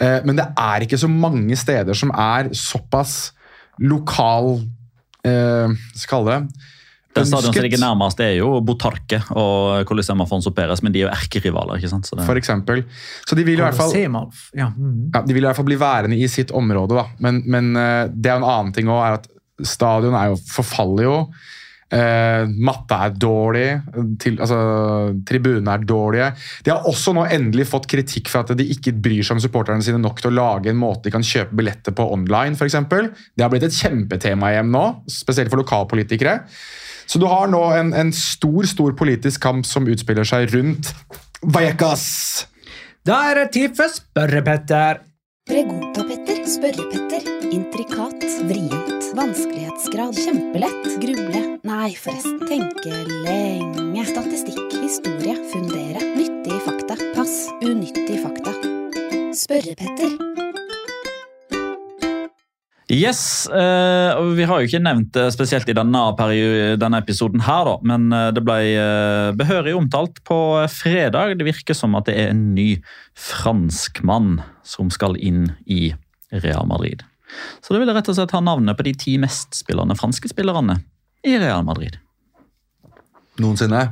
Eh, 0.00 0.20
Men 0.24 0.36
det 0.36 0.46
er 0.56 0.80
ikke 0.86 0.98
så 0.98 1.08
mange 1.08 1.56
steder 1.56 1.94
som 1.94 2.10
er 2.10 2.48
såpass 2.56 3.32
lokal 3.80 4.62
eh, 5.26 5.68
skal 5.94 6.24
det? 6.26 6.38
Den 7.16 7.24
stadion 7.24 7.52
som 7.54 7.62
ligger 7.64 7.80
nærmest, 7.80 8.20
er 8.20 8.34
jo 8.36 8.60
Botarque 8.60 9.22
og 9.32 9.86
Coliseum 9.88 10.20
Fonso 10.28 10.50
Perez, 10.52 10.82
men 10.84 10.92
de 10.92 11.00
er 11.00 11.06
jo 11.06 11.12
erkerivaler. 11.14 11.78
ikke 11.78 11.88
sant? 11.88 12.04
Så 12.06 12.16
det, 12.16 12.26
For 12.28 12.36
eksempel. 12.36 12.84
Så 13.26 13.34
de 13.38 13.44
vil 13.44 13.56
i 13.56 13.62
hvert 13.64 13.74
fall 13.76 13.92
Ja. 13.96 14.68
mhm. 14.68 15.10
Ja, 15.14 15.22
De 15.22 15.32
vil 15.32 15.42
i 15.42 15.46
hvert 15.46 15.56
fall 15.56 15.64
bli 15.64 15.76
værende 15.80 16.16
i 16.16 16.28
sitt 16.28 16.50
område, 16.52 16.94
da. 16.94 17.06
Men, 17.18 17.42
men 17.46 17.74
eh, 17.76 18.08
det 18.12 18.30
er 18.32 18.36
en 18.36 18.44
annen 18.44 18.72
ting 18.76 18.86
òg, 18.88 19.00
er 19.00 19.12
at 19.20 19.28
stadion 19.64 20.12
er 20.14 20.34
jo, 20.34 20.36
forfaller 20.52 21.02
jo. 21.08 21.16
Eh, 21.86 22.44
matta 22.50 22.96
er 23.06 23.12
dårlig, 23.14 23.66
til, 24.18 24.40
altså, 24.42 24.56
tribunene 25.28 25.76
er 25.76 25.84
dårlige. 25.86 26.30
De 26.66 26.72
har 26.74 26.88
også 26.90 27.14
nå 27.14 27.28
endelig 27.30 27.68
fått 27.70 27.86
kritikk 27.90 28.30
for 28.32 28.42
at 28.42 28.58
de 28.58 28.66
ikke 28.74 28.94
bryr 28.98 29.22
seg 29.22 29.36
om 29.36 29.42
supporterne 29.44 29.86
sine 29.86 30.00
nok 30.02 30.18
til 30.18 30.32
å 30.32 30.34
lage 30.34 30.72
en 30.72 30.80
måte 30.80 31.06
de 31.06 31.14
kan 31.14 31.26
kjøpe 31.26 31.54
billetter 31.60 31.94
på 31.94 32.08
online, 32.16 32.58
f.eks. 32.58 32.74
Det 33.38 33.44
har 33.44 33.52
blitt 33.52 33.68
et 33.68 33.78
kjempetema 33.78 34.50
hjem 34.56 34.74
nå, 34.74 34.84
spesielt 35.12 35.52
for 35.52 35.62
lokalpolitikere. 35.62 36.40
Så 37.06 37.22
du 37.22 37.28
har 37.30 37.46
nå 37.52 37.62
en, 37.76 37.94
en 37.94 38.10
stor 38.10 38.66
stor 38.66 38.96
politisk 38.98 39.44
kamp 39.46 39.66
som 39.68 39.86
utspiller 39.86 40.26
seg 40.26 40.50
rundt 40.56 40.90
Vajekas. 41.46 42.48
Da 43.06 43.20
er 43.30 43.44
det 43.44 43.50
tid 43.54 43.76
for 43.78 43.92
Spørre-Petter. 43.92 45.04
Pregunta-Petter, 45.46 46.40
Spørre-Petter, 46.50 47.28
intrikat, 47.54 48.24
vrient, 48.48 49.12
vanskelighetsgrad, 49.14 50.18
kjempelett, 50.18 50.88
gruble, 51.04 51.42
nei 51.66 51.94
forresten, 51.98 52.38
tenke 52.46 52.92
lenge, 53.24 54.04
statistikk, 54.06 54.76
historie, 54.84 55.34
fundere, 55.50 56.02
nyttige 56.14 56.60
fakta, 56.62 56.94
pass, 57.16 57.34
unyttige 57.64 58.20
fakta. 58.22 58.54
Spørre-Petter. 59.34 60.14
Yes, 62.86 63.48
Uh, 63.50 64.22
Vi 64.38 64.46
har 64.46 64.60
jo 64.62 64.68
ikke 64.68 64.78
nevnt 64.78 65.10
det 65.16 65.26
spesielt 65.34 65.68
i 65.68 65.74
denne, 65.74 66.04
denne 66.78 67.02
episoden, 67.02 67.42
her 67.42 67.66
da, 67.66 67.74
men 67.82 68.12
eh, 68.14 68.30
det 68.30 68.44
ble 68.46 68.58
eh, 68.78 69.34
behørig 69.34 69.74
omtalt 69.74 70.22
på 70.24 70.38
fredag. 70.70 71.34
Det 71.40 71.48
virker 71.48 71.74
som 71.74 71.98
at 71.98 72.06
det 72.06 72.14
er 72.14 72.30
en 72.30 72.52
ny 72.54 72.76
franskmann 73.18 74.38
som 74.62 74.92
skal 74.94 75.18
inn 75.18 75.48
i 75.66 75.96
Real 76.30 76.66
Madrid. 76.70 77.02
Så 77.58 77.74
det 77.74 77.82
vil 77.82 77.90
rett 77.90 78.06
og 78.06 78.18
slett 78.20 78.34
ha 78.36 78.44
navnet 78.44 78.78
på 78.78 78.86
de 78.86 78.94
ti 78.94 79.16
mest 79.18 79.58
spillende 79.58 79.98
franske 79.98 80.30
spillerne 80.30 80.78
i 81.26 81.36
Real 81.42 81.64
Madrid. 81.66 81.96
Noensinne. 83.42 83.82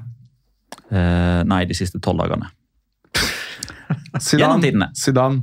Eh, 0.91 1.41
nei, 1.49 1.64
de 1.68 1.74
siste 1.76 2.01
tolv 2.03 2.22
dagene. 2.22 2.51
Gjennom 3.14 4.22
Zidane. 4.22 4.62
tidene. 4.62 4.89
Zidane. 4.97 5.43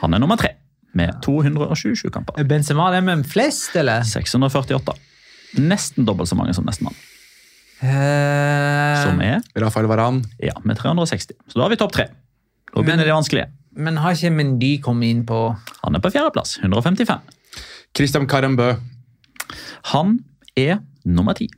Han 0.00 0.16
er 0.16 0.22
nummer 0.22 0.38
tre, 0.40 0.54
med 0.96 1.18
227 1.24 2.08
kamper. 2.14 2.40
Benzema 2.48 2.88
det 2.94 3.02
med 3.06 3.24
flest, 3.28 3.74
eller? 3.76 4.02
648. 4.08 4.94
Nesten 5.60 6.06
dobbelt 6.08 6.30
så 6.30 6.38
mange 6.38 6.54
som 6.56 6.64
nestemann. 6.68 6.96
Eh, 7.80 8.96
Som 9.04 9.20
er 9.24 9.40
Rafael 9.60 9.88
Varan. 9.88 10.22
Ja, 10.40 10.52
med 10.68 10.76
360. 10.80 11.36
Så 11.48 11.56
da 11.58 11.64
har 11.66 11.72
vi 11.72 11.78
topp 11.80 11.92
tre. 11.96 12.08
Nå 12.74 12.82
begynner 12.82 13.00
Men- 13.04 13.06
det 13.08 13.14
vanskelige. 13.16 13.48
Men 13.76 13.96
har 14.02 14.12
ikke 14.16 14.32
Mendy 14.34 14.80
kommet 14.82 15.06
inn 15.12 15.20
på 15.24 15.36
Han 15.84 15.94
er 15.94 16.00
på 16.02 16.10
fjerdeplass, 16.12 16.58
155. 16.60 17.20
Christian 17.96 18.26
Carambø. 18.28 18.74
Han 19.94 20.18
er 20.56 20.80
nummer 21.04 21.34
ti. 21.38 21.48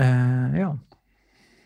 Uh, 0.00 0.48
Ja. 0.58 0.72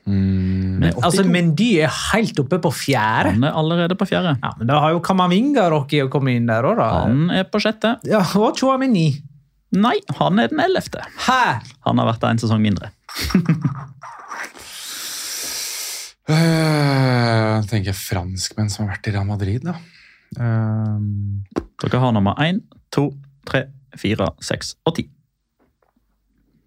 med 0.07 0.95
Altså, 1.03 1.25
82. 1.25 1.31
Mendy 1.35 1.69
er 1.83 1.91
helt 2.13 2.39
oppe 2.39 2.61
på 2.63 2.71
fjerde. 2.71 3.33
Han 3.35 3.43
er 3.49 3.57
allerede 3.59 3.97
på 3.99 4.07
fjerde. 4.07 4.37
Ja, 4.43 4.53
men 4.59 4.69
Da 4.69 4.79
har 4.81 4.93
jo 4.95 5.01
Kamavinga 5.03 5.65
rukket 5.73 6.07
å 6.07 6.11
komme 6.13 6.37
inn 6.37 6.47
der 6.47 6.63
òg, 6.63 6.77
da. 6.79 6.91
Han 7.03 7.31
er 7.31 7.43
på 7.51 7.59
sjette. 7.59 7.97
Ja, 8.07 8.21
og 8.39 8.55
Chouamini. 8.57 9.09
Nei, 9.75 9.97
han 10.21 10.39
er 10.39 10.47
den 10.53 10.61
ellevte. 10.63 11.03
Hæ? 11.27 11.61
Han 11.89 11.99
har 11.99 12.07
vært 12.13 12.23
der 12.23 12.31
en 12.37 12.39
sesong 12.39 12.63
mindre. 12.63 12.93
jeg 16.27 17.67
tenker 17.71 17.91
jeg 17.93 17.99
franskmenn 17.99 18.71
som 18.73 18.87
har 18.87 18.97
vært 18.97 19.11
i 19.11 19.15
Real 19.15 19.27
Madrid, 19.29 19.67
da. 19.67 19.77
Ehm, 20.43 21.45
Dere 21.83 22.01
har 22.03 22.13
nummer 22.15 22.39
én, 22.43 22.63
to, 22.95 23.11
tre, 23.47 23.67
fire, 24.01 24.28
seks 24.44 24.74
og 24.86 24.97
ti. 24.99 25.07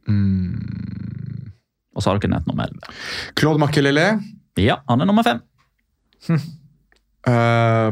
mm, 0.07 1.51
Og 1.95 2.01
så 2.03 2.09
har 2.11 2.19
dere 2.19 2.31
nevnt 2.35 2.47
nummer 2.47 2.65
elleve. 2.69 2.93
Claude 3.37 3.59
Makelele. 3.61 4.07
Ja, 4.59 4.79
han 4.89 5.01
er 5.01 5.05
nummer 5.09 5.23
fem. 5.27 5.41
Uh, 7.27 7.91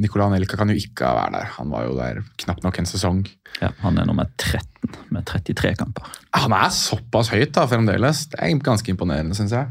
Nicolai 0.00 0.24
Anelka 0.30 0.56
kan 0.56 0.70
jo 0.72 0.74
ikke 0.80 1.04
være 1.04 1.34
der. 1.34 1.50
Han 1.58 1.68
var 1.70 1.82
jo 1.84 1.92
der 1.98 2.22
knapt 2.40 2.62
nok 2.64 2.78
en 2.80 2.86
sesong. 2.88 3.18
Ja, 3.60 3.68
Han 3.82 3.98
er 4.00 4.06
nummer 4.08 4.24
13 4.40 4.88
med 5.12 5.26
33 5.28 5.74
kamper. 5.76 6.08
Han 6.32 6.50
er 6.56 6.72
såpass 6.72 7.28
høyt 7.30 7.52
da, 7.54 7.66
fremdeles. 7.68 8.22
Det 8.32 8.40
er 8.40 8.56
ganske 8.64 8.88
imponerende, 8.90 9.36
syns 9.36 9.52
jeg. 9.52 9.68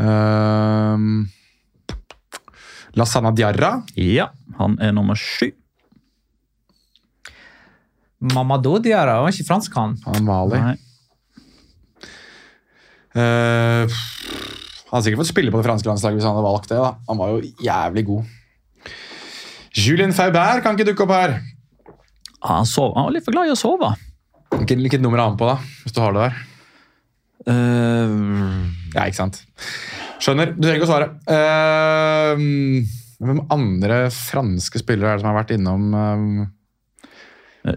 Uh, 0.00 0.96
Lasana 2.96 3.30
Diarra. 3.36 3.74
Ja, 3.94 4.30
han 4.58 4.78
er 4.80 4.96
nummer 4.96 5.14
sju. 5.20 5.52
Mamadou 8.20 8.76
Diarra 8.84 9.20
var 9.24 9.32
ikke 9.32 9.48
fransk, 9.48 9.76
han. 9.80 9.94
Han 10.04 10.26
Mali. 10.26 10.58
Eh, 13.16 13.88
han 13.90 14.92
hadde 14.92 15.04
sikkert 15.06 15.22
fått 15.22 15.30
spille 15.32 15.52
på 15.54 15.60
det 15.60 15.66
franske 15.66 15.88
landslaget 15.88 16.18
hvis 16.18 16.26
han 16.28 16.36
hadde 16.36 16.46
valgt 16.46 16.68
det. 16.68 16.80
da. 16.82 16.90
Han 17.08 17.20
var 17.20 17.32
jo 17.32 17.40
jævlig 17.64 18.04
god. 18.10 18.36
Julien 19.80 20.12
Faubert 20.12 20.64
kan 20.64 20.76
ikke 20.76 20.90
dukke 20.90 21.06
opp 21.06 21.14
her. 21.14 21.34
Han, 22.44 22.68
sov, 22.68 22.92
han 22.96 23.08
var 23.08 23.14
litt 23.14 23.24
for 23.26 23.36
glad 23.36 23.48
i 23.48 23.54
å 23.54 23.58
sove. 23.58 23.92
Hvilket, 24.50 24.80
hvilket 24.82 25.02
nummer 25.04 25.20
er 25.20 25.28
han 25.30 25.38
på, 25.40 25.48
da? 25.48 25.56
Hvis 25.84 25.94
du 25.96 26.00
har 26.02 26.16
det 26.16 26.28
der. 26.28 26.38
Uh, 27.48 28.68
Ja, 28.90 29.04
ikke 29.06 29.20
sant. 29.20 29.44
Skjønner. 30.20 30.50
Du 30.56 30.64
trenger 30.64 30.80
ikke 30.80 30.88
å 30.88 30.90
svare. 30.90 31.10
Uh, 31.30 32.88
hvem 33.20 33.42
andre 33.52 34.02
franske 34.12 34.80
spillere 34.82 35.12
er 35.12 35.18
det 35.20 35.22
som 35.22 35.30
har 35.30 35.36
vært 35.42 35.52
innom 35.52 35.82
eh, 35.92 36.22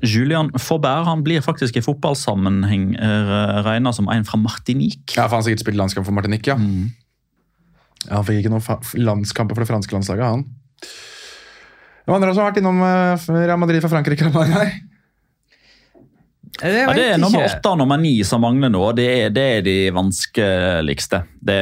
Julian 0.08 0.52
Faubert 0.56 1.08
han 1.10 1.24
blir 1.26 1.44
faktisk 1.44 1.76
i 1.76 1.84
fotballsammenheng 1.84 2.94
uh, 2.96 3.64
regna 3.66 3.92
som 3.96 4.08
en 4.12 4.24
fra 4.28 4.40
Martinique. 4.40 5.18
Ja, 5.18 5.26
for 5.26 5.36
Han 5.36 5.44
har 5.44 5.48
sikkert 5.50 5.66
spilt 5.66 5.80
landskamp 5.80 6.08
for 6.08 6.16
Martinique, 6.16 6.48
ja. 6.48 6.56
ja 8.08 8.16
han 8.16 8.28
fikk 8.28 8.44
ikke 8.44 8.54
noen 8.54 9.04
landskamper 9.04 9.58
for 9.58 9.66
det 9.66 9.72
franske 9.74 9.98
landslaget, 9.98 10.24
han. 10.24 10.48
Hvem 12.04 12.18
andre 12.18 12.34
som 12.34 12.44
har 12.44 12.52
vært 12.52 12.60
innom 12.60 12.82
eh, 12.84 13.30
Real 13.48 13.60
Madrid 13.60 13.84
fra 13.84 13.92
Frankrike? 13.92 14.28
Her? 14.28 14.74
Det, 16.54 16.70
Ja, 16.84 16.92
det 16.94 17.06
er 17.16 17.18
nummer 17.18 17.48
åtte 17.48 17.72
og 17.72 17.80
nummer 17.80 17.98
ni 17.98 18.14
som 18.28 18.44
mangler 18.44 18.70
nå. 18.70 18.82
Det 18.96 19.08
er, 19.10 19.32
det 19.34 19.46
er 19.56 19.64
de 19.66 19.78
vanskeligste. 19.96 21.24
Det, 21.42 21.58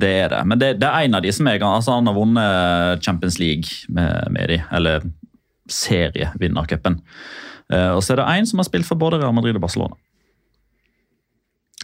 det 0.00 0.12
er 0.22 0.32
det. 0.32 0.42
Men 0.48 0.62
det, 0.62 0.70
det 0.80 0.88
er 0.88 1.06
en 1.06 1.18
av 1.18 1.24
de 1.26 1.34
som 1.34 1.50
er 1.50 1.62
altså 1.66 1.98
Han 1.98 2.08
har 2.08 2.16
vunnet 2.16 3.04
Champions 3.04 3.38
League 3.42 3.92
med, 3.92 4.32
med 4.32 4.54
de, 4.54 4.60
eller 4.78 5.04
serievinnercupen. 5.68 7.00
Eh, 7.72 7.90
og 7.96 8.02
så 8.02 8.14
er 8.14 8.22
det 8.22 8.26
en 8.38 8.46
som 8.46 8.62
har 8.62 8.68
spilt 8.68 8.86
for 8.86 8.98
både 9.00 9.20
Real 9.22 9.34
Madrid 9.34 9.58
og 9.58 9.64
Barcelona. 9.64 9.96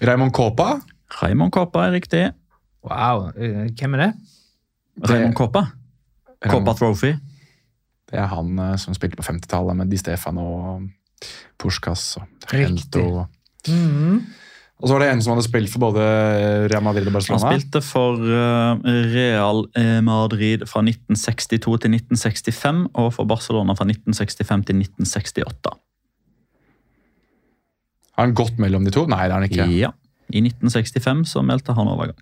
Raymond 0.02 0.32
Copa? 0.34 0.80
Raymond 1.22 1.52
Copa 1.52 1.86
er 1.86 1.92
riktig. 1.92 2.24
Wow, 2.82 3.28
eh, 3.36 3.68
hvem 3.78 3.94
er 3.94 4.06
det? 4.06 4.12
Raymond 5.08 5.34
Copa. 5.38 5.66
Copa 6.48 6.74
Trophy. 6.74 7.12
Det 8.10 8.18
er 8.18 8.26
han 8.26 8.58
eh, 8.58 8.76
som 8.76 8.94
spilte 8.94 9.16
på 9.20 9.26
50-tallet 9.26 9.76
med 9.78 9.90
Di 9.90 9.96
Stefano 10.00 10.46
og 10.54 10.88
Puskas 11.58 12.16
og 12.20 12.26
Riktig. 12.52 13.04
Mm 13.04 13.28
Mhm. 13.68 14.26
Og 14.82 14.88
så 14.88 14.96
var 14.96 15.04
det 15.04 15.12
en 15.12 15.20
som 15.22 15.36
hadde 15.36 15.44
spilt 15.46 15.70
for 15.70 15.84
både 15.84 16.04
Real 16.72 16.82
Madrid 16.82 17.06
og 17.06 17.14
Barcelona. 17.14 17.44
Han 17.44 17.60
spilte 17.60 17.82
for 17.86 18.18
eh, 18.18 18.88
Real 19.12 19.62
eh, 19.78 20.00
Madrid 20.02 20.64
fra 20.66 20.82
1962 20.82 21.60
til 21.84 21.94
1965 21.94 22.80
og 22.90 23.12
for 23.14 23.30
Barcelona 23.30 23.76
fra 23.78 23.86
1965 23.86 24.66
til 24.66 24.82
1968. 24.82 25.76
Har 28.12 28.26
han 28.26 28.34
gått 28.36 28.58
mellom 28.60 28.82
de 28.84 28.92
to? 28.94 29.06
Nei, 29.06 29.22
det 29.28 29.36
har 29.36 29.40
han 29.44 29.48
ikke. 29.48 29.68
Ja. 29.78 29.92
I 30.32 30.42
1965 30.42 31.24
så 31.30 31.44
meldte 31.46 31.76
han 31.78 31.92
overgang. 31.92 32.18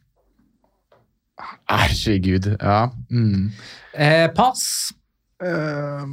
Herregud. 1.71 2.53
Ja. 2.61 2.91
Mm. 3.09 3.51
Eh, 3.95 4.29
pass. 4.37 4.93
Uh, 5.41 6.05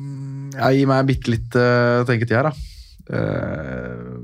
ja, 0.55 0.71
gi 0.71 0.85
meg 0.87 1.07
bitte 1.09 1.33
litt 1.33 1.55
uh, 1.59 2.07
tenketid 2.07 2.37
her, 2.37 2.47
da. 2.47 2.67
Eh, 3.07 4.16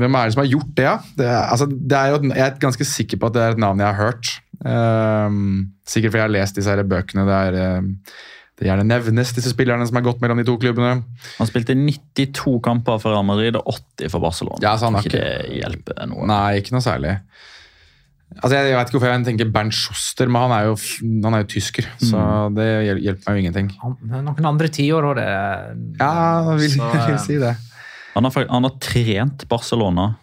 hvem 0.00 0.18
er 0.18 0.28
det 0.28 0.34
som 0.36 0.42
har 0.44 0.50
gjort 0.52 0.74
det? 0.78 0.84
Ja? 0.86 0.94
Det, 1.18 1.26
er, 1.26 1.40
altså, 1.54 1.68
jeg 1.70 2.44
er 2.46 2.58
ganske 2.62 2.86
sikker 2.88 3.20
på 3.22 3.30
at 3.30 3.36
det 3.36 3.42
er 3.46 3.56
et 3.56 3.62
navn 3.64 3.82
jeg 3.82 3.90
har 3.90 4.00
hørt. 4.10 4.30
Um, 4.64 5.74
sikkert 5.86 6.14
fordi 6.14 6.22
jeg 6.22 6.28
har 6.28 6.34
lest 6.38 6.56
disse 6.56 6.72
her 6.72 6.86
bøkene 6.88 7.26
der 7.28 7.58
er 7.58 7.82
det 8.54 8.68
gjerne 8.68 8.84
nevnes 8.86 9.32
disse 9.34 9.50
spillerne 9.50 9.82
som 9.88 9.96
har 9.98 10.04
gått 10.06 10.20
mellom 10.22 10.38
de 10.38 10.44
to 10.46 10.54
klubbene. 10.62 11.00
Han 11.40 11.48
spilte 11.50 11.74
92 11.74 12.60
kamper 12.62 13.00
for 13.02 13.10
Real 13.10 13.26
Madrid 13.26 13.56
og 13.58 13.66
80 13.98 14.12
for 14.14 14.22
Barcelona. 14.22 14.60
Ja, 14.62 14.76
så 14.78 14.86
han 14.86 14.94
har 14.94 15.02
ikke 15.02 15.18
ikke- 15.18 15.48
det 15.50 15.58
hjelper 15.58 16.06
noe. 16.12 16.28
Nei, 16.30 16.60
ikke 16.60 16.76
noe 16.76 16.84
særlig. 16.86 17.16
Altså, 18.38 18.54
jeg, 18.56 18.70
jeg 18.70 18.78
vet 18.78 18.88
ikke 18.88 18.98
hvorfor 18.98 19.10
jeg 19.12 19.24
tenker 19.26 19.50
Bernt 19.54 19.74
Schuster, 19.74 20.26
men 20.30 20.42
han 20.46 20.54
er 20.56 20.64
jo, 20.70 20.78
han 21.26 21.34
er 21.36 21.42
jo 21.44 21.50
tysker, 21.52 21.86
så 22.02 22.22
det 22.54 22.64
hjelper 23.02 23.28
meg 23.28 23.36
jo 23.36 23.42
ingenting. 23.44 23.68
Han, 23.82 23.92
noen 24.24 24.48
andre 24.54 24.70
tiår 24.74 25.06
òg, 25.10 25.20
det. 25.20 25.28
Ja, 26.00 26.54
vil, 26.58 26.70
Så, 26.72 26.88
vil 27.10 27.18
si 27.26 27.36
det. 27.42 27.52
Han 28.14 28.24
har, 28.28 28.46
han 28.50 28.66
har 28.68 28.74
trent 28.82 29.42
Barcelona 29.50 30.14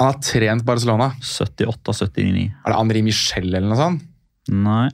Han 0.00 0.10
har 0.12 0.18
trent 0.22 0.62
Barcelona. 0.66 1.08
78-79. 1.22 2.44
Er 2.64 2.70
det 2.70 2.76
Henri 2.78 3.02
Michel 3.06 3.48
eller 3.50 3.68
noe 3.70 3.78
sånt? 3.78 4.04
Nei. 4.52 4.88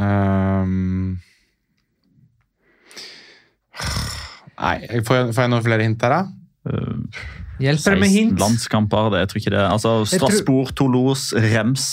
Um... 0.00 1.16
nei, 4.60 4.76
får 5.04 5.18
jeg, 5.18 5.32
får 5.36 5.42
jeg 5.42 5.52
noen 5.52 5.64
flere 5.64 5.86
hint 5.86 6.04
her, 6.06 6.14
da? 6.14 6.20
Eh, 6.70 7.24
Hjelper 7.66 7.96
det 7.96 8.00
med 8.02 8.10
16 8.10 8.16
hint? 8.16 8.40
landskamper, 8.42 9.10
det 9.14 9.22
jeg 9.24 9.30
tror 9.32 9.42
ikke 9.42 9.54
det. 9.56 9.64
Altså, 9.72 9.92
Strasbourg, 10.10 10.70
tror- 10.72 10.76
Toulouse, 10.80 11.42
Rems. 11.54 11.86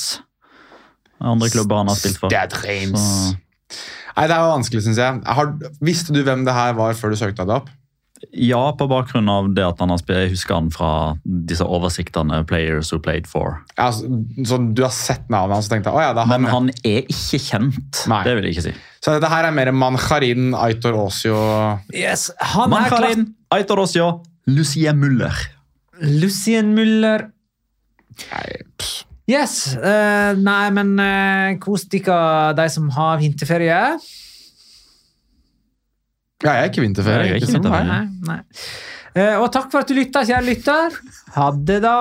Andre 1.23 1.47
klubber 1.53 1.79
han 1.83 1.91
har 1.91 1.95
spilt 1.99 2.19
for. 2.19 2.33
Stad 2.33 2.55
Reims. 2.65 2.99
Så- 2.99 3.39
Nei, 4.13 4.27
det 4.29 4.35
er 4.35 4.43
jo 4.43 4.49
vanskelig, 4.53 4.81
syns 4.85 4.99
jeg. 5.01 5.21
Har, 5.25 5.53
visste 5.81 6.13
du 6.13 6.19
hvem 6.23 6.43
det 6.45 6.53
her 6.53 6.75
var 6.77 6.93
før 6.93 7.09
du 7.15 7.17
søkte 7.17 7.47
deg 7.47 7.55
opp? 7.63 7.71
Ja, 8.31 8.71
på 8.77 8.87
bakgrunn 8.87 9.27
av 9.29 9.49
det 9.55 9.65
at 9.65 9.81
han 9.83 9.91
har 9.91 9.99
spilt, 9.99 10.21
jeg 10.21 10.33
husker 10.35 10.55
han 10.55 10.69
fra 10.73 10.91
disse 11.23 11.65
oversiktene 11.65 12.39
Players 12.47 12.93
Who 12.93 13.01
Played 13.03 13.27
For. 13.29 13.57
Ja, 13.75 13.89
så, 13.95 14.07
så 14.47 14.59
du 14.63 14.83
har 14.85 14.93
sett 14.95 15.27
navnet 15.33 15.57
hans 15.57 15.69
og 15.69 15.75
tenkte 15.75 15.93
å 15.93 16.01
ja, 16.01 16.13
det 16.15 16.23
er 16.23 16.31
han. 16.31 16.45
Men 16.45 16.53
han 16.53 16.71
er 16.87 17.01
ikke 17.11 17.41
kjent. 17.43 18.03
Nei. 18.11 18.21
Det 18.27 18.35
vil 18.37 18.47
jeg 18.47 18.57
ikke 18.57 18.65
si. 18.69 18.75
Så 19.03 19.17
dette 19.17 19.31
her 19.33 19.49
er 19.49 19.55
mer 19.55 19.73
Mancharin, 19.75 20.53
Aitor 20.55 20.95
Osio 21.03 21.37
Yes, 21.91 22.29
han 22.53 22.69
er. 22.69 22.75
Mancharin, 22.77 23.27
Aitor 23.53 23.83
Osio, 23.83 24.09
Lucien 24.47 24.99
Muller. 24.99 25.43
Lucien 26.03 26.71
Müller. 26.77 27.27
Nei. 28.29 28.47
Yes. 29.29 29.75
Uh, 29.79 30.35
nei, 30.35 30.67
men 30.75 30.93
uh, 30.99 31.55
kos 31.63 31.85
dere, 31.91 32.53
de 32.57 32.67
som 32.71 32.89
har 32.95 33.21
vinterferie. 33.21 33.79
Ja, 36.43 36.57
jeg 36.57 36.65
er 36.65 36.71
ikke 36.73 36.83
vinterferie. 36.83 37.29
Jeg 37.29 37.37
er 37.37 37.39
ikke 37.39 37.53
vinterferie. 37.55 37.87
Nei, 37.87 38.03
nei. 38.27 38.41
Eh, 39.13 39.37
og 39.39 39.47
takk 39.53 39.69
for 39.71 39.83
at 39.83 39.87
du 39.87 39.95
lytta, 39.95 40.25
kjære 40.27 40.43
lytter. 40.49 40.99
Ha 41.37 41.51
det, 41.55 41.79
da. 41.85 41.97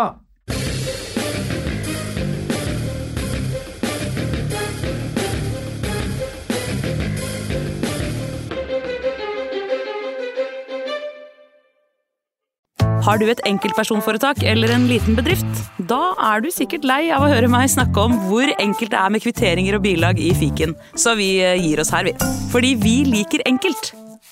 Har 13.03 13.19
du 13.19 13.27
et 13.27 13.41
enkeltpersonforetak 13.47 14.45
eller 14.47 14.71
en 14.71 14.85
liten 14.87 15.17
bedrift? 15.19 15.63
Da 15.91 16.13
er 16.33 16.43
du 16.43 16.51
sikkert 16.55 16.87
lei 16.87 17.01
av 17.15 17.25
å 17.27 17.31
høre 17.33 17.51
meg 17.51 17.71
snakke 17.71 17.99
om 17.99 18.15
hvor 18.29 18.47
enkelt 18.63 18.95
det 18.95 19.01
er 19.01 19.11
med 19.11 19.25
kvitteringer 19.25 19.79
og 19.79 19.83
bilag 19.87 20.23
i 20.23 20.31
fiken, 20.39 20.77
så 20.95 21.17
vi 21.19 21.35
eh, 21.43 21.59
gir 21.59 21.83
oss 21.83 21.91
her, 21.95 22.07
vi. 22.07 22.15
Fordi 22.55 22.77
vi 22.79 23.01
liker 23.11 23.43
enkelt. 23.51 23.93